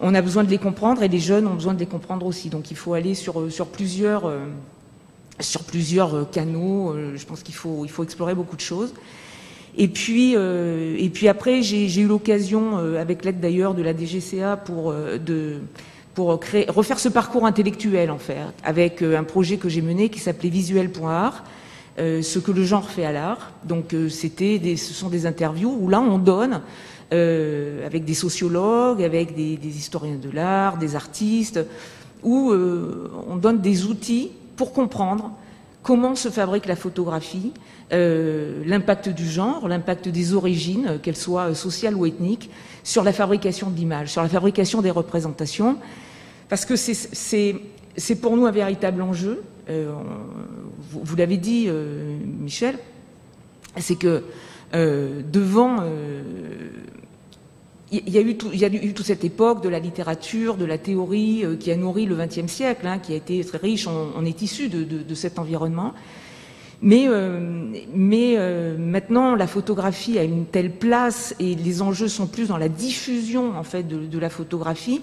On 0.00 0.14
a 0.14 0.22
besoin 0.22 0.44
de 0.44 0.50
les 0.50 0.58
comprendre 0.58 1.02
et 1.02 1.08
les 1.08 1.20
jeunes 1.20 1.46
ont 1.46 1.54
besoin 1.54 1.74
de 1.74 1.78
les 1.78 1.86
comprendre 1.86 2.26
aussi. 2.26 2.50
Donc 2.50 2.70
il 2.70 2.76
faut 2.76 2.94
aller 2.94 3.14
sur, 3.14 3.50
sur 3.50 3.66
plusieurs, 3.66 4.32
sur 5.40 5.64
plusieurs 5.64 6.30
canaux. 6.30 6.94
je 7.16 7.24
pense 7.26 7.42
qu'il 7.42 7.56
faut, 7.56 7.84
il 7.84 7.90
faut 7.90 8.04
explorer 8.04 8.36
beaucoup 8.36 8.54
de 8.54 8.60
choses. 8.60 8.94
Et 9.76 9.88
puis, 9.88 10.32
et 10.32 11.10
puis 11.12 11.28
après, 11.28 11.62
j'ai 11.62 12.00
eu 12.00 12.06
l'occasion, 12.06 12.78
avec 12.98 13.24
l'aide 13.24 13.38
d'ailleurs 13.40 13.74
de 13.74 13.82
la 13.82 13.96
DGCA, 13.96 14.56
pour 14.56 14.92
de 14.92 15.58
pour 16.18 16.40
créer, 16.40 16.66
refaire 16.68 16.98
ce 16.98 17.08
parcours 17.08 17.46
intellectuel 17.46 18.10
en 18.10 18.18
fait, 18.18 18.38
avec 18.64 19.02
euh, 19.02 19.16
un 19.16 19.22
projet 19.22 19.56
que 19.56 19.68
j'ai 19.68 19.82
mené 19.82 20.08
qui 20.08 20.18
s'appelait 20.18 20.48
Visuel.art, 20.48 21.44
euh, 22.00 22.22
ce 22.22 22.40
que 22.40 22.50
le 22.50 22.64
genre 22.64 22.90
fait 22.90 23.04
à 23.04 23.12
l'art. 23.12 23.52
Donc 23.62 23.94
euh, 23.94 24.08
c'était, 24.08 24.58
des, 24.58 24.76
ce 24.76 24.92
sont 24.92 25.10
des 25.10 25.26
interviews 25.26 25.78
où 25.80 25.88
là 25.88 26.00
on 26.00 26.18
donne 26.18 26.62
euh, 27.12 27.86
avec 27.86 28.04
des 28.04 28.14
sociologues, 28.14 29.00
avec 29.00 29.36
des, 29.36 29.56
des 29.56 29.76
historiens 29.78 30.18
de 30.20 30.30
l'art, 30.32 30.76
des 30.76 30.96
artistes, 30.96 31.60
où 32.24 32.50
euh, 32.50 33.12
on 33.28 33.36
donne 33.36 33.60
des 33.60 33.84
outils 33.84 34.32
pour 34.56 34.72
comprendre 34.72 35.30
comment 35.82 36.14
se 36.14 36.28
fabrique 36.28 36.66
la 36.66 36.76
photographie, 36.76 37.52
euh, 37.92 38.62
l'impact 38.66 39.08
du 39.08 39.26
genre, 39.28 39.68
l'impact 39.68 40.08
des 40.08 40.34
origines, 40.34 40.98
qu'elles 41.02 41.16
soient 41.16 41.54
sociales 41.54 41.94
ou 41.94 42.06
ethniques, 42.06 42.50
sur 42.84 43.04
la 43.04 43.12
fabrication 43.12 43.70
de 43.70 43.76
l'image, 43.76 44.12
sur 44.12 44.22
la 44.22 44.28
fabrication 44.28 44.82
des 44.82 44.90
représentations 44.90 45.78
parce 46.48 46.64
que 46.64 46.76
c'est 46.76 48.14
pour 48.20 48.36
nous 48.36 48.46
un 48.46 48.50
véritable 48.50 49.02
enjeu. 49.02 49.42
Euh, 49.68 49.92
vous, 50.90 51.16
l'avez 51.16 51.36
dit, 51.36 51.66
euh, 51.68 52.16
Michel, 52.24 52.78
c'est 53.76 53.98
que 53.98 54.24
euh, 54.74 55.22
devant 55.30 55.76
il 57.90 58.10
y, 58.10 58.18
a 58.18 58.20
eu 58.20 58.36
tout, 58.36 58.50
il 58.52 58.60
y 58.60 58.64
a 58.64 58.68
eu 58.68 58.92
toute 58.92 59.06
cette 59.06 59.24
époque 59.24 59.62
de 59.62 59.68
la 59.68 59.78
littérature, 59.78 60.56
de 60.56 60.64
la 60.64 60.78
théorie 60.78 61.44
qui 61.58 61.70
a 61.70 61.76
nourri 61.76 62.06
le 62.06 62.16
XXe 62.16 62.50
siècle, 62.50 62.86
hein, 62.86 62.98
qui 62.98 63.12
a 63.12 63.16
été 63.16 63.42
très 63.44 63.58
riche. 63.58 63.86
On, 63.86 64.24
est 64.26 64.42
issu 64.42 64.68
de, 64.68 64.84
de, 64.84 65.02
de, 65.02 65.14
cet 65.14 65.38
environnement. 65.38 65.94
Mais, 66.82 67.08
mais 67.94 68.36
maintenant, 68.78 69.34
la 69.34 69.46
photographie 69.46 70.18
a 70.18 70.22
une 70.22 70.44
telle 70.44 70.70
place 70.70 71.34
et 71.40 71.54
les 71.54 71.80
enjeux 71.80 72.08
sont 72.08 72.26
plus 72.26 72.48
dans 72.48 72.58
la 72.58 72.68
diffusion 72.68 73.56
en 73.56 73.64
fait 73.64 73.84
de, 73.84 74.04
de 74.04 74.18
la 74.18 74.28
photographie 74.28 75.00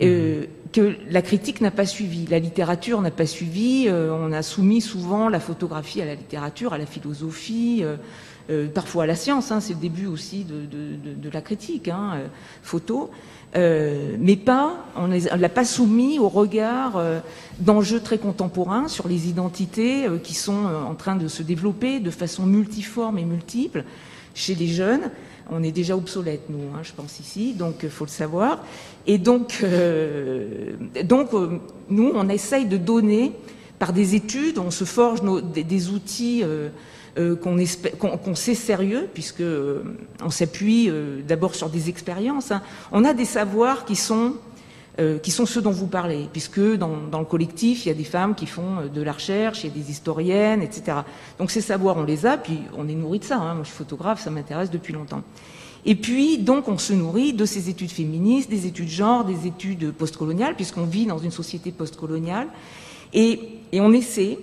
euh, 0.00 0.44
que 0.70 0.96
la 1.10 1.22
critique 1.22 1.62
n'a 1.62 1.70
pas 1.70 1.86
suivi, 1.86 2.26
la 2.26 2.38
littérature 2.38 3.00
n'a 3.00 3.10
pas 3.10 3.26
suivi. 3.26 3.86
Euh, 3.88 4.12
on 4.12 4.32
a 4.32 4.42
soumis 4.42 4.82
souvent 4.82 5.30
la 5.30 5.40
photographie 5.40 6.02
à 6.02 6.04
la 6.04 6.14
littérature, 6.14 6.74
à 6.74 6.78
la 6.78 6.84
philosophie, 6.84 7.82
euh, 8.50 8.68
parfois 8.68 9.04
à 9.04 9.06
la 9.06 9.14
science. 9.14 9.50
Hein, 9.52 9.60
c'est 9.60 9.74
le 9.74 9.80
début 9.80 10.06
aussi 10.06 10.44
de, 10.44 10.66
de, 10.66 11.14
de, 11.14 11.30
la 11.30 11.40
critique 11.40 11.88
hein, 11.88 12.20
photo, 12.62 13.10
mais 13.54 14.36
pas. 14.36 14.84
On 14.96 15.08
ne 15.08 15.36
l'a 15.36 15.48
pas 15.48 15.64
soumis 15.64 16.18
au 16.18 16.28
regard 16.28 17.02
d'enjeux 17.60 18.00
très 18.00 18.18
contemporains 18.18 18.88
sur 18.88 19.08
les 19.08 19.28
identités 19.28 20.06
qui 20.22 20.34
sont 20.34 20.66
en 20.66 20.94
train 20.94 21.16
de 21.16 21.28
se 21.28 21.42
développer 21.42 22.00
de 22.00 22.10
façon 22.10 22.46
multiforme 22.46 23.18
et 23.18 23.24
multiple 23.24 23.84
chez 24.34 24.54
les 24.54 24.68
jeunes 24.68 25.10
on 25.50 25.62
est 25.62 25.72
déjà 25.72 25.96
obsolète, 25.96 26.50
nous, 26.50 26.58
hein, 26.74 26.80
je 26.82 26.92
pense 26.92 27.20
ici, 27.20 27.54
donc 27.54 27.76
il 27.82 27.90
faut 27.90 28.04
le 28.04 28.10
savoir. 28.10 28.64
Et 29.06 29.18
donc, 29.18 29.60
euh, 29.62 30.72
donc 31.04 31.32
euh, 31.32 31.58
nous, 31.88 32.12
on 32.14 32.28
essaye 32.28 32.66
de 32.66 32.76
donner 32.76 33.32
par 33.78 33.92
des 33.92 34.14
études, 34.14 34.58
on 34.58 34.70
se 34.70 34.84
forge 34.84 35.20
des, 35.54 35.88
outils 35.88 36.42
euh, 37.16 37.36
qu'on 37.36 38.34
sait 38.34 38.54
sérieux, 38.54 39.08
puisque 39.12 39.42
on 40.22 40.30
s'appuie 40.30 40.90
d'abord 41.26 41.54
sur 41.54 41.68
des 41.70 41.88
expériences. 41.88 42.50
Hein. 42.50 42.62
On 42.92 43.04
a 43.04 43.14
des 43.14 43.24
savoirs 43.24 43.84
qui 43.84 43.96
sont 43.96 44.34
qui 45.22 45.30
sont 45.30 45.46
ceux 45.46 45.62
dont 45.62 45.70
vous 45.70 45.86
parlez, 45.86 46.26
puisque 46.32 46.58
dans, 46.58 47.20
le 47.20 47.24
collectif, 47.24 47.86
il 47.86 47.88
y 47.88 47.92
a 47.92 47.94
des 47.94 48.02
femmes 48.02 48.34
qui 48.34 48.46
font 48.46 48.88
de 48.92 49.00
la 49.00 49.12
recherche, 49.12 49.62
il 49.62 49.68
y 49.68 49.70
a 49.70 49.72
des 49.72 49.92
historiennes, 49.92 50.60
etc. 50.60 50.98
Donc 51.38 51.52
ces 51.52 51.60
savoirs, 51.60 51.98
on 51.98 52.02
les 52.02 52.26
a, 52.26 52.36
puis 52.36 52.58
on 52.76 52.88
est 52.88 52.94
nourri 52.94 53.20
de 53.20 53.24
ça. 53.24 53.36
Hein. 53.36 53.54
Moi, 53.54 53.62
je 53.62 53.68
suis 53.68 53.76
photographe, 53.76 54.20
ça 54.20 54.30
m'intéresse 54.30 54.72
depuis 54.72 54.92
longtemps. 54.92 55.22
Et 55.84 55.94
puis, 55.94 56.38
donc, 56.38 56.68
on 56.68 56.78
se 56.78 56.92
nourrit 56.92 57.32
de 57.32 57.44
ces 57.44 57.68
études 57.70 57.90
féministes, 57.90 58.50
des 58.50 58.66
études 58.66 58.88
genre, 58.88 59.24
des 59.24 59.46
études 59.46 59.92
postcoloniales, 59.92 60.54
puisqu'on 60.54 60.84
vit 60.84 61.06
dans 61.06 61.18
une 61.18 61.30
société 61.30 61.70
postcoloniale. 61.70 62.48
Et, 63.14 63.40
et 63.72 63.80
on 63.80 63.92
essaie, 63.92 64.38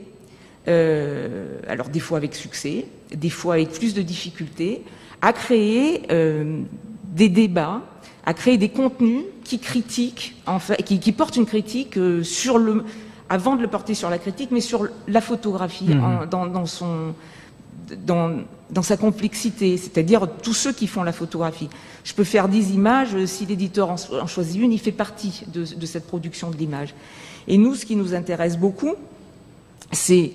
euh, 0.68 1.59
alors 1.68 1.89
des 1.89 1.99
fois 1.99 2.18
avec 2.18 2.36
succès, 2.36 2.86
des 3.16 3.30
fois 3.30 3.55
avec 3.55 3.72
plus 3.72 3.93
de 3.93 4.01
difficultés, 4.01 4.82
à 5.22 5.34
créer 5.34 6.03
euh, 6.11 6.61
des 7.03 7.30
débats, 7.30 7.82
à 8.26 8.34
créer 8.34 8.57
des 8.57 8.70
contenus 8.70 9.24
qui 9.43 9.59
critiquent, 9.59 10.36
en 10.47 10.59
fait, 10.59 10.78
qui, 10.84 10.99
qui 10.99 11.11
portent 11.11 11.36
une 11.36 11.45
critique 11.45 11.97
euh, 11.97 12.24
sur 12.24 12.57
le, 12.57 12.84
avant 13.30 13.55
de 13.55 13.61
le 13.61 13.68
porter 13.68 13.93
sur 13.93 14.09
la 14.09 14.18
critique, 14.18 14.49
mais 14.51 14.61
sur 14.61 14.88
la 15.07 15.22
photographie 15.22 15.89
en- 15.93 16.26
dans, 16.26 16.47
dans 16.47 16.66
son, 16.66 17.13
dans, 18.05 18.39
dans 18.72 18.82
sa 18.82 18.97
complexité, 18.97 19.78
c'est-à-dire 19.78 20.28
tous 20.41 20.53
ceux 20.55 20.74
qui 20.74 20.88
font 20.88 21.03
la 21.03 21.11
photographie. 21.11 21.70
Je 22.03 22.13
peux 22.13 22.24
faire 22.24 22.47
des 22.49 22.74
images, 22.74 23.16
si 23.26 23.45
l'éditeur 23.45 23.89
en, 23.91 23.95
en 24.22 24.28
choisit 24.28 24.59
une, 24.59 24.74
il 24.74 24.80
fait 24.80 24.91
partie 24.91 25.43
de, 25.53 25.63
de 25.63 25.86
cette 25.86 26.07
production 26.07 26.49
de 26.49 26.57
l'image. 26.57 26.95
Et 27.47 27.57
nous, 27.59 27.76
ce 27.76 27.86
qui 27.86 27.95
nous 27.95 28.16
intéresse 28.16 28.57
beaucoup, 28.57 28.95
c'est 29.91 30.32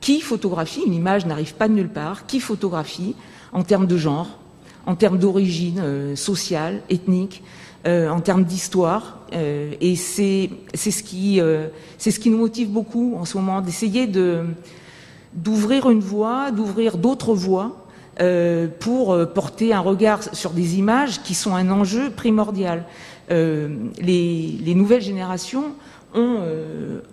qui 0.00 0.20
photographie, 0.20 0.82
une 0.86 0.94
image 0.94 1.26
n'arrive 1.26 1.54
pas 1.54 1.68
de 1.68 1.74
nulle 1.74 1.88
part, 1.90 2.26
qui 2.26 2.40
photographie 2.40 3.14
en 3.52 3.62
termes 3.62 3.86
de 3.86 3.96
genre, 3.96 4.38
en 4.86 4.94
termes 4.94 5.18
d'origine 5.18 5.80
euh, 5.80 6.16
sociale, 6.16 6.80
ethnique, 6.88 7.42
euh, 7.86 8.08
en 8.08 8.20
termes 8.20 8.44
d'histoire. 8.44 9.18
euh, 9.32 9.72
et 9.80 9.96
c'est 9.96 10.50
c'est 10.74 10.90
ce, 10.90 11.02
qui, 11.02 11.40
euh, 11.40 11.68
c'est 11.98 12.10
ce 12.10 12.18
qui 12.18 12.30
nous 12.30 12.38
motive 12.38 12.70
beaucoup 12.70 13.14
en 13.16 13.24
ce 13.24 13.36
moment, 13.36 13.60
d'essayer 13.60 14.06
de 14.06 14.44
d'ouvrir 15.32 15.88
une 15.90 16.00
voie, 16.00 16.50
d'ouvrir 16.50 16.98
d'autres 16.98 17.34
voies 17.34 17.86
euh, 18.20 18.66
pour 18.80 19.12
euh, 19.12 19.26
porter 19.26 19.72
un 19.72 19.78
regard 19.80 20.22
sur 20.34 20.50
des 20.50 20.76
images 20.78 21.22
qui 21.22 21.34
sont 21.34 21.54
un 21.54 21.70
enjeu 21.70 22.10
primordial. 22.10 22.84
Les, 23.30 24.58
les 24.66 24.74
nouvelles 24.74 25.02
générations 25.02 25.66
ont 26.14 26.38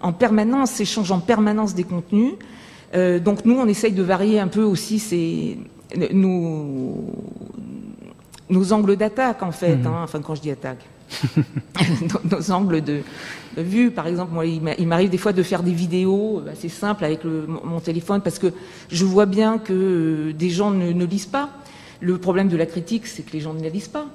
en 0.02 0.14
permanence, 0.14 0.80
échangent 0.80 1.12
en 1.12 1.20
permanence 1.20 1.76
des 1.76 1.84
contenus. 1.84 2.34
Euh, 2.96 3.20
donc 3.20 3.44
nous, 3.46 3.56
on 3.58 3.68
essaye 3.68 3.92
de 3.92 4.04
varier 4.04 4.40
un 4.40 4.48
peu 4.48 4.64
aussi 4.64 5.00
ces, 5.00 5.58
nos, 6.14 7.14
nos 8.50 8.74
angles 8.74 8.96
d'attaque, 8.96 9.44
en 9.44 9.52
fait. 9.52 9.76
Mhm. 9.76 9.88
hein. 9.88 10.00
enfin, 10.04 10.22
quand 10.22 10.36
je 10.36 10.42
dis 10.42 10.52
attaque, 10.52 10.86
nos, 12.32 12.38
nos 12.38 12.52
angles 12.52 12.82
de, 12.82 13.00
de 13.58 13.62
vue. 13.62 13.92
Par 13.92 14.08
exemple, 14.08 14.34
moi, 14.34 14.46
il 14.46 14.62
m'a- 14.62 14.76
il 14.78 14.88
m'arrive 14.88 15.10
des 15.10 15.18
fois 15.18 15.34
de 15.34 15.44
faire 15.44 15.64
des 15.64 15.72
vidéos 15.72 16.42
euh, 16.46 16.52
assez 16.52 16.70
simples 16.70 17.04
avec 17.06 17.24
le- 17.24 17.46
mon 17.48 17.80
téléphone 17.80 18.22
parce 18.22 18.40
que 18.40 18.48
je 18.90 19.06
vois 19.06 19.26
bien 19.26 19.58
que 19.58 19.74
euh, 19.74 20.34
des 20.34 20.50
gens 20.50 20.72
ne, 20.72 20.92
ne 20.92 21.06
lisent 21.06 21.26
pas. 21.26 21.50
Le 22.00 22.18
problème 22.18 22.48
de 22.48 22.58
la 22.58 22.66
critique, 22.66 23.08
c'est 23.08 23.24
que 23.24 23.32
les 23.34 23.40
gens 23.40 23.54
ne 23.54 23.62
la 23.64 23.70
lisent 23.70 23.88
pas. 23.88 24.06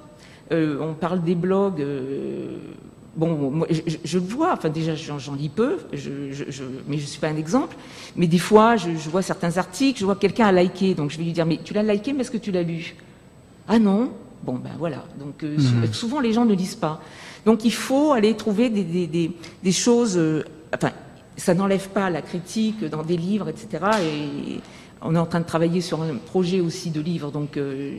Euh, 0.53 0.79
on 0.81 0.95
parle 0.95 1.23
des 1.23 1.35
blogs. 1.35 1.81
euh, 1.81 2.57
Bon, 3.15 3.51
moi, 3.51 3.67
je, 3.71 4.19
le 4.19 4.25
vois. 4.25 4.55
Enfin, 4.55 4.71
déjà, 4.71 4.95
j'en 4.95 5.35
lis 5.35 5.51
peu, 5.51 5.79
je, 5.93 6.33
je- 6.33 6.45
je- 6.51 6.65
mais 6.89 6.97
je 6.97 7.05
suis 7.05 7.21
pas 7.21 7.29
un 7.29 7.37
exemple. 7.37 7.77
Mais 8.17 8.27
des 8.27 8.39
fois, 8.39 8.77
je, 8.77 8.89
vois 9.11 9.21
certains 9.21 9.59
articles, 9.59 10.01
je 10.01 10.05
vois 10.07 10.15
que 10.15 10.21
quelqu'un 10.21 10.47
a 10.47 10.53
liké, 10.53 10.95
donc 10.95 11.11
je 11.11 11.19
vais 11.19 11.25
lui 11.25 11.33
dire, 11.33 11.45
mais 11.45 11.59
tu 11.63 11.75
l'as 11.75 11.83
liké, 11.83 12.15
mais 12.15 12.21
est-ce 12.23 12.31
que 12.31 12.39
tu 12.39 12.51
l'as 12.53 12.63
lu? 12.63 12.95
Ah 13.69 13.79
non? 13.79 14.11
Bon, 14.43 14.55
ben 14.55 14.71
voilà. 14.79 15.05
Donc, 15.21 15.43
euh, 15.45 15.57
Mhm. 15.59 15.93
souvent, 15.93 16.21
les 16.21 16.33
gens 16.33 16.47
ne 16.47 16.55
lisent 16.55 16.75
pas. 16.75 17.01
Donc, 17.45 17.65
il 17.67 17.73
faut 17.73 18.13
aller 18.13 18.35
trouver 18.35 18.71
des, 18.71 18.83
des, 18.83 19.07
des, 19.07 19.31
des 19.63 19.73
choses. 19.73 20.17
euh, 20.17 20.43
enfin, 20.75 20.91
ça 21.37 21.53
n'enlève 21.55 21.89
pas 21.91 22.09
la 22.09 22.23
critique 22.23 22.83
dans 22.85 23.03
des 23.03 23.17
livres, 23.19 23.49
etc. 23.51 23.69
Et 24.03 24.61
on 25.03 25.15
est 25.15 25.19
en 25.19 25.27
train 25.27 25.41
de 25.41 25.47
travailler 25.47 25.81
sur 25.83 26.01
un 26.03 26.15
projet 26.17 26.61
aussi 26.61 26.91
de 26.91 27.01
livre, 27.01 27.31
donc 27.31 27.57
euh, 27.57 27.99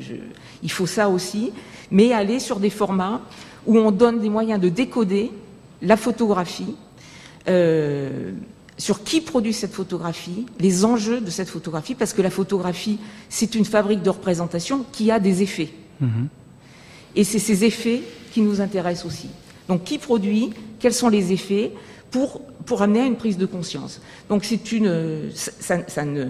il 0.64 0.72
faut 0.72 0.86
ça 0.88 1.08
aussi. 1.10 1.52
Mais 1.92 2.14
aller 2.14 2.40
sur 2.40 2.60
des 2.60 2.70
formats 2.72 3.22
où 3.66 3.78
on 3.78 3.92
donne 3.92 4.20
des 4.20 4.30
moyens 4.30 4.60
de 4.60 4.70
décoder 4.70 5.32
la 5.82 5.98
photographie, 5.98 6.76
euh, 7.48 8.32
sur 8.78 9.04
qui 9.04 9.22
produit 9.22 9.54
cette 9.54 9.74
photographie, 9.74 10.46
les 10.60 10.86
enjeux 10.86 11.22
de 11.22 11.30
cette 11.30 11.50
photographie, 11.50 11.94
parce 11.96 12.14
que 12.14 12.22
la 12.22 12.30
photographie, 12.30 12.98
c'est 13.30 13.54
une 13.56 13.66
fabrique 13.66 14.02
de 14.02 14.10
représentation 14.10 14.86
qui 14.92 15.12
a 15.12 15.20
des 15.20 15.42
effets. 15.44 15.72
Mhm. 16.00 16.28
Et 17.16 17.24
c'est 17.24 17.40
ces 17.40 17.64
effets 17.66 18.02
qui 18.34 18.42
nous 18.42 18.62
intéressent 18.62 19.06
aussi. 19.06 19.30
Donc, 19.68 19.84
qui 19.84 19.98
produit 20.00 20.50
Quels 20.80 20.94
sont 20.94 21.08
les 21.10 21.32
effets 21.32 21.72
pour, 22.12 22.42
pour 22.66 22.82
amener 22.82 23.02
à 23.02 23.06
une 23.06 23.16
prise 23.16 23.38
de 23.38 23.46
conscience 23.46 24.02
Donc, 24.30 24.44
c'est 24.44 24.72
une. 24.72 25.30
ça, 25.34 25.52
ça- 25.60 25.88
ça 25.88 26.04
ne, 26.04 26.26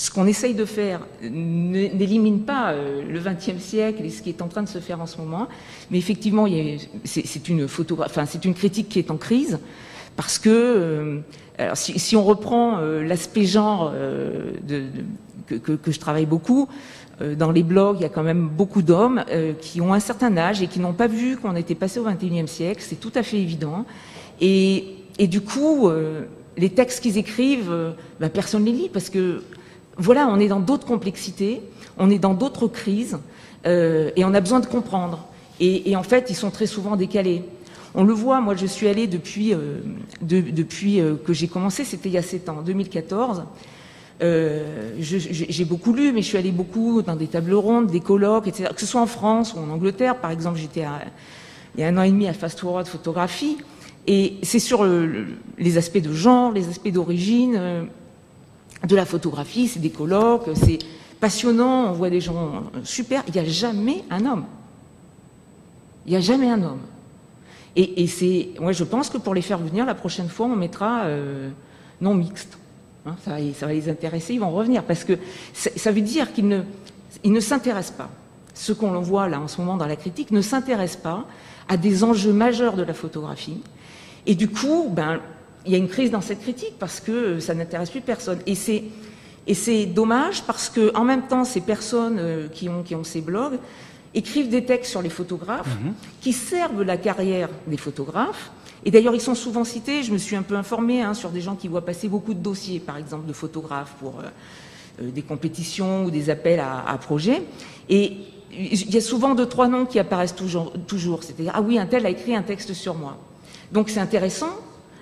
ce 0.00 0.10
qu'on 0.10 0.26
essaye 0.26 0.54
de 0.54 0.64
faire 0.64 1.00
ne- 1.22 1.94
n'élimine 1.94 2.40
pas 2.40 2.70
euh, 2.70 3.02
le 3.06 3.20
XXe 3.20 3.62
siècle 3.62 4.02
et 4.02 4.08
ce 4.08 4.22
qui 4.22 4.30
est 4.30 4.40
en 4.40 4.48
train 4.48 4.62
de 4.62 4.68
se 4.68 4.78
faire 4.78 4.98
en 4.98 5.04
ce 5.04 5.18
moment, 5.18 5.46
mais 5.90 5.98
effectivement, 5.98 6.46
c'est 7.04 7.48
une 7.50 8.54
critique 8.54 8.88
qui 8.88 8.98
est 8.98 9.10
en 9.10 9.18
crise 9.18 9.58
parce 10.16 10.38
que 10.38 10.48
euh, 10.48 11.20
si, 11.74 12.16
on 12.16 12.24
reprend 12.24 12.78
euh, 12.78 13.04
l'aspect 13.04 13.44
genre 13.44 13.92
que, 15.46 15.78
je 15.86 15.98
travaille 15.98 16.24
beaucoup, 16.24 16.66
dans 17.36 17.52
les 17.52 17.62
blogs, 17.62 17.98
il 17.98 18.02
y 18.02 18.06
a 18.06 18.08
quand 18.08 18.22
même 18.22 18.48
beaucoup 18.48 18.80
d'hommes 18.80 19.22
qui 19.60 19.82
ont 19.82 19.92
un 19.92 20.00
certain 20.00 20.34
âge 20.38 20.62
et 20.62 20.66
qui 20.66 20.80
n'ont 20.80 20.94
pas 20.94 21.08
vu 21.08 21.36
qu'on 21.36 21.54
était 21.56 21.74
passé 21.74 22.00
au 22.00 22.04
XXIe 22.04 22.48
siècle, 22.48 22.82
c'est 22.82 22.98
tout 22.98 23.12
à 23.14 23.22
fait 23.22 23.36
évident. 23.36 23.84
Et, 24.40 24.94
du 25.18 25.42
coup, 25.42 25.90
les 26.56 26.70
textes 26.70 27.02
qu'ils 27.02 27.18
écrivent, 27.18 27.92
ben, 28.18 28.30
personne 28.30 28.64
ne 28.64 28.70
les 28.70 28.72
lit 28.72 28.88
parce 28.88 29.10
que 29.10 29.42
voilà, 30.00 30.26
on 30.28 30.38
est 30.40 30.48
dans 30.48 30.60
d'autres 30.60 30.86
complexités, 30.86 31.60
on 31.98 32.10
est 32.10 32.18
dans 32.18 32.34
d'autres 32.34 32.66
crises 32.68 33.18
euh, 33.66 34.10
et 34.16 34.24
on 34.24 34.34
a 34.34 34.40
besoin 34.40 34.60
de 34.60 34.66
comprendre. 34.66 35.26
Et, 35.62 35.94
en 35.94 36.02
fait, 36.02 36.26
ils 36.30 36.34
sont 36.34 36.50
très 36.50 36.66
souvent 36.66 36.96
décalés. 36.96 37.44
On 37.94 38.02
le 38.04 38.14
voit, 38.14 38.40
moi 38.40 38.54
je 38.56 38.64
suis 38.64 38.88
allée 38.88 39.06
depuis, 39.06 39.52
euh, 39.52 39.80
euh, 40.32 41.16
que 41.22 41.32
j'ai 41.34 41.48
commencé, 41.48 41.84
c'était 41.84 42.08
il 42.08 42.12
y 42.14 42.18
a 42.18 42.22
7 42.22 42.48
ans, 42.48 42.56
en 42.60 42.62
2014. 42.62 43.42
Euh, 44.22 44.92
je- 44.98 45.18
je- 45.18 45.44
j'ai 45.48 45.64
beaucoup 45.64 45.92
lu, 45.92 46.12
mais 46.12 46.22
je 46.22 46.26
suis 46.28 46.38
allée 46.38 46.50
beaucoup 46.52 47.02
dans 47.02 47.16
des 47.16 47.26
tables 47.26 47.52
rondes, 47.54 47.88
des 47.88 48.00
colloques, 48.00 48.46
etc. 48.48 48.70
Que 48.74 48.80
ce 48.80 48.86
soit 48.86 49.00
en 49.02 49.06
France 49.06 49.54
ou 49.54 49.58
en 49.58 49.70
Angleterre, 49.70 50.16
par 50.16 50.30
exemple, 50.30 50.58
j'étais 50.58 50.84
il 51.76 51.80
y 51.80 51.84
a 51.84 51.88
un 51.88 51.96
an 51.98 52.02
et 52.02 52.10
demi 52.10 52.26
à 52.26 52.32
Fast 52.32 52.58
Forward 52.60 52.86
Photographie, 52.86 53.58
et 54.06 54.34
c'est 54.42 54.58
sur 54.58 54.84
le- 54.84 55.06
le- 55.06 55.26
les 55.58 55.76
aspects 55.78 56.00
de 56.02 56.12
genre, 56.12 56.52
les 56.52 56.68
aspects 56.68 56.90
d'origine 56.90 57.86
de 58.86 58.96
la 58.96 59.04
photographie, 59.04 59.68
c'est 59.68 59.80
des 59.80 59.90
colloques, 59.90 60.48
c'est 60.54 60.78
passionnant, 61.20 61.90
on 61.90 61.92
voit 61.92 62.10
des 62.10 62.20
gens 62.20 62.64
super. 62.82 63.22
Il 63.28 63.34
n'y 63.34 63.40
a 63.40 63.44
jamais 63.44 64.04
un 64.10 64.24
homme. 64.24 64.44
Il 66.06 66.10
n'y 66.10 66.16
a 66.16 66.20
jamais 66.20 66.50
un 66.50 66.62
homme. 66.62 66.80
Et, 67.76 68.06
c'est, 68.08 68.48
moi, 68.58 68.72
je 68.72 68.82
pense 68.82 69.08
que 69.10 69.18
pour 69.18 69.32
les 69.32 69.42
faire 69.42 69.58
venir, 69.58 69.86
la 69.86 69.94
prochaine 69.94 70.28
fois, 70.28 70.46
on 70.46 70.56
mettra 70.56 71.04
euh, 71.04 71.50
non 72.00 72.14
mixte. 72.14 72.58
Hein, 73.06 73.14
ça, 73.24 73.38
va, 73.66 73.72
les 73.72 73.88
intéresser, 73.88 74.34
ils 74.34 74.40
vont 74.40 74.50
revenir 74.50 74.82
parce 74.82 75.04
que 75.04 75.14
ça, 75.54 75.92
veut 75.92 76.00
dire 76.00 76.32
qu'ils 76.32 76.48
ne, 76.48 76.62
ils 77.22 77.32
ne 77.32 77.40
s'intéressent 77.40 77.96
pas. 77.96 78.10
Ce 78.54 78.72
qu'on 78.72 79.00
voit 79.00 79.28
là 79.28 79.40
en 79.40 79.48
ce 79.48 79.60
moment 79.60 79.76
dans 79.76 79.86
la 79.86 79.96
critique 79.96 80.32
ne 80.32 80.42
s'intéressent 80.42 81.00
pas 81.00 81.24
à 81.68 81.76
des 81.76 82.02
enjeux 82.02 82.32
majeurs 82.32 82.74
de 82.74 82.82
la 82.82 82.92
photographie. 82.92 83.62
Et 84.26 84.34
du 84.34 84.48
coup, 84.48 84.88
ben, 84.90 85.20
il 85.66 85.72
y 85.72 85.74
a 85.74 85.78
une 85.78 85.88
crise 85.88 86.10
dans 86.10 86.20
cette 86.20 86.40
critique 86.40 86.74
parce 86.78 87.00
que 87.00 87.38
ça 87.40 87.54
n'intéresse 87.54 87.90
plus 87.90 88.00
personne. 88.00 88.38
Et 88.46 88.54
c'est 88.54 88.84
et 89.46 89.54
c'est 89.54 89.86
dommage 89.86 90.42
parce 90.42 90.68
que 90.68 90.94
en 90.94 91.04
même 91.04 91.26
temps, 91.26 91.44
ces 91.44 91.60
personnes 91.60 92.18
euh, 92.18 92.48
qui 92.48 92.68
ont 92.68 92.82
qui 92.82 92.94
ont 92.94 93.04
ces 93.04 93.20
blogs 93.20 93.58
écrivent 94.14 94.48
des 94.48 94.64
textes 94.64 94.90
sur 94.90 95.02
les 95.02 95.08
photographes 95.08 95.76
qui 96.20 96.32
servent 96.32 96.82
la 96.82 96.96
carrière 96.96 97.48
des 97.66 97.76
photographes. 97.76 98.50
Et 98.84 98.90
d'ailleurs, 98.90 99.14
ils 99.14 99.20
sont 99.20 99.34
souvent 99.34 99.64
cités. 99.64 100.02
Je 100.02 100.12
me 100.12 100.18
suis 100.18 100.36
un 100.36 100.42
peu 100.42 100.56
informée 100.56 101.02
hein, 101.02 101.14
sur 101.14 101.30
des 101.30 101.40
gens 101.40 101.54
qui 101.54 101.68
voient 101.68 101.84
passer 101.84 102.08
beaucoup 102.08 102.34
de 102.34 102.40
dossiers, 102.40 102.80
par 102.80 102.96
exemple, 102.96 103.26
de 103.26 103.32
photographes 103.32 103.94
pour 104.00 104.18
euh, 104.18 105.02
euh, 105.02 105.10
des 105.10 105.22
compétitions 105.22 106.04
ou 106.04 106.10
des 106.10 106.28
appels 106.30 106.60
à, 106.60 106.88
à 106.88 106.98
projets. 106.98 107.42
Et 107.88 108.16
il 108.52 108.92
y 108.92 108.96
a 108.96 109.00
souvent 109.00 109.34
deux, 109.34 109.46
trois 109.46 109.68
noms 109.68 109.86
qui 109.86 109.98
apparaissent 109.98 110.34
toujours. 110.34 110.72
toujours. 110.86 111.22
C'est-à-dire, 111.22 111.52
ah 111.54 111.60
oui, 111.60 111.78
un 111.78 111.86
tel 111.86 112.04
a 112.06 112.10
écrit 112.10 112.34
un 112.34 112.42
texte 112.42 112.72
sur 112.72 112.94
moi. 112.94 113.16
Donc 113.70 113.90
c'est 113.90 114.00
intéressant 114.00 114.56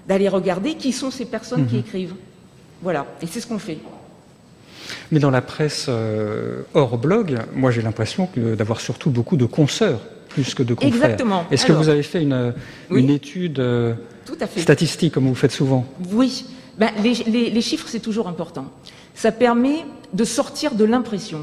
d'aller 0.08 0.28
regarder 0.28 0.74
qui 0.74 0.92
sont 0.92 1.10
ces 1.10 1.26
personnes 1.26 1.66
qui 1.66 1.78
écrivent. 1.78 2.14
Voilà, 2.82 3.06
et 3.22 3.26
c'est 3.26 3.40
ce 3.40 3.46
qu'on 3.46 3.58
fait. 3.58 3.78
Mais 5.12 5.18
dans 5.20 5.30
la 5.30 5.42
presse 5.42 5.86
euh, 5.88 6.62
hors 6.74 6.96
blog, 6.96 7.38
moi 7.54 7.70
j'ai 7.70 7.82
l'impression 7.82 8.28
d'avoir 8.36 8.80
surtout 8.80 9.10
beaucoup 9.10 9.36
de 9.36 9.44
consoeurs 9.44 10.00
plus 10.28 10.54
que 10.54 10.62
de 10.62 10.74
confrères. 10.74 10.94
Exactement. 10.94 11.44
Est-ce 11.50 11.66
que 11.66 11.72
vous 11.72 11.88
avez 11.88 12.02
fait 12.02 12.22
une, 12.22 12.54
oui. 12.90 13.00
une 13.02 13.10
étude 13.10 13.58
euh, 13.60 13.94
Tout 14.24 14.36
à 14.40 14.46
fait. 14.46 14.60
statistique 14.60 15.12
comme 15.14 15.26
vous 15.26 15.34
faites 15.34 15.52
souvent? 15.52 15.86
Oui, 16.12 16.44
ben, 16.78 16.90
les, 17.02 17.14
les- 17.14 17.50
les 17.50 17.60
chiffres, 17.60 17.86
c'est 17.88 18.00
toujours 18.00 18.28
important. 18.28 18.66
Ça 19.14 19.32
permet 19.32 19.84
de 20.12 20.24
sortir 20.24 20.74
de 20.74 20.84
l'impression. 20.84 21.40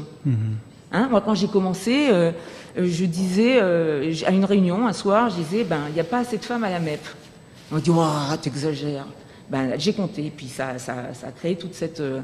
Hein, 0.92 1.08
moi, 1.10 1.20
quand 1.20 1.34
j'ai 1.34 1.48
commencé, 1.48 2.08
euh, 2.10 2.32
je 2.76 3.04
disais 3.04 3.60
à 3.60 4.30
une 4.30 4.44
réunion 4.44 4.86
un 4.86 4.92
soir, 4.92 5.30
je 5.30 5.36
disais, 5.36 5.64
ben, 5.64 5.80
il 5.88 5.94
n'y 5.94 6.00
a 6.00 6.04
pas 6.04 6.18
assez 6.20 6.38
de 6.38 6.44
femmes 6.44 6.64
à 6.64 6.70
la 6.70 6.78
MEP. 6.80 7.00
On 7.72 7.78
dit, 7.78 7.90
oh, 7.90 8.36
t'exagères. 8.40 9.06
Ben, 9.50 9.74
j'ai 9.78 9.92
compté, 9.92 10.32
puis 10.36 10.48
ça, 10.48 10.78
ça, 10.78 11.14
ça 11.14 11.28
a 11.28 11.32
créé 11.32 11.56
toute 11.56 11.74
cette, 11.74 12.00
euh, 12.00 12.20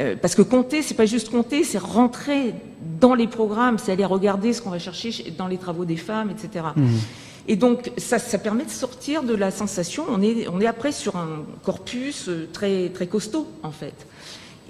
Euh, 0.00 0.16
parce 0.20 0.34
que 0.34 0.42
compter, 0.42 0.82
c'est 0.82 0.94
pas 0.94 1.06
juste 1.06 1.30
compter, 1.30 1.64
c'est 1.64 1.78
rentrer 1.78 2.54
dans 3.00 3.14
les 3.14 3.26
programmes, 3.26 3.78
c'est 3.78 3.92
aller 3.92 4.04
regarder 4.04 4.52
ce 4.52 4.62
qu'on 4.62 4.70
va 4.70 4.78
chercher 4.78 5.12
dans 5.36 5.48
les 5.48 5.58
travaux 5.58 5.84
des 5.84 5.96
femmes, 5.96 6.30
etc. 6.30 6.64
Mmh. 6.74 6.86
Et 7.48 7.56
donc, 7.56 7.90
ça, 7.98 8.18
ça, 8.18 8.38
permet 8.38 8.64
de 8.64 8.70
sortir 8.70 9.22
de 9.22 9.34
la 9.34 9.50
sensation. 9.50 10.04
On 10.08 10.22
est, 10.22 10.48
on 10.48 10.60
est 10.60 10.66
après 10.66 10.92
sur 10.92 11.16
un 11.16 11.44
corpus 11.62 12.28
euh, 12.28 12.48
très, 12.52 12.88
très 12.88 13.06
costaud, 13.06 13.48
en 13.62 13.72
fait. 13.72 13.94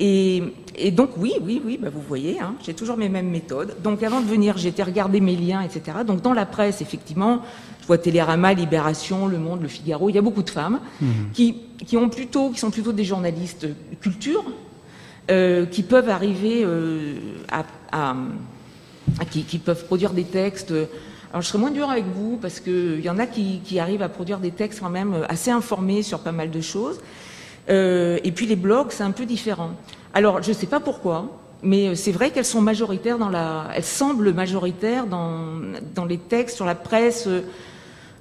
Et, 0.04 0.42
et 0.74 0.90
donc, 0.90 1.10
oui, 1.16 1.34
oui, 1.40 1.62
oui, 1.64 1.78
bah 1.80 1.88
vous 1.88 2.00
voyez, 2.00 2.40
hein, 2.40 2.56
j'ai 2.64 2.74
toujours 2.74 2.96
mes 2.96 3.08
mêmes 3.08 3.30
méthodes. 3.30 3.76
Donc, 3.84 4.02
avant 4.02 4.20
de 4.20 4.26
venir, 4.26 4.58
j'étais 4.58 4.82
regarder 4.82 5.20
mes 5.20 5.36
liens, 5.36 5.62
etc. 5.62 5.98
Donc, 6.04 6.22
dans 6.22 6.32
la 6.32 6.44
presse, 6.44 6.80
effectivement, 6.80 7.42
je 7.80 7.86
vois 7.86 7.98
Télérama, 7.98 8.52
Libération, 8.52 9.28
Le 9.28 9.38
Monde, 9.38 9.62
Le 9.62 9.68
Figaro. 9.68 10.08
Il 10.08 10.16
y 10.16 10.18
a 10.18 10.22
beaucoup 10.22 10.42
de 10.42 10.50
femmes 10.50 10.80
mmh. 11.00 11.06
qui, 11.34 11.56
qui 11.86 11.96
ont 11.96 12.08
plutôt, 12.08 12.50
qui 12.50 12.58
sont 12.58 12.72
plutôt 12.72 12.92
des 12.92 13.04
journalistes 13.04 13.68
culture, 14.00 14.44
euh, 15.30 15.66
qui 15.66 15.84
peuvent 15.84 16.08
arriver 16.08 16.64
euh, 16.64 17.14
à, 17.48 17.64
à, 17.92 19.24
qui, 19.30 19.44
qui, 19.44 19.58
peuvent 19.58 19.84
produire 19.86 20.14
des 20.14 20.24
textes. 20.24 20.74
Alors 21.30 21.42
je 21.42 21.46
serai 21.46 21.58
moins 21.58 21.70
dur 21.70 21.88
avec 21.88 22.06
vous 22.12 22.38
parce 22.42 22.58
qu'il 22.58 23.00
y 23.00 23.08
en 23.08 23.20
a 23.20 23.26
qui, 23.26 23.60
qui, 23.64 23.78
arrivent 23.78 24.02
à 24.02 24.08
produire 24.08 24.40
des 24.40 24.50
textes 24.50 24.80
quand 24.80 24.90
même 24.90 25.24
assez 25.28 25.52
informés 25.52 26.02
sur 26.02 26.18
pas 26.18 26.32
mal 26.32 26.50
de 26.50 26.60
choses. 26.60 26.98
Euh, 27.68 28.18
et 28.24 28.32
puis 28.32 28.46
les 28.46 28.56
blogs, 28.56 28.88
c'est 28.90 29.02
un 29.02 29.10
peu 29.12 29.26
différent. 29.26 29.70
Alors 30.14 30.42
je 30.42 30.50
ne 30.50 30.54
sais 30.54 30.66
pas 30.66 30.80
pourquoi, 30.80 31.38
mais 31.62 31.94
c'est 31.94 32.12
vrai 32.12 32.30
qu'elles 32.30 32.44
sont 32.44 32.60
majoritaires 32.60 33.18
dans 33.18 33.28
la, 33.28 33.68
elles 33.74 33.84
semblent 33.84 34.32
majoritaires 34.32 35.06
dans, 35.06 35.60
dans 35.94 36.04
les 36.04 36.18
textes 36.18 36.56
sur 36.56 36.66
la 36.66 36.74
presse. 36.74 37.28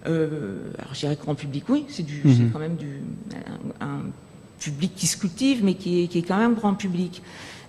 Euh, 0.07 0.57
alors 0.77 0.93
je 0.93 0.99
dirais 0.99 1.17
grand 1.19 1.35
public, 1.35 1.65
oui, 1.69 1.85
c'est 1.89 2.05
du, 2.05 2.21
mm 2.23 2.51
quand 2.51 2.59
même 2.59 2.75
du, 2.75 3.01
un, 3.79 3.85
un 3.85 3.99
public 4.59 4.93
qui 4.95 5.07
se 5.07 5.17
cultive, 5.17 5.63
mais 5.63 5.73
qui 5.73 6.03
est, 6.03 6.07
qui 6.07 6.19
est 6.19 6.23
quand 6.23 6.37
même 6.37 6.53
grand 6.53 6.75
public. 6.75 7.21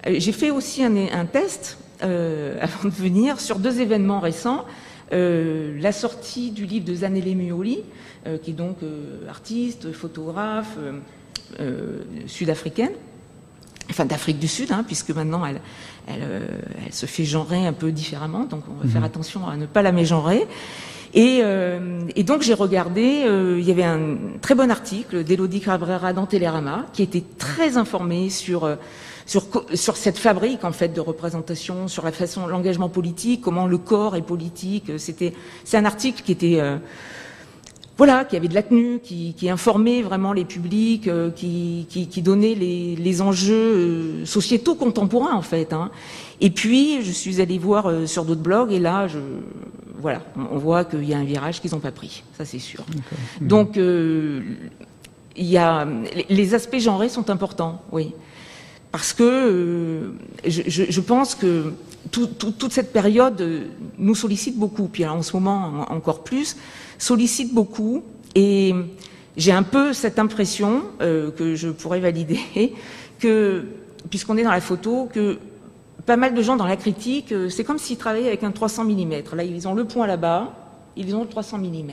Euh, 0.07 0.15
j'ai 0.19 0.33
fait 0.33 0.51
aussi 0.51 0.85
un, 0.85 0.97
un 0.97 1.25
test 1.27 1.79
euh, 2.03 2.59
avant 2.61 2.89
de 2.89 2.95
venir 2.95 3.41
sur 3.41 3.59
deux 3.59 3.81
événements 3.81 4.21
récents. 4.21 4.65
Euh, 5.13 5.79
la 5.81 5.93
sortie 5.93 6.53
du 6.53 6.65
livre 6.65 6.87
de 6.87 6.95
Zanelle 6.95 7.37
Muoli, 7.37 7.81
euh, 8.27 8.39
qui 8.39 8.51
est 8.51 8.55
donc 8.55 8.79
euh, 8.83 9.29
artiste, 9.29 9.93
photographe 9.93 10.79
sud-africaine, 12.27 12.93
enfin 13.91 14.05
d'Afrique 14.05 14.39
du 14.39 14.49
Sud, 14.49 14.73
hein, 14.73 14.85
puisque 14.87 15.11
maintenant 15.11 15.45
elle, 15.45 15.61
elle, 16.07 16.23
elle, 16.87 16.93
se 16.93 17.07
fait 17.07 17.25
genrer 17.25 17.67
un 17.67 17.73
peu 17.73 17.93
différemment, 17.93 18.45
donc 18.45 18.65
on 18.69 18.81
va 18.81 18.87
mmh. 18.87 18.91
faire 18.91 19.05
attention 19.05 19.49
à 19.49 19.57
ne 19.57 19.67
pas 19.67 19.83
la 19.83 19.93
mégenrer. 19.93 20.47
Et, 21.15 21.41
euh, 21.43 22.01
et 22.17 22.23
donc 22.23 22.43
j'ai 22.43 22.55
regardé, 22.55 23.25
euh, 23.27 23.59
il 23.59 23.67
y 23.67 23.71
avait 23.71 23.85
un 23.85 24.17
très 24.41 24.55
bon 24.55 24.71
article 24.71 25.25
d'Elodie 25.25 25.61
Cabrera 25.61 26.15
dans 26.15 26.25
Télérama 26.25 26.87
qui 26.95 27.03
était 27.03 27.25
très 27.39 27.77
informé 27.77 28.31
sur 28.31 28.65
euh, 28.65 28.77
sur, 29.27 29.45
sur 29.75 29.97
cette 29.97 30.19
fabrique 30.19 30.65
en 30.65 30.73
fait 30.73 30.89
de 30.89 31.01
représentation, 31.01 31.89
sur 31.89 32.05
la 32.05 32.13
façon, 32.13 32.47
l'engagement 32.47 32.89
politique, 32.89 33.41
comment 33.41 33.67
le 33.67 33.79
corps 33.79 34.17
est 34.17 34.23
politique. 34.23 34.93
C'était, 34.99 35.33
c'est 35.65 35.77
un 35.77 35.85
article 35.85 36.23
qui 36.23 36.33
était 36.33 36.61
euh, 36.61 36.79
voilà, 37.99 38.25
qui 38.25 38.37
avait 38.37 38.49
de 38.49 38.55
la 38.55 38.63
tenue, 38.63 39.01
qui, 39.01 39.35
qui 39.35 39.51
informait 39.51 40.03
vraiment 40.03 40.33
les 40.33 40.45
publics, 40.45 41.09
euh, 41.09 41.31
qui, 41.31 41.87
qui, 41.89 42.09
qui, 42.09 42.23
donnait 42.23 42.55
les, 42.55 42.97
les 42.97 43.21
enjeux 43.21 43.55
euh, 43.55 44.27
sociétaux 44.27 44.75
contemporains 44.75 45.35
en 45.35 45.43
fait. 45.43 45.73
Hein. 45.73 45.91
Et 46.41 46.51
puis 46.51 47.03
je 47.03 47.13
suis 47.13 47.41
allée 47.41 47.59
voir 47.59 47.89
euh, 47.89 48.07
sur 48.07 48.25
d'autres 48.25 48.41
blogs 48.41 48.73
et 48.73 48.81
là, 48.81 49.07
je, 49.07 49.19
voilà, 50.01 50.23
on 50.51 50.59
voit 50.59 50.85
qu'il 50.85 51.05
y 51.05 51.15
a 51.15 51.19
un 51.19 51.25
virage 51.25 51.61
qu'ils 51.61 51.71
n'ont 51.71 51.81
pas 51.81 51.93
pris, 51.93 52.25
ça 52.37 52.45
c'est 52.45 52.59
sûr. 52.59 52.85
Mmh. 53.41 53.47
Donc 53.47 53.77
euh, 53.77 54.43
il 55.37 55.47
y 55.47 55.57
a 55.57 55.87
les 56.29 56.55
aspects 56.55 56.81
genrés 56.81 57.09
sont 57.09 57.31
importants, 57.31 57.83
oui, 57.93 58.13
parce 58.91 59.13
que 59.13 59.23
euh, 59.23 60.13
je, 60.45 60.63
je, 60.67 60.83
je, 60.91 61.01
pense 61.01 61.37
que 61.37 61.73
tout, 62.11 62.27
tout, 62.27 62.51
toute 62.51 62.73
cette 62.73 62.93
période 62.93 63.69
nous 63.97 64.17
sollicite 64.17 64.59
beaucoup, 64.59 64.89
puis 64.89 65.07
en 65.07 65.23
ce 65.23 65.37
moment 65.37 65.87
encore 65.91 66.25
plus 66.25 66.57
sollicite 67.03 67.53
beaucoup 67.53 68.05
et 68.37 68.73
j'ai 69.37 69.51
un 69.51 69.65
peu 69.65 69.93
cette 69.93 70.21
impression 70.21 70.85
euh, 71.01 71.33
que 71.33 71.57
je 71.57 71.69
pourrais 71.69 71.99
valider 71.99 72.39
que 73.19 73.65
puisqu'on 74.09 74.37
est 74.37 74.45
dans 74.45 74.53
la 74.53 74.61
photo 74.61 75.09
que 75.13 75.39
pas 76.07 76.17
mal 76.17 76.33
de 76.33 76.43
gens 76.43 76.57
dans 76.57 76.67
la 76.67 76.77
critique, 76.77 77.33
euh, 77.33 77.49
c'est 77.49 77.65
comme 77.65 77.79
s'ils 77.79 77.97
travaillaient 77.97 78.29
avec 78.29 78.45
un 78.45 78.53
300 78.53 78.85
mm. 78.85 79.11
Là, 79.35 79.43
ils 79.43 79.67
ont 79.67 79.75
le 79.75 79.85
point 79.85 80.07
là-bas, 80.07 80.53
ils 80.97 81.15
ont 81.17 81.23
le 81.23 81.29
300 81.29 81.59
mm. 81.59 81.91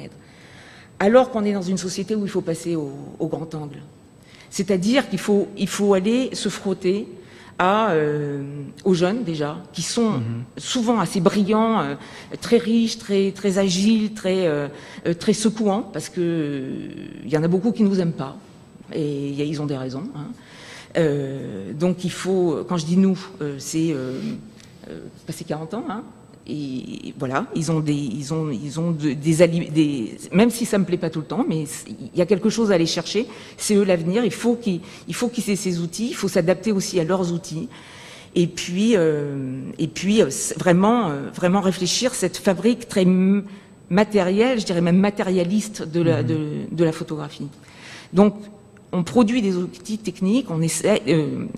Alors 1.00 1.32
qu'on 1.32 1.44
est 1.44 1.54
dans 1.54 1.62
une 1.64 1.78
société 1.78 2.14
où 2.14 2.24
il 2.24 2.30
faut 2.30 2.42
passer 2.42 2.76
au, 2.76 2.92
au 3.18 3.28
grand 3.28 3.54
angle. 3.56 3.82
C'est-à-dire 4.52 5.10
qu'il 5.10 5.20
faut, 5.20 5.48
il 5.58 5.68
faut 5.68 5.96
aller 5.96 6.30
se 6.34 6.50
frotter 6.50 7.08
à, 7.60 7.92
euh, 7.92 8.42
aux 8.86 8.94
jeunes 8.94 9.24
déjà, 9.24 9.58
qui 9.74 9.82
sont 9.82 10.12
mmh. 10.12 10.44
souvent 10.58 11.00
assez 11.00 11.20
brillants, 11.20 11.82
euh, 11.82 11.96
très 12.40 12.58
riches, 12.58 12.98
très, 12.98 13.32
très 13.32 13.58
agiles, 13.58 14.14
très, 14.14 14.48
euh, 14.48 14.70
très 15.20 15.34
secouants, 15.34 15.82
parce 15.82 16.08
que 16.08 16.64
il 17.24 17.30
y 17.30 17.38
en 17.38 17.44
a 17.44 17.50
beaucoup 17.50 17.74
qui 17.74 17.84
ne 17.84 17.90
nous 17.90 18.00
aiment 18.00 18.14
pas, 18.14 18.38
et 18.94 19.46
ils 19.46 19.62
ont 19.62 19.66
des 19.66 19.78
raisons. 19.78 20.06
Hein. 20.16 21.04
donc 21.74 22.04
il 22.04 22.12
faut, 22.12 22.66
quand 22.68 22.78
je 22.78 22.86
dis 22.86 22.98
nous, 22.98 23.20
c'est 23.60 23.94
passer 25.28 25.44
40 25.44 25.74
ans, 25.76 25.86
hein, 25.90 26.04
et 26.50 27.14
voilà, 27.18 27.46
ils 27.56 27.72
ont 27.72 27.80
des, 27.80 27.94
ils 27.94 28.34
ont, 28.34 28.50
ils 28.50 28.80
ont 28.80 28.92
des, 28.92 29.16
des, 29.16 30.18
même 30.32 30.50
si 30.50 30.66
ça 30.66 30.78
me 30.78 30.86
plaît 30.86 30.98
pas 30.98 31.10
tout 31.10 31.20
le 31.20 31.26
temps, 31.26 31.46
mais 31.48 31.66
il 31.88 32.18
y 32.18 32.22
a 32.22 32.26
quelque 32.26 32.50
chose 32.50 32.72
à 32.72 32.76
aller 32.76 32.86
chercher. 32.86 33.28
C'est 33.58 33.76
eux 33.76 33.84
l'avenir. 33.84 34.26
Il 34.26 34.32
faut 34.32 34.56
qu'ils, 34.56 34.82
il 35.08 35.14
faut 35.14 35.30
qu'ils 35.30 35.50
aient 35.50 35.56
ces 35.56 35.80
outils. 35.80 36.10
Il 36.10 36.16
faut 36.16 36.28
s'adapter 36.28 36.72
aussi 36.72 37.00
à 37.00 37.04
leurs 37.04 37.32
outils. 37.32 37.70
Et 38.36 38.48
puis, 38.48 38.96
euh, 38.96 39.62
et 39.80 39.88
puis 39.88 40.22
euh, 40.22 40.30
vraiment, 40.58 41.10
euh, 41.10 41.30
vraiment 41.34 41.62
réfléchir 41.62 42.14
cette 42.14 42.38
fabrique 42.38 42.88
très 42.88 43.06
matérielle, 43.90 44.60
je 44.60 44.66
dirais 44.66 44.82
même 44.82 44.98
matérialiste 44.98 45.84
de 45.84 46.02
la, 46.84 46.92
photographie. 46.92 47.48
Donc, 48.14 48.36
on 48.92 49.04
produit 49.04 49.42
des 49.42 49.56
outils 49.56 50.00
techniques, 50.00 50.50
on 50.50 50.62
essaie, 50.62 51.02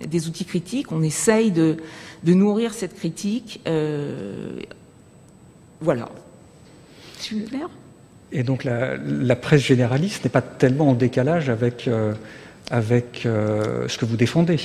des 0.09 0.27
outils 0.27 0.45
critiques, 0.45 0.91
on 0.91 1.01
essaye 1.01 1.51
de, 1.51 1.77
nourrir 2.25 2.73
cette 2.73 2.95
critique. 2.95 3.61
Voilà. 5.81 6.09
Super. 7.17 7.69
Et 8.31 8.43
donc 8.43 8.63
la, 8.63 8.97
la 8.97 9.35
presse 9.35 9.61
généraliste 9.61 10.23
n'est 10.23 10.29
pas 10.29 10.41
tellement 10.41 10.89
en 10.89 10.93
décalage 10.93 11.49
avec, 11.49 11.87
euh, 11.87 12.13
avec 12.69 13.23
euh, 13.25 13.87
ce 13.87 13.97
que 13.97 14.05
vous 14.05 14.15
défendez. 14.15 14.59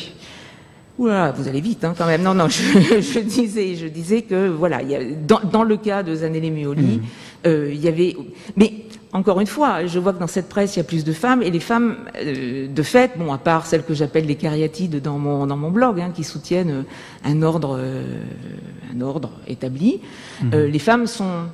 Oula, 0.99 1.33
vous 1.33 1.49
allez 1.49 1.61
vite 1.61 1.85
hein, 1.85 1.95
quand 1.97 2.07
même. 2.07 2.23
Non, 2.23 2.35
non, 2.35 2.49
je, 2.49 3.01
je, 3.01 3.19
disais, 3.21 3.75
je 3.75 3.87
disais 3.87 4.23
que 4.23 4.49
voilà, 4.49 4.83
il 4.83 4.91
y 4.91 4.95
a, 4.95 5.01
dans, 5.05 5.41
dans, 5.41 5.63
le 5.63 5.77
cas 5.77 6.03
de 6.03 6.15
Zanelle 6.15 6.51
Muoli, 6.53 6.83
mmh. 6.83 7.01
euh, 7.47 7.71
il 7.73 7.81
y 7.81 7.89
avait, 7.89 8.17
mais 8.57 8.73
encore 9.17 9.41
une 9.41 9.47
fois, 9.47 9.87
je 9.87 9.99
vois 9.99 10.13
que 10.13 10.19
dans 10.19 10.27
cette 10.27 10.49
presse, 10.49 10.77
il 10.77 10.79
y 10.79 10.81
a 10.81 10.85
plus 10.85 11.03
de 11.03 11.13
femmes, 11.13 11.43
et 11.43 11.51
les 11.51 11.61
femmes, 11.61 11.97
euh, 12.23 12.69
de 12.69 12.83
fait, 12.83 13.13
bon, 13.17 13.33
à 13.33 13.39
part 13.39 13.65
celles 13.65 13.83
que 13.83 13.95
j'appelle 13.95 14.27
les 14.27 14.35
cariatides 14.35 15.01
dans 15.01 15.19
mon, 15.19 15.47
dans 15.47 15.57
mon 15.57 15.71
blog, 15.71 16.01
hein, 16.01 16.11
qui 16.15 16.23
soutiennent 16.23 16.71
euh, 16.71 16.83
un 17.25 17.43
ordre, 17.43 17.79
euh, 17.79 18.21
un 18.95 19.01
ordre 19.01 19.33
établi, 19.49 20.01
mmh. 20.43 20.51
euh, 20.53 20.69
les 20.69 20.79
femmes 20.79 21.07
sont 21.07 21.47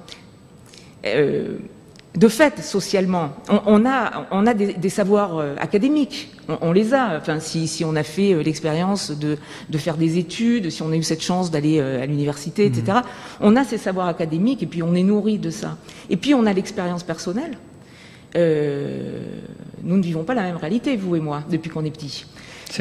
de 2.14 2.28
fait, 2.28 2.62
socialement, 2.62 3.30
on, 3.48 3.60
on, 3.66 3.86
a, 3.86 4.26
on 4.30 4.46
a 4.46 4.52
des, 4.52 4.74
des 4.74 4.88
savoirs 4.90 5.38
euh, 5.38 5.54
académiques, 5.58 6.30
on, 6.48 6.58
on, 6.60 6.72
les 6.72 6.92
a. 6.92 7.16
Enfin, 7.16 7.40
si, 7.40 7.66
si 7.66 7.84
on 7.84 7.96
a 7.96 8.02
fait 8.02 8.34
euh, 8.34 8.42
l'expérience 8.42 9.10
de, 9.10 9.38
de, 9.70 9.78
faire 9.78 9.96
des 9.96 10.18
études, 10.18 10.70
si 10.70 10.82
on 10.82 10.92
a 10.92 10.96
eu 10.96 11.02
cette 11.02 11.22
chance 11.22 11.50
d'aller 11.50 11.78
euh, 11.80 12.02
à 12.02 12.06
l'université, 12.06 12.66
etc., 12.66 12.98
mmh. 12.98 13.06
on 13.40 13.56
a 13.56 13.64
ces 13.64 13.78
savoirs 13.78 14.08
académiques 14.08 14.62
et 14.62 14.66
puis 14.66 14.82
on 14.82 14.94
est 14.94 15.02
nourri 15.02 15.38
de 15.38 15.50
ça. 15.50 15.78
Et 16.10 16.16
puis 16.16 16.34
on 16.34 16.44
a 16.44 16.52
l'expérience 16.52 17.02
personnelle. 17.02 17.56
Euh, 18.36 19.20
nous 19.82 19.96
ne 19.96 20.02
vivons 20.02 20.24
pas 20.24 20.34
la 20.34 20.42
même 20.42 20.56
réalité, 20.56 20.96
vous 20.96 21.16
et 21.16 21.20
moi, 21.20 21.42
depuis 21.50 21.70
qu'on 21.70 21.84
est 21.84 21.90
petit. 21.90 22.26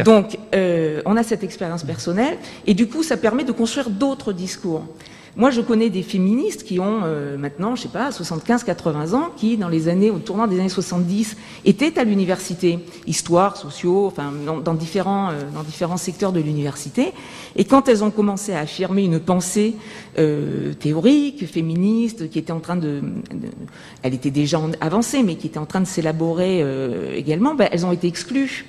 Donc, 0.06 0.38
euh, 0.56 1.02
on 1.06 1.18
a 1.18 1.24
cette 1.24 1.44
expérience 1.44 1.84
personnelle 1.84 2.38
et 2.66 2.74
du 2.74 2.88
coup, 2.88 3.04
ça 3.04 3.18
permet 3.18 3.44
de 3.44 3.52
construire 3.52 3.90
d'autres 3.90 4.32
discours. 4.32 4.86
Moi, 5.38 5.50
je 5.50 5.62
connais 5.62 5.90
des 5.90 6.04
féministes 6.04 6.64
qui 6.64 6.80
ont 6.80 7.02
euh, 7.04 7.38
maintenant, 7.38 7.76
je 7.76 7.84
sais 7.84 7.88
pas, 7.88 8.10
75-80 8.10 9.16
ans, 9.16 9.30
qui, 9.38 9.56
dans 9.56 9.70
les 9.70 9.88
années, 9.88 10.12
au 10.12 10.20
tournant 10.20 10.46
des 10.46 10.60
années 10.60 10.68
70, 10.68 11.38
étaient 11.64 11.98
à 11.98 12.04
l'université, 12.04 12.80
histoire, 13.08 13.56
sociaux, 13.56 14.08
enfin, 14.08 14.34
dans, 14.46 14.60
dans 14.60 14.74
différents, 14.74 15.30
euh, 15.32 15.44
dans 15.54 15.64
différents 15.64 15.96
secteurs 15.96 16.34
de 16.34 16.42
l'université. 16.42 17.14
Et 17.56 17.64
quand 17.64 17.88
elles 17.88 18.04
ont 18.04 18.12
commencé 18.12 18.54
à 18.54 18.60
affirmer 18.60 19.06
une 19.06 19.20
pensée 19.20 19.76
euh, 20.20 20.74
théorique, 20.74 21.48
féministe, 21.48 22.30
qui 22.30 22.38
était 22.38 22.52
en 22.52 22.60
train 22.60 22.76
de, 22.76 23.02
elle 24.04 24.14
était 24.14 24.32
déjà 24.32 24.60
avancée, 24.82 25.24
mais 25.24 25.36
qui 25.36 25.48
était 25.48 25.60
en 25.60 25.66
train 25.66 25.82
de 25.82 25.88
s'élaborer 25.88 26.62
euh, 26.62 27.16
également, 27.16 27.56
ben, 27.56 27.70
elles 27.72 27.86
ont 27.86 27.94
été 27.94 28.08
exclues 28.08 28.66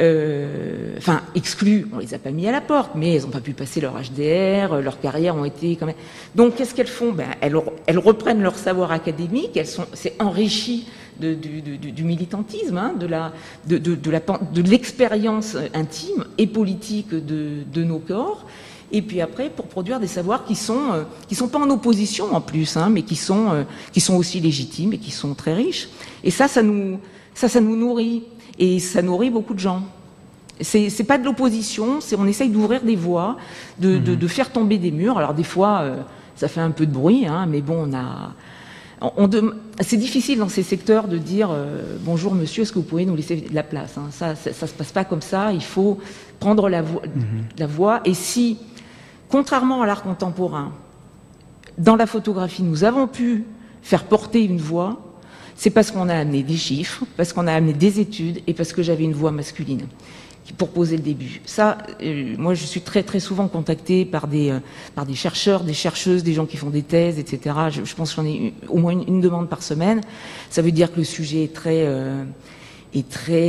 euh, 0.00 0.94
enfin 0.96 1.20
exclues, 1.34 1.86
on 1.92 1.98
les 1.98 2.14
a 2.14 2.18
pas 2.18 2.30
mis 2.30 2.46
à 2.48 2.52
la 2.52 2.60
porte, 2.60 2.92
mais 2.94 3.14
elles 3.14 3.22
n'ont 3.22 3.28
pas 3.28 3.40
pu 3.40 3.52
passer 3.52 3.80
leur 3.80 3.94
HDR, 3.94 4.72
euh, 4.72 4.80
leurs 4.80 4.98
carrières 4.98 5.36
ont 5.36 5.44
été 5.44 5.76
quand 5.76 5.86
même. 5.86 5.96
Donc 6.34 6.56
qu'est-ce 6.56 6.74
qu'elles 6.74 6.86
font? 6.86 7.12
Ben, 7.12 7.28
elles, 7.40 7.98
reprennent 7.98 8.42
leur 8.42 8.56
savoir 8.56 8.92
académique, 8.92 9.56
elles 9.56 9.66
sont, 9.66 9.86
c'est 9.92 10.14
enrichi 10.20 10.86
du, 11.20 12.02
militantisme, 12.02 12.78
hein, 12.78 12.94
de, 12.98 13.06
la, 13.06 13.32
de, 13.66 13.76
de 13.76 14.62
l'expérience 14.62 15.54
intime 15.74 16.24
et 16.38 16.46
politique 16.46 17.10
de, 17.10 17.84
nos 17.84 17.98
corps. 17.98 18.46
Et 18.92 19.02
puis 19.02 19.20
après, 19.20 19.50
pour 19.50 19.66
produire 19.66 20.00
des 20.00 20.06
savoirs 20.06 20.44
qui 20.44 20.56
sont 20.56 20.92
euh, 20.92 21.04
qui 21.28 21.36
sont 21.36 21.46
pas 21.46 21.60
en 21.60 21.70
opposition 21.70 22.34
en 22.34 22.40
plus, 22.40 22.76
hein, 22.76 22.88
mais 22.90 23.02
qui 23.02 23.14
sont 23.14 23.52
euh, 23.52 23.62
qui 23.92 24.00
sont 24.00 24.16
aussi 24.16 24.40
légitimes 24.40 24.92
et 24.94 24.98
qui 24.98 25.12
sont 25.12 25.34
très 25.34 25.54
riches. 25.54 25.88
Et 26.24 26.32
ça, 26.32 26.48
ça 26.48 26.62
nous 26.62 26.98
ça, 27.40 27.48
ça 27.48 27.60
nous 27.62 27.74
nourrit 27.74 28.24
et 28.58 28.78
ça 28.80 29.00
nourrit 29.00 29.30
beaucoup 29.30 29.54
de 29.54 29.58
gens. 29.58 29.82
C'est 30.60 30.90
c'est 30.90 31.04
pas 31.04 31.16
de 31.16 31.24
l'opposition, 31.24 32.02
c'est 32.02 32.14
on 32.16 32.26
essaye 32.26 32.50
d'ouvrir 32.50 32.82
des 32.82 32.96
voies, 32.96 33.38
de, 33.78 33.96
de, 33.96 34.14
mhm. 34.14 34.28
faire 34.28 34.52
tomber 34.52 34.76
des 34.76 34.90
murs. 34.90 35.16
Alors 35.16 35.32
des 35.32 35.44
fois, 35.44 35.80
euh, 35.80 36.02
ça 36.36 36.48
fait 36.48 36.60
un 36.60 36.70
peu 36.70 36.84
de 36.84 36.92
bruit, 36.92 37.26
hein, 37.26 37.46
mais 37.48 37.62
bon, 37.62 37.88
on 37.88 37.94
a 37.96 38.34
c'est 39.80 39.96
difficile 39.96 40.40
dans 40.40 40.50
ces 40.50 40.62
secteurs 40.62 41.08
de 41.08 41.16
dire 41.16 41.48
euh, 41.50 41.96
bonjour 42.00 42.34
monsieur, 42.34 42.64
est-ce 42.64 42.72
que 42.74 42.78
vous 42.78 42.84
pouvez 42.84 43.06
nous 43.06 43.16
laisser 43.16 43.36
de 43.36 43.54
la 43.54 43.62
place 43.62 43.96
hein. 43.96 44.08
Ça, 44.10 44.34
ça, 44.34 44.66
se 44.66 44.74
passe 44.74 44.92
pas 44.92 45.04
comme 45.04 45.22
ça. 45.22 45.54
Il 45.54 45.62
faut 45.62 45.96
prendre 46.38 46.68
la, 46.68 46.82
mhm. 46.82 46.98
la 47.56 47.66
voix. 47.66 48.02
Et 48.04 48.12
si, 48.12 48.58
contrairement 49.30 49.80
à 49.80 49.86
l'art 49.86 50.02
contemporain, 50.02 50.72
dans 51.78 51.96
la 51.96 52.06
photographie, 52.06 52.62
nous 52.62 52.84
avons 52.84 53.06
pu 53.06 53.46
faire 53.80 54.04
porter 54.04 54.44
une 54.44 54.58
voix, 54.58 55.09
c'est 55.60 55.68
parce 55.68 55.90
qu'on 55.90 56.08
a 56.08 56.14
amené 56.14 56.42
des 56.42 56.56
chiffres, 56.56 57.04
parce 57.18 57.34
qu'on 57.34 57.46
a 57.46 57.52
amené 57.52 57.74
des 57.74 58.00
études 58.00 58.40
et 58.46 58.54
parce 58.54 58.72
que 58.72 58.82
j'avais 58.82 59.04
une 59.04 59.12
voix 59.12 59.30
masculine 59.30 59.82
pour 60.56 60.70
poser 60.70 60.96
le 60.96 61.02
début. 61.02 61.42
Ça, 61.44 61.76
euh, 62.02 62.34
moi, 62.38 62.54
je 62.54 62.64
suis 62.64 62.80
très 62.80 63.02
très 63.02 63.20
souvent 63.20 63.46
contactée 63.46 64.06
par 64.06 64.26
des 64.26 64.52
euh, 64.52 64.60
par 64.94 65.04
des 65.04 65.14
chercheurs, 65.14 65.62
des 65.62 65.74
chercheuses, 65.74 66.24
des 66.24 66.32
gens 66.32 66.46
qui 66.46 66.56
font 66.56 66.70
des 66.70 66.80
thèses, 66.80 67.18
etc. 67.18 67.54
Je, 67.84 67.94
pense 67.94 68.14
que 68.14 68.22
j'en 68.22 68.26
ai 68.26 68.54
au 68.68 68.78
moins 68.78 68.92
une, 68.92 69.20
demande 69.20 69.50
par 69.50 69.62
semaine. 69.62 70.00
Ça 70.48 70.62
veut 70.62 70.72
dire 70.72 70.90
que 70.90 70.96
le 70.96 71.04
sujet 71.04 71.44
est 71.44 71.52
très 71.52 71.84
euh, 71.84 72.24
est 72.94 73.06
très 73.10 73.48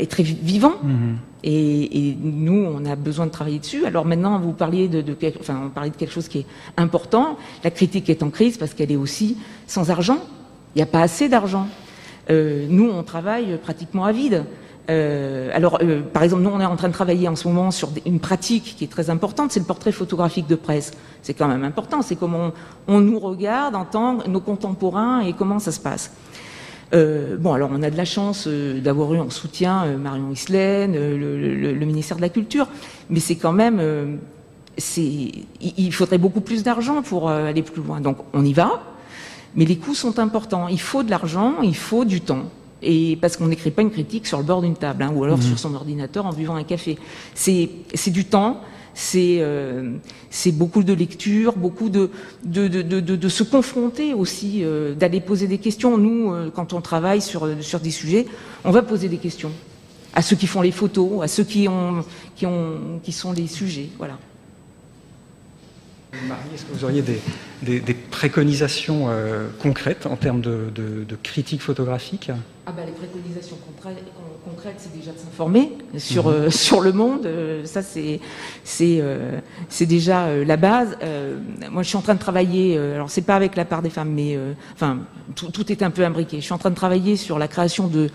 est 0.00 0.10
très 0.10 0.22
vivant. 0.22 0.76
Mm-hmm. 0.82 1.14
Et, 1.46 2.08
et, 2.08 2.16
nous, 2.22 2.64
on 2.74 2.86
a 2.86 2.96
besoin 2.96 3.26
de 3.26 3.30
travailler 3.30 3.58
dessus. 3.58 3.84
Alors 3.84 4.06
maintenant, 4.06 4.38
vous 4.40 4.52
parliez 4.52 4.88
de, 4.88 5.02
de, 5.02 5.14
enfin, 5.38 5.64
on 5.66 5.68
parlait 5.68 5.90
de 5.90 5.96
quelque 5.96 6.14
chose 6.14 6.28
qui 6.28 6.38
est 6.38 6.46
important. 6.78 7.36
La 7.62 7.70
critique 7.70 8.08
est 8.08 8.22
en 8.22 8.30
crise 8.30 8.56
parce 8.56 8.72
qu'elle 8.72 8.90
est 8.90 8.96
aussi 8.96 9.36
sans 9.66 9.90
argent. 9.90 10.20
Il 10.74 10.78
n'y 10.78 10.82
a 10.82 10.86
pas 10.86 11.02
assez 11.02 11.28
d'argent. 11.28 11.68
Euh, 12.30 12.66
nous, 12.68 12.90
on 12.90 13.02
travaille 13.02 13.58
pratiquement 13.58 14.04
à 14.04 14.12
vide. 14.12 14.44
Euh, 14.90 15.50
alors, 15.54 15.78
euh, 15.82 16.02
par 16.02 16.22
exemple, 16.22 16.42
nous, 16.42 16.50
on 16.50 16.60
est 16.60 16.66
en 16.66 16.76
train 16.76 16.88
de 16.88 16.92
travailler 16.92 17.28
en 17.28 17.36
ce 17.36 17.48
moment 17.48 17.70
sur 17.70 17.90
une 18.04 18.20
pratique 18.20 18.74
qui 18.76 18.84
est 18.84 18.88
très 18.88 19.08
importante, 19.08 19.52
c'est 19.52 19.60
le 19.60 19.66
portrait 19.66 19.92
photographique 19.92 20.46
de 20.46 20.56
presse. 20.56 20.92
C'est 21.22 21.34
quand 21.34 21.48
même 21.48 21.64
important, 21.64 22.02
c'est 22.02 22.16
comment 22.16 22.52
on, 22.86 23.00
nous 23.00 23.18
regarde 23.18 23.74
en 23.74 23.84
tant 23.84 24.18
nos 24.28 24.40
contemporains 24.40 25.20
et 25.20 25.32
comment 25.32 25.58
ça 25.58 25.72
se 25.72 25.80
passe. 25.80 26.10
Euh, 26.92 27.36
bon, 27.38 27.54
alors 27.54 27.70
on 27.72 27.82
a 27.82 27.90
de 27.90 27.96
la 27.96 28.04
chance 28.04 28.44
euh, 28.46 28.78
d'avoir 28.80 29.14
eu 29.14 29.18
en 29.18 29.30
soutien 29.30 29.84
euh, 29.84 29.96
Marion 29.96 30.30
Islaine, 30.30 30.92
le, 30.92 31.72
le, 31.72 31.86
ministère 31.86 32.18
de 32.18 32.22
la 32.22 32.28
Culture, 32.28 32.68
mais 33.08 33.20
c'est 33.20 33.36
quand 33.36 33.52
même, 33.52 33.80
il 34.92 35.92
faudrait 35.92 36.18
beaucoup 36.18 36.42
plus 36.42 36.62
d'argent 36.62 37.00
pour 37.02 37.30
aller 37.30 37.62
plus 37.62 37.82
loin. 37.82 38.00
Donc 38.00 38.18
on 38.34 38.44
y 38.44 38.52
va, 38.52 38.82
mais 39.56 39.64
les 39.64 39.76
coûts 39.76 39.94
sont 39.94 40.18
importants. 40.18 40.68
Il 40.68 40.80
faut 40.80 41.02
de 41.02 41.10
l'argent, 41.10 41.54
il 41.62 41.76
faut 41.76 42.04
du 42.04 42.20
temps 42.20 42.44
et 42.82 43.16
parce 43.20 43.36
qu'on 43.36 43.46
n'écrit 43.46 43.70
pas 43.70 43.82
une 43.82 43.90
critique 43.90 44.26
sur 44.26 44.38
le 44.38 44.44
bord 44.44 44.60
d'une 44.60 44.76
table, 44.76 45.02
hein, 45.02 45.12
ou 45.14 45.24
alors 45.24 45.38
mmh. 45.38 45.42
sur 45.42 45.58
son 45.58 45.74
ordinateur 45.74 46.26
en 46.26 46.32
buvant 46.32 46.56
un 46.56 46.64
café. 46.64 46.98
C'est 47.34 47.68
du 48.08 48.26
temps, 48.26 48.60
c'est 48.94 49.38
euh, 49.40 49.92
beaucoup 50.52 50.82
de 50.82 50.92
lecture, 50.92 51.56
beaucoup 51.56 51.88
de, 51.88 52.10
de, 52.44 52.68
de, 52.68 52.82
de, 52.82 53.00
de 53.00 53.28
se 53.28 53.42
confronter 53.42 54.14
aussi, 54.14 54.60
euh, 54.62 54.94
d'aller 54.94 55.20
poser 55.20 55.46
des 55.46 55.58
questions. 55.58 55.96
Nous, 55.96 56.32
euh, 56.32 56.50
quand 56.54 56.72
on 56.72 56.80
travaille 56.80 57.22
sur, 57.22 57.48
sur 57.60 57.80
des 57.80 57.90
sujets, 57.90 58.26
on 58.64 58.70
va 58.70 58.82
poser 58.82 59.08
des 59.08 59.18
questions 59.18 59.50
à 60.12 60.22
ceux 60.22 60.36
qui 60.36 60.46
font 60.46 60.60
les 60.60 60.70
photos, 60.70 61.22
à 61.22 61.28
ceux 61.28 61.42
qui, 61.42 61.68
ont, 61.68 62.04
qui, 62.36 62.46
ont, 62.46 63.00
qui 63.02 63.10
sont 63.10 63.32
les 63.32 63.48
sujets. 63.48 63.88
Voilà. 63.98 64.18
Marie, 66.28 66.40
est-ce 66.54 66.64
que 66.64 66.72
vous 66.72 66.84
auriez 66.84 67.02
des, 67.02 67.80
des, 67.80 67.94
préconisations 67.94 69.06
euh, 69.08 69.48
concrètes 69.60 70.06
en 70.06 70.16
termes 70.16 70.40
de, 70.40 70.70
de, 70.74 71.16
critique 71.22 71.62
photographique 71.62 72.30
ah 72.66 72.72
bah, 72.72 72.82
Les 72.86 72.92
préconisations 72.92 73.56
concrètes, 74.44 74.76
c'est 74.78 74.96
déjà 74.96 75.12
de 75.12 75.18
s'informer 75.18 75.72
sur, 75.98 76.26
mhm. 76.26 76.34
euh, 76.34 76.50
sur 76.50 76.80
le 76.80 76.92
monde. 76.92 77.26
Euh, 77.26 77.64
ça, 77.64 77.82
c'est 77.82 78.20
c'est 78.64 79.86
déjà 79.86 80.44
la 80.44 80.56
base. 80.56 80.96
moi, 81.70 81.82
je 81.82 81.88
suis 81.88 81.96
en 81.96 82.02
train 82.02 82.14
de 82.14 82.20
travailler, 82.20 82.78
alors 82.78 83.10
c'est 83.10 83.22
pas 83.22 83.36
avec 83.36 83.56
la 83.56 83.64
part 83.64 83.82
des 83.82 83.90
femmes, 83.90 84.12
mais 84.12 84.38
enfin, 84.74 85.00
tout, 85.34 85.50
tout, 85.50 85.70
est 85.70 85.82
un 85.82 85.90
peu 85.90 86.04
imbriqué. 86.04 86.38
Je 86.38 86.44
suis 86.44 86.54
en 86.54 86.58
train 86.58 86.70
de 86.70 86.76
travailler 86.76 87.16
sur 87.16 87.38
la 87.38 87.48
création 87.48 87.88
de, 87.88 88.10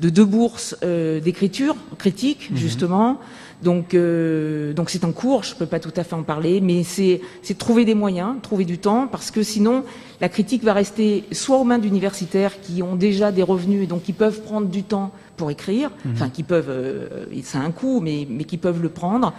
de 0.00 0.10
deux 0.10 0.24
bourses 0.24 0.76
d'écriture 0.82 1.76
critique, 1.98 2.50
mhm. 2.50 2.56
justement. 2.56 3.20
Donc, 3.62 3.94
euh, 3.94 4.72
donc 4.72 4.88
c'est 4.90 5.04
en 5.04 5.12
cours. 5.12 5.42
Je 5.42 5.54
peux 5.54 5.66
pas 5.66 5.80
tout 5.80 5.92
à 5.96 6.04
fait 6.04 6.14
en 6.14 6.22
parler, 6.22 6.60
mais 6.60 6.84
c'est 6.84 7.20
c'est 7.42 7.58
trouver 7.58 7.84
des 7.84 7.94
moyens, 7.94 8.36
trouver 8.42 8.64
du 8.64 8.78
temps, 8.78 9.08
parce 9.08 9.30
que 9.30 9.42
sinon 9.42 9.84
la 10.20 10.28
critique 10.28 10.62
va 10.62 10.72
rester 10.72 11.24
soit 11.32 11.56
aux 11.56 11.64
mains 11.64 11.78
d'universitaires 11.78 12.60
qui 12.60 12.82
ont 12.82 12.94
déjà 12.94 13.32
des 13.32 13.42
revenus 13.42 13.84
et 13.84 13.86
donc 13.86 14.02
qui 14.04 14.12
peuvent 14.12 14.42
prendre 14.42 14.68
du 14.68 14.82
temps 14.84 15.12
pour 15.36 15.50
écrire, 15.50 15.90
mhm. 16.04 16.12
enfin 16.14 16.28
qui 16.28 16.42
peuvent, 16.42 16.70
euh, 16.70 17.26
c'est 17.42 17.58
un 17.58 17.70
coût, 17.70 18.00
mais 18.00 18.26
mais 18.30 18.44
qui 18.44 18.58
peuvent 18.58 18.82
le 18.82 18.88
prendre. 18.88 19.32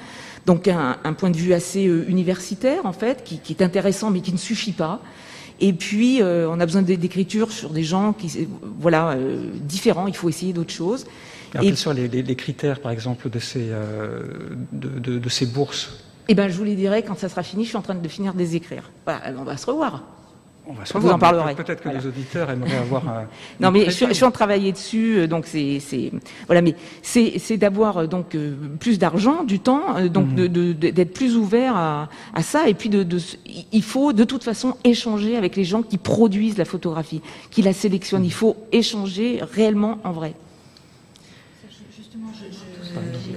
Donc 0.45 0.67
un, 0.67 0.97
un 1.03 1.13
point 1.13 1.29
de 1.29 1.37
vue 1.37 1.53
assez 1.53 1.87
euh, 1.87 2.05
universitaire 2.09 2.85
en 2.85 2.93
fait, 2.93 3.23
qui, 3.23 3.39
qui, 3.39 3.53
est 3.53 3.63
intéressant 3.63 4.09
mais 4.11 4.21
qui 4.21 4.33
ne 4.33 4.37
suffit 4.37 4.73
pas. 4.73 5.01
Et 5.61 5.73
puis, 5.73 6.21
euh, 6.21 6.49
on 6.49 6.59
a 6.59 6.65
besoin 6.65 6.81
d'écriture 6.81 7.51
sur 7.51 7.71
des 7.71 7.83
gens 7.83 8.13
qui, 8.13 8.47
voilà, 8.79 9.11
euh, 9.11 9.43
différents. 9.61 10.07
Il 10.07 10.15
faut 10.15 10.29
essayer 10.29 10.53
d'autres 10.53 10.73
choses. 10.73 11.05
Et 11.55 11.59
quels 11.59 11.77
sont 11.77 11.91
les, 11.91 12.35
critères, 12.35 12.79
par 12.79 12.91
exemple, 12.91 13.29
de 13.29 13.39
ces, 13.39 13.67
euh, 13.69 14.23
de, 14.71 15.29
ces 15.29 15.45
bourses 15.45 16.03
Eh 16.27 16.35
ben, 16.35 16.49
je 16.49 16.57
vous 16.57 16.63
les 16.63 16.75
dirai 16.75 17.03
quand 17.03 17.17
ça 17.17 17.29
sera 17.29 17.43
fini. 17.43 17.63
Je 17.63 17.69
suis 17.69 17.77
en 17.77 17.81
train 17.81 17.95
de 17.95 18.07
finir 18.07 18.33
de 18.33 18.39
les 18.39 18.55
écrire. 18.55 18.91
Voilà, 19.05 19.21
on 19.37 19.43
va 19.43 19.57
se 19.57 19.65
revoir. 19.65 20.03
On 20.67 20.73
va 20.73 20.85
se 20.85 20.93
revoir. 20.93 21.13
Vous 21.13 21.15
en 21.15 21.19
parlerez. 21.19 21.55
Peut-être 21.55 21.81
que 21.81 21.89
les 21.89 22.05
auditeurs 22.05 22.51
aimeraient 22.51 22.77
avoir. 22.77 23.07
Un, 23.09 23.25
non, 23.59 23.71
mais 23.71 23.85
je, 23.85 23.91
suis 23.91 24.05
en 24.05 24.11
train 24.11 24.27
de 24.27 24.33
travailler 24.33 24.71
dessus, 24.71 25.17
euh, 25.17 25.27
donc 25.27 25.47
c'est, 25.47 25.81
voilà, 26.45 26.61
mais 26.61 26.75
c'est, 27.01 27.57
d'avoir 27.57 27.97
euh, 27.97 28.05
donc 28.05 28.37
plus 28.79 28.99
d'argent, 28.99 29.43
du 29.43 29.59
temps, 29.59 29.99
donc 30.07 30.27
mhm. 30.27 30.73
d'être 30.75 31.13
plus 31.13 31.35
ouvert 31.35 31.75
à, 31.75 32.09
à, 32.35 32.43
ça, 32.43 32.69
et 32.69 32.75
puis 32.75 32.89
de, 32.89 33.05
il 33.71 33.83
faut 33.83 34.13
de 34.13 34.23
toute 34.23 34.43
façon 34.43 34.77
échanger 34.83 35.35
avec 35.35 35.55
les 35.55 35.63
gens 35.63 35.81
qui 35.81 35.97
produisent 35.97 36.59
la 36.59 36.65
photographie, 36.65 37.21
qui 37.49 37.63
la 37.63 37.73
sélectionnent. 37.73 38.25
Il 38.25 38.33
faut 38.33 38.55
échanger 38.71 39.41
réellement 39.51 39.97
en 40.03 40.11
vrai 40.11 40.35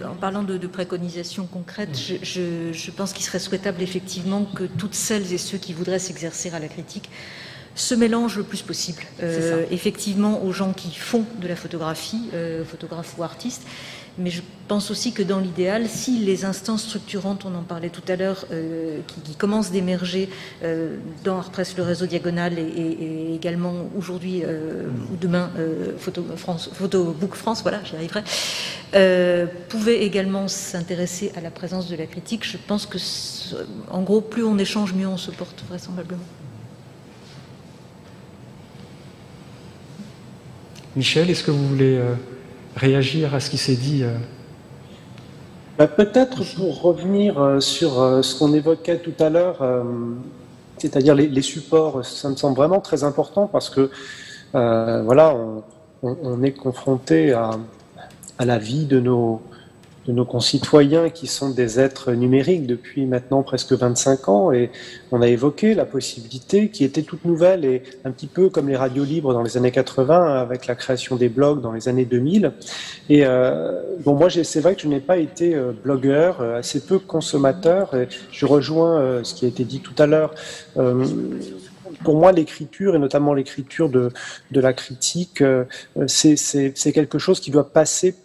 en 0.05 0.15
parlant 0.15 0.43
de, 0.43 0.67
préconisations 0.67 1.47
concrètes, 1.47 1.99
je, 2.23 2.91
pense 2.91 3.13
qu'il 3.13 3.25
serait 3.25 3.39
souhaitable 3.39 3.83
effectivement 3.83 4.45
que 4.45 4.65
toutes 4.65 4.95
celles 4.95 5.33
et 5.33 5.39
ceux 5.39 5.59
qui 5.59 5.73
voudraient 5.73 5.99
s'exercer 5.99 6.51
à 6.51 6.59
la 6.59 6.69
critique 6.69 7.11
se 7.75 7.95
mélangent 7.95 8.37
le 8.37 8.43
plus 8.43 8.61
possible, 8.61 9.03
euh, 9.23 9.65
effectivement, 9.71 10.45
aux 10.45 10.53
gens 10.53 10.75
qui 10.75 10.95
font 10.95 11.25
de 11.41 11.49
la 11.49 11.57
photographie, 11.57 12.29
euh, 12.35 12.65
photographes 12.65 13.15
ou 13.17 13.23
artistes, 13.23 13.63
mais 14.19 14.31
je 14.31 14.43
pense 14.69 14.91
aussi 14.91 15.13
que 15.13 15.23
dans 15.23 15.39
l'idéal, 15.39 15.89
si 15.89 16.19
les 16.19 16.45
instances 16.45 16.85
structurantes, 16.85 17.45
on 17.45 17.55
en 17.55 17.63
parlait 17.63 17.89
tout 17.89 18.03
à 18.09 18.17
l'heure, 18.17 18.47
euh, 18.53 18.99
qui, 19.25 19.35
commencent 19.37 19.71
d'émerger 19.71 20.29
euh, 20.63 20.97
dans 21.25 21.39
Artpress, 21.39 21.77
le 21.77 21.83
réseau 21.83 22.07
Diagonal 22.07 22.59
et, 22.59 23.35
également 23.35 23.89
aujourd'hui 23.97 24.43
euh, 24.45 24.87
ou 25.13 25.17
demain 25.17 25.51
Photo, 25.99 26.25
France, 26.37 26.71
Photobook 26.73 27.35
France, 27.35 27.63
voilà, 27.63 27.81
j'y 27.85 27.97
arriverai, 27.97 28.23
pouvaient 29.69 30.03
également 30.05 30.47
s'intéresser 30.49 31.33
à 31.37 31.41
la 31.41 31.51
présence 31.51 31.89
de 31.89 31.97
la 31.97 32.07
critique. 32.07 32.45
Je 32.45 32.59
pense 32.59 32.87
que, 32.87 32.99
en 33.91 34.03
gros, 34.03 34.21
plus 34.21 34.45
on 34.45 34.59
échange, 34.59 34.93
mieux 34.93 35.09
on 35.09 35.17
se 35.17 35.31
porte 35.31 35.65
vraisemblablement. 35.69 36.23
Michel, 40.95 41.31
est-ce 41.31 41.43
que 41.43 41.51
vous 41.51 41.69
voulez 41.69 41.99
réagir 42.77 43.35
à 43.35 43.41
ce 43.41 43.51
qui 43.51 43.59
s'est 43.59 43.77
dit 43.77 44.03
euh. 44.03 44.17
bah, 45.79 45.87
Peut-être 45.87 46.43
pour 46.57 46.83
revenir 46.83 47.39
euh, 47.39 47.61
sur 47.61 48.01
euh, 48.01 48.23
ce 48.23 48.39
qu'on 48.39 48.53
évoquait 48.53 48.99
tout 48.99 49.15
à 49.23 49.31
l'heure, 49.31 49.65
c'est-à-dire 50.79 51.15
les, 51.15 51.43
supports, 51.43 52.05
ça 52.05 52.29
me 52.29 52.37
semble 52.37 52.57
vraiment 52.57 52.81
très 52.81 53.05
important 53.05 53.47
parce 53.47 53.71
que 53.71 53.91
voilà, 54.53 55.37
on, 56.03 56.43
est 56.43 56.53
confronté 56.53 57.33
à, 57.33 57.51
à, 58.39 58.45
la 58.45 58.59
vie 58.59 58.85
de 58.85 58.99
nos, 58.99 59.41
de 60.07 60.13
nos 60.13 60.25
concitoyens 60.25 61.11
qui 61.11 61.27
sont 61.27 61.51
des 61.51 61.79
êtres 61.79 62.13
numériques 62.13 62.67
depuis 62.67 63.07
maintenant 63.07 63.43
presque 63.43 63.73
25 63.73 64.29
ans. 64.29 64.53
Et 64.53 64.71
on 65.11 65.23
a 65.23 65.29
évoqué 65.29 65.75
la 65.75 65.85
possibilité 65.85 66.69
qui 66.69 66.85
était 66.85 67.03
toute 67.03 67.25
nouvelle 67.25 67.65
et 67.65 67.83
un 68.05 68.11
petit 68.11 68.27
peu 68.27 68.49
comme 68.49 68.69
les 68.69 68.77
radios 68.77 69.05
libres 69.05 69.33
dans 69.33 69.43
les 69.43 69.57
années 69.57 69.71
80 69.71 70.41
avec 70.41 70.67
la 70.67 70.75
création 70.75 71.17
des 71.17 71.29
blogs 71.29 71.61
dans 71.61 71.73
les 71.73 71.89
années 71.89 72.05
2000 72.05 72.53
et 73.09 73.25
euh, 73.25 73.83
bon 74.05 74.15
moi 74.15 74.29
c'est 74.31 74.61
vrai 74.61 74.75
que 74.75 74.83
je 74.83 74.89
n'ai 74.89 75.01
pas 75.01 75.19
été 75.19 75.55
euh, 75.55 75.73
blogueur 75.73 76.41
euh, 76.41 76.59
assez 76.59 76.81
peu 76.81 76.99
consommateur 76.99 77.95
et 77.95 78.09
je 78.31 78.47
rejoins 78.47 79.01
euh, 79.01 79.25
ce 79.25 79.35
qui 79.35 79.45
a 79.45 79.49
été 79.49 79.65
dit 79.65 79.81
tout 79.81 79.95
à 79.99 80.07
l'heure. 80.07 80.35
Pour 82.05 82.17
moi, 82.17 82.33
l'écriture, 82.33 82.97
et 82.97 82.99
notamment 82.99 83.33
l'écriture 83.33 83.89
de, 83.89 84.11
de 84.51 84.61
la 84.61 84.73
critique, 84.73 85.45
c'est 86.07 86.93
quelque 86.93 87.19
chose 87.19 87.39
qui 87.39 87.51
doit 87.51 87.71
passer 87.71 88.17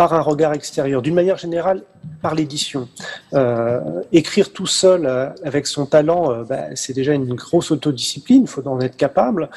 par 0.00 0.14
un 0.14 0.22
regard 0.22 0.54
extérieur. 0.54 1.02
D'une 1.02 1.14
manière 1.14 1.36
générale, 1.36 1.82
par 2.22 2.34
l'édition. 2.34 2.88
Euh, 3.34 4.00
écrire 4.12 4.50
tout 4.50 4.66
seul 4.66 5.04
euh, 5.04 5.28
avec 5.44 5.66
son 5.66 5.84
talent, 5.84 6.32
euh, 6.32 6.42
bah, 6.42 6.74
c'est 6.74 6.94
déjà 6.94 7.12
une 7.12 7.34
grosse 7.34 7.70
autodiscipline, 7.70 8.44
il 8.44 8.48
faut 8.48 8.66
en 8.66 8.80
être 8.80 8.96
capable, 8.96 9.50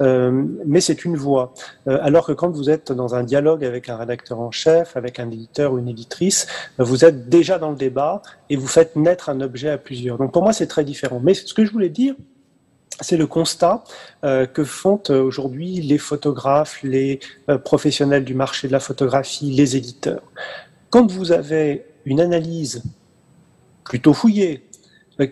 mais 0.00 0.80
c'est 0.80 1.04
une 1.04 1.18
voie. 1.18 1.52
alors 1.86 2.24
que 2.26 2.32
quand 2.32 2.50
vous 2.50 2.70
êtes 2.70 2.92
dans 2.92 3.14
un 3.14 3.24
dialogue 3.24 3.62
avec 3.62 3.90
un 3.90 3.96
rédacteur 3.98 4.40
en 4.40 4.50
chef, 4.50 4.96
avec 4.96 5.20
un 5.20 5.30
éditeur 5.30 5.74
ou 5.74 5.78
une 5.78 5.88
éditrice, 5.88 6.46
vous 6.78 7.04
êtes 7.04 7.28
déjà 7.28 7.58
dans 7.58 7.70
le 7.70 7.76
débat 7.76 8.22
et 8.48 8.56
vous 8.56 8.68
faites 8.68 8.96
naître 8.96 9.28
un 9.28 9.42
objet 9.42 9.68
à 9.68 9.76
plusieurs. 9.76 10.16
Donc 10.16 10.32
pour 10.32 10.42
moi, 10.42 10.54
c'est 10.54 10.66
très 10.66 10.84
différent. 10.84 11.20
Mais 11.22 11.34
ce 11.34 11.52
que 11.52 11.66
je 11.66 11.72
voulais 11.72 11.90
dire, 11.90 12.14
c'est 13.00 13.16
le 13.16 13.26
constat 13.26 13.84
euh, 14.24 14.46
que 14.46 14.64
font 14.64 15.00
euh, 15.10 15.22
aujourd'hui 15.22 15.80
les 15.80 15.98
photographes, 15.98 16.82
les 16.82 17.20
euh, 17.48 17.58
professionnels 17.58 18.24
du 18.24 18.34
marché 18.34 18.68
de 18.68 18.72
la 18.72 18.80
photographie, 18.80 19.50
les 19.50 19.76
éditeurs. 19.76 20.22
Quand 20.90 21.10
vous 21.10 21.32
avez 21.32 21.84
une 22.04 22.20
analyse 22.20 22.82
plutôt 23.84 24.12
fouillée 24.12 24.66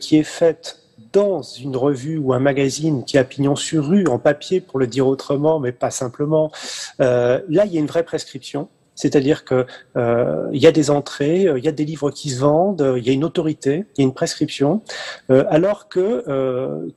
qui 0.00 0.18
est 0.18 0.24
faite 0.24 0.80
dans 1.12 1.40
une 1.40 1.76
revue 1.76 2.18
ou 2.18 2.34
un 2.34 2.40
magazine 2.40 3.04
qui 3.04 3.16
a 3.16 3.24
pignon 3.24 3.56
sur 3.56 3.86
rue, 3.86 4.06
en 4.06 4.18
papier 4.18 4.60
pour 4.60 4.78
le 4.78 4.86
dire 4.86 5.06
autrement, 5.06 5.58
mais 5.58 5.72
pas 5.72 5.90
simplement, 5.90 6.52
là 6.98 7.40
il 7.48 7.72
y 7.72 7.78
a 7.78 7.80
une 7.80 7.86
vraie 7.86 8.02
prescription 8.02 8.68
c'est-à-dire 8.98 9.44
que 9.44 9.64
euh, 9.96 10.48
il 10.52 10.60
y 10.60 10.66
a 10.66 10.72
des 10.72 10.90
entrées, 10.90 11.46
euh, 11.46 11.56
il 11.56 11.64
y 11.64 11.68
a 11.68 11.72
des 11.72 11.84
livres 11.84 12.10
qui 12.10 12.30
se 12.30 12.40
vendent, 12.40 12.82
euh, 12.82 12.98
il 12.98 13.06
y 13.06 13.10
a 13.10 13.12
une 13.12 13.22
autorité, 13.22 13.84
il 13.96 14.00
y 14.00 14.04
a 14.04 14.08
une 14.08 14.12
prescription, 14.12 14.82
alors 15.28 15.88
que 15.88 16.24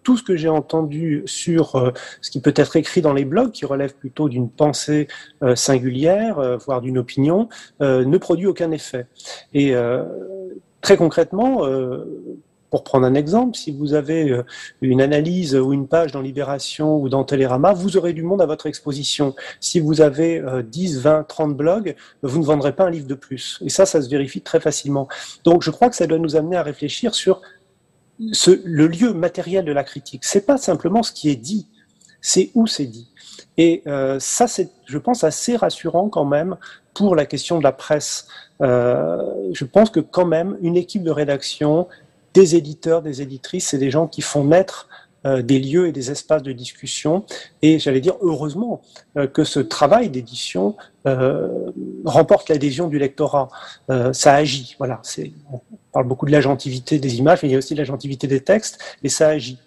tout 0.04 0.18
ce 0.18 0.24
que 0.24 0.36
j'ai 0.36 0.50
entendu 0.50 1.22
sur 1.26 1.94
ce 2.22 2.32
qui 2.32 2.42
peut 2.42 2.54
être 2.56 2.76
écrit 2.76 3.02
dans 3.02 3.14
les 3.14 3.26
blogs, 3.26 3.52
qui 3.52 3.66
relève 3.66 3.94
plutôt 3.94 4.30
d'une 4.30 4.50
pensée 4.50 5.08
singulière, 5.56 6.58
voire 6.66 6.82
d'une 6.82 6.98
opinion, 6.98 7.50
ne 7.80 8.18
produit 8.18 8.48
aucun 8.48 8.72
effet. 8.72 9.06
Et 9.54 9.76
très 10.82 10.98
concrètement, 10.98 11.62
pour 12.72 12.84
prendre 12.84 13.06
un 13.06 13.14
exemple, 13.14 13.56
si 13.56 13.70
vous 13.70 13.94
avez 13.94 14.32
euh, 14.32 14.44
une 14.82 15.02
analyse 15.02 15.56
ou 15.56 15.74
une 15.74 15.88
page 15.88 16.12
dans 16.12 16.22
Libération 16.22 16.98
ou 16.98 17.10
dans 17.10 17.24
Télérama, 17.24 17.74
vous 17.74 17.98
aurez 17.98 18.14
du 18.14 18.24
monde 18.24 18.42
à 18.42 18.48
votre 18.48 18.66
exposition. 18.66 19.36
Si 19.60 19.80
vous 19.80 20.02
avez 20.02 20.42
10, 20.64 21.02
20, 21.02 21.26
30 21.28 21.56
blogs, 21.56 21.96
vous 22.24 22.40
ne 22.40 22.46
vendrez 22.46 22.74
pas 22.74 22.86
un 22.86 22.90
livre 22.90 23.08
de 23.08 23.14
plus. 23.14 23.60
Et 23.64 23.70
ça, 23.70 23.86
ça 23.86 24.02
se 24.02 24.10
vérifie 24.10 24.42
très 24.42 24.60
facilement. 24.60 25.08
Donc 25.44 25.62
je 25.62 25.70
crois 25.70 25.90
que 25.90 25.96
ça 25.96 26.08
doit 26.08 26.18
nous 26.18 26.36
amener 26.36 26.56
à 26.56 26.64
réfléchir 26.64 27.14
sur 27.14 27.42
le 28.20 28.88
lieu 28.88 29.14
matériel 29.14 29.66
de 29.66 29.72
la 29.72 29.84
critique. 29.84 30.24
C'est 30.24 30.46
pas 30.46 30.58
simplement 30.58 31.04
ce 31.04 31.12
qui 31.12 31.30
est 31.30 31.36
dit, 31.36 31.68
c'est 32.22 32.52
où 32.54 32.68
c'est 32.68 32.86
dit. 32.86 33.10
Et 33.58 33.82
euh, 33.88 34.20
ça, 34.20 34.48
c'est, 34.48 34.70
je 34.86 34.98
pense, 34.98 35.24
assez 35.24 35.56
rassurant 35.56 36.10
quand 36.10 36.26
même 36.26 36.58
pour 36.94 37.16
la 37.16 37.26
question 37.26 37.58
de 37.58 37.64
la 37.64 37.72
presse. 37.72 38.28
Euh, 38.62 39.18
je 39.54 39.66
pense 39.66 39.90
que 39.90 40.00
quand 40.00 40.26
même, 40.26 40.58
une 40.62 40.78
équipe 40.78 41.04
de 41.04 41.12
rédaction 41.12 41.88
des 42.34 42.56
éditeurs, 42.56 43.02
des 43.02 43.22
éditrices, 43.22 43.68
c'est 43.70 43.78
des 43.78 43.92
gens 43.92 44.08
qui 44.08 44.22
font 44.22 44.44
naître 44.44 44.88
euh, 45.24 45.44
des 45.44 45.60
lieux 45.60 45.88
et 45.88 45.92
des 45.92 46.10
espaces 46.10 46.42
de 46.42 46.52
discussion. 46.52 47.26
Et 47.62 47.78
j'allais 47.78 48.02
dire 48.02 48.16
heureusement 48.22 48.82
euh, 49.18 49.28
que 49.28 49.44
ce 49.44 49.60
travail 49.60 50.10
d'édition 50.10 50.76
euh, 51.06 51.48
remporte 52.06 52.50
l'adhésion 52.50 52.88
du 52.88 52.98
lectorat. 52.98 53.50
ça 54.14 54.34
agit. 54.34 54.76
Voilà. 54.80 55.00
On 55.52 55.62
parle 55.94 56.08
beaucoup 56.08 56.26
de 56.26 56.32
l'agentivité 56.32 56.98
des 56.98 57.18
images, 57.18 57.44
mais 57.44 57.50
il 57.50 57.52
y 57.52 57.56
a 57.56 57.60
aussi 57.60 57.76
l'agentivité 57.76 58.26
des 58.26 58.42
textes, 58.42 58.80
et 59.04 59.10
ça 59.10 59.28
agit. 59.28 59.60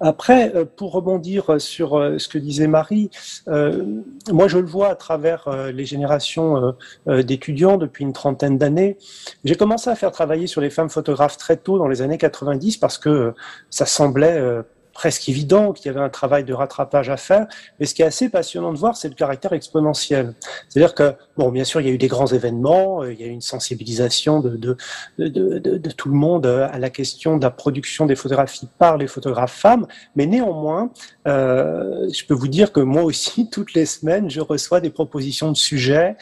Après, 0.00 0.54
euh, 0.54 0.64
pour 0.64 0.92
rebondir 0.92 1.60
sur 1.60 1.98
euh, 1.98 2.18
ce 2.18 2.28
que 2.28 2.38
disait 2.38 2.66
Marie, 2.66 3.10
euh, 3.48 3.84
moi 4.30 4.48
je 4.48 4.58
le 4.58 4.66
vois 4.66 4.88
à 4.88 4.94
travers 4.94 5.48
les 5.72 5.84
générations 5.84 6.74
d'étudiants 7.06 7.76
depuis 7.76 8.04
une 8.04 8.12
trentaine 8.12 8.58
d'années. 8.58 8.96
J'ai 9.44 9.54
commencé 9.54 9.90
à 9.90 9.94
faire 9.94 10.12
travailler 10.12 10.46
sur 10.46 10.60
les 10.60 10.70
femmes 10.70 10.90
photographes 10.90 11.36
très 11.36 11.56
tôt 11.56 11.78
dans 11.78 11.88
les 11.88 12.02
années 12.02 12.18
90 12.18 12.76
parce 12.76 12.98
que 12.98 13.34
ça 13.70 13.86
semblait 13.86 14.62
presque 15.02 15.28
évident 15.28 15.72
qu'il 15.72 15.86
y 15.86 15.88
avait 15.88 16.04
un 16.04 16.08
travail 16.08 16.44
de 16.44 16.54
rattrapage 16.54 17.10
à 17.10 17.16
faire. 17.16 17.48
Mais 17.80 17.86
ce 17.86 17.94
qui 17.94 18.02
est 18.02 18.04
assez 18.04 18.28
passionnant 18.28 18.72
de 18.72 18.78
voir, 18.78 18.96
c'est 18.96 19.08
le 19.08 19.16
caractère 19.16 19.52
exponentiel. 19.52 20.34
C'est-à-dire 20.68 20.94
que, 20.94 21.14
bon, 21.36 21.50
bien 21.50 21.64
sûr, 21.64 21.80
il 21.80 21.88
y 21.88 21.90
a 21.90 21.92
eu 21.92 21.98
des 21.98 22.06
grands 22.06 22.28
événements, 22.28 23.02
euh, 23.02 23.12
il 23.12 23.20
y 23.20 23.24
a 23.24 23.26
eu 23.26 23.30
une 23.30 23.40
sensibilisation 23.40 24.38
de, 24.38 24.50
de, 24.50 24.76
de, 25.18 25.58
de, 25.58 25.90
tout 25.90 26.08
le 26.08 26.14
monde 26.14 26.46
euh, 26.46 26.68
à 26.70 26.78
la 26.78 26.88
question 26.88 27.36
de 27.36 27.42
la 27.42 27.50
production 27.50 28.06
des 28.06 28.14
photographies 28.14 28.68
par 28.78 28.96
les 28.96 29.08
photographes 29.08 29.56
femmes. 29.56 29.88
Mais 30.14 30.26
néanmoins, 30.26 30.92
euh, 31.26 32.08
je 32.12 32.24
peux 32.24 32.34
vous 32.34 32.46
dire 32.46 32.70
que 32.70 32.78
moi 32.78 33.02
aussi, 33.02 33.50
toutes 33.50 33.74
les 33.74 33.86
semaines, 33.86 34.30
je 34.30 34.40
reçois 34.40 34.80
des 34.80 34.90
propositions 34.90 35.50
de 35.50 35.56
sujets 35.56 36.16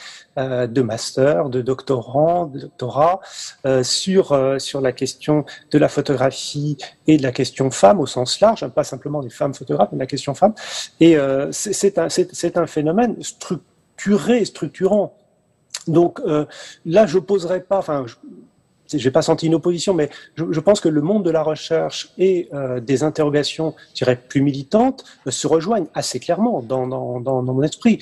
de 0.66 0.82
master, 0.82 1.48
de 1.48 1.60
doctorants, 1.60 2.46
de 2.46 2.60
doctorat 2.60 3.20
euh, 3.66 3.82
sur, 3.82 4.32
euh, 4.32 4.58
sur 4.58 4.80
la 4.80 4.92
question 4.92 5.44
de 5.70 5.78
la 5.78 5.88
photographie 5.88 6.76
et 7.06 7.16
de 7.16 7.22
la 7.22 7.32
question 7.32 7.70
femme 7.70 8.00
au 8.00 8.06
sens 8.06 8.40
large, 8.40 8.66
pas 8.68 8.84
simplement 8.84 9.22
des 9.22 9.30
femmes 9.30 9.54
photographes, 9.54 9.88
mais 9.92 9.98
de 9.98 10.02
la 10.02 10.06
question 10.06 10.34
femme. 10.34 10.54
Et 11.00 11.16
c'est 11.50 11.98
un, 11.98 12.08
un 12.54 12.66
phénomène 12.66 13.16
structuré, 13.22 14.44
structurant. 14.44 15.16
Donc 15.86 16.20
là, 16.84 17.06
je 17.06 17.18
poserai 17.18 17.60
pas, 17.62 17.82
je 18.98 19.04
n'ai 19.04 19.10
pas 19.10 19.22
senti 19.22 19.46
une 19.46 19.54
opposition, 19.54 19.94
mais 19.94 20.10
je, 20.34 20.60
pense 20.60 20.80
que 20.80 20.88
le 20.88 21.00
monde 21.00 21.24
de 21.24 21.30
la 21.30 21.42
recherche 21.42 22.12
et 22.18 22.48
euh, 22.52 22.80
des 22.80 23.02
interrogations, 23.02 23.74
je 23.90 24.04
dirais, 24.04 24.16
plus 24.16 24.40
militantes 24.40 25.04
euh, 25.26 25.30
se 25.30 25.46
rejoignent 25.46 25.86
assez 25.94 26.20
clairement 26.20 26.62
dans, 26.62 26.86
dans, 26.86 27.20
dans, 27.20 27.42
mon 27.42 27.62
esprit. 27.62 27.98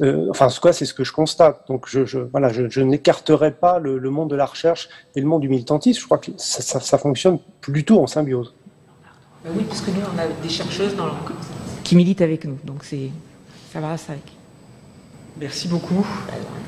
Euh, 0.00 0.26
enfin, 0.30 0.46
en 0.46 0.50
tout 0.50 0.60
cas, 0.60 0.72
c'est 0.72 0.84
ce 0.84 0.94
que 0.94 1.04
je 1.04 1.12
constate. 1.12 1.66
Donc, 1.68 1.88
je, 1.88 2.04
je 2.04 2.18
voilà, 2.18 2.48
je, 2.50 2.68
je 2.68 2.80
n'écarterai 2.80 3.52
pas 3.52 3.78
le, 3.78 3.98
le, 3.98 4.10
monde 4.10 4.30
de 4.30 4.36
la 4.36 4.46
recherche 4.46 4.88
et 5.14 5.20
le 5.20 5.26
monde 5.26 5.42
du 5.42 5.48
militantisme. 5.48 6.00
Je 6.00 6.04
crois 6.04 6.18
que 6.18 6.30
ça, 6.36 6.62
ça, 6.62 6.80
ça 6.80 6.98
fonctionne 6.98 7.38
plutôt 7.60 8.00
en 8.00 8.06
symbiose. 8.06 8.54
Oui, 9.46 9.64
parce 9.68 9.82
que 9.82 9.90
nous, 9.90 10.00
on 10.14 10.18
a 10.18 10.26
des 10.42 10.48
chercheuses 10.48 10.96
dans 10.96 11.08
qui 11.82 11.96
militent 11.96 12.22
avec 12.22 12.46
nous, 12.46 12.56
donc 12.64 12.82
c'est 12.82 13.10
ça 13.70 13.78
va 13.78 13.98
ça. 13.98 14.14
Merci 15.38 15.68
beaucoup 15.68 16.06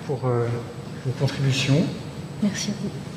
pour 0.07 0.19
vos 0.19 1.13
contributions. 1.19 1.83
Merci 2.43 2.71
à 2.71 2.75
vous. 2.83 3.16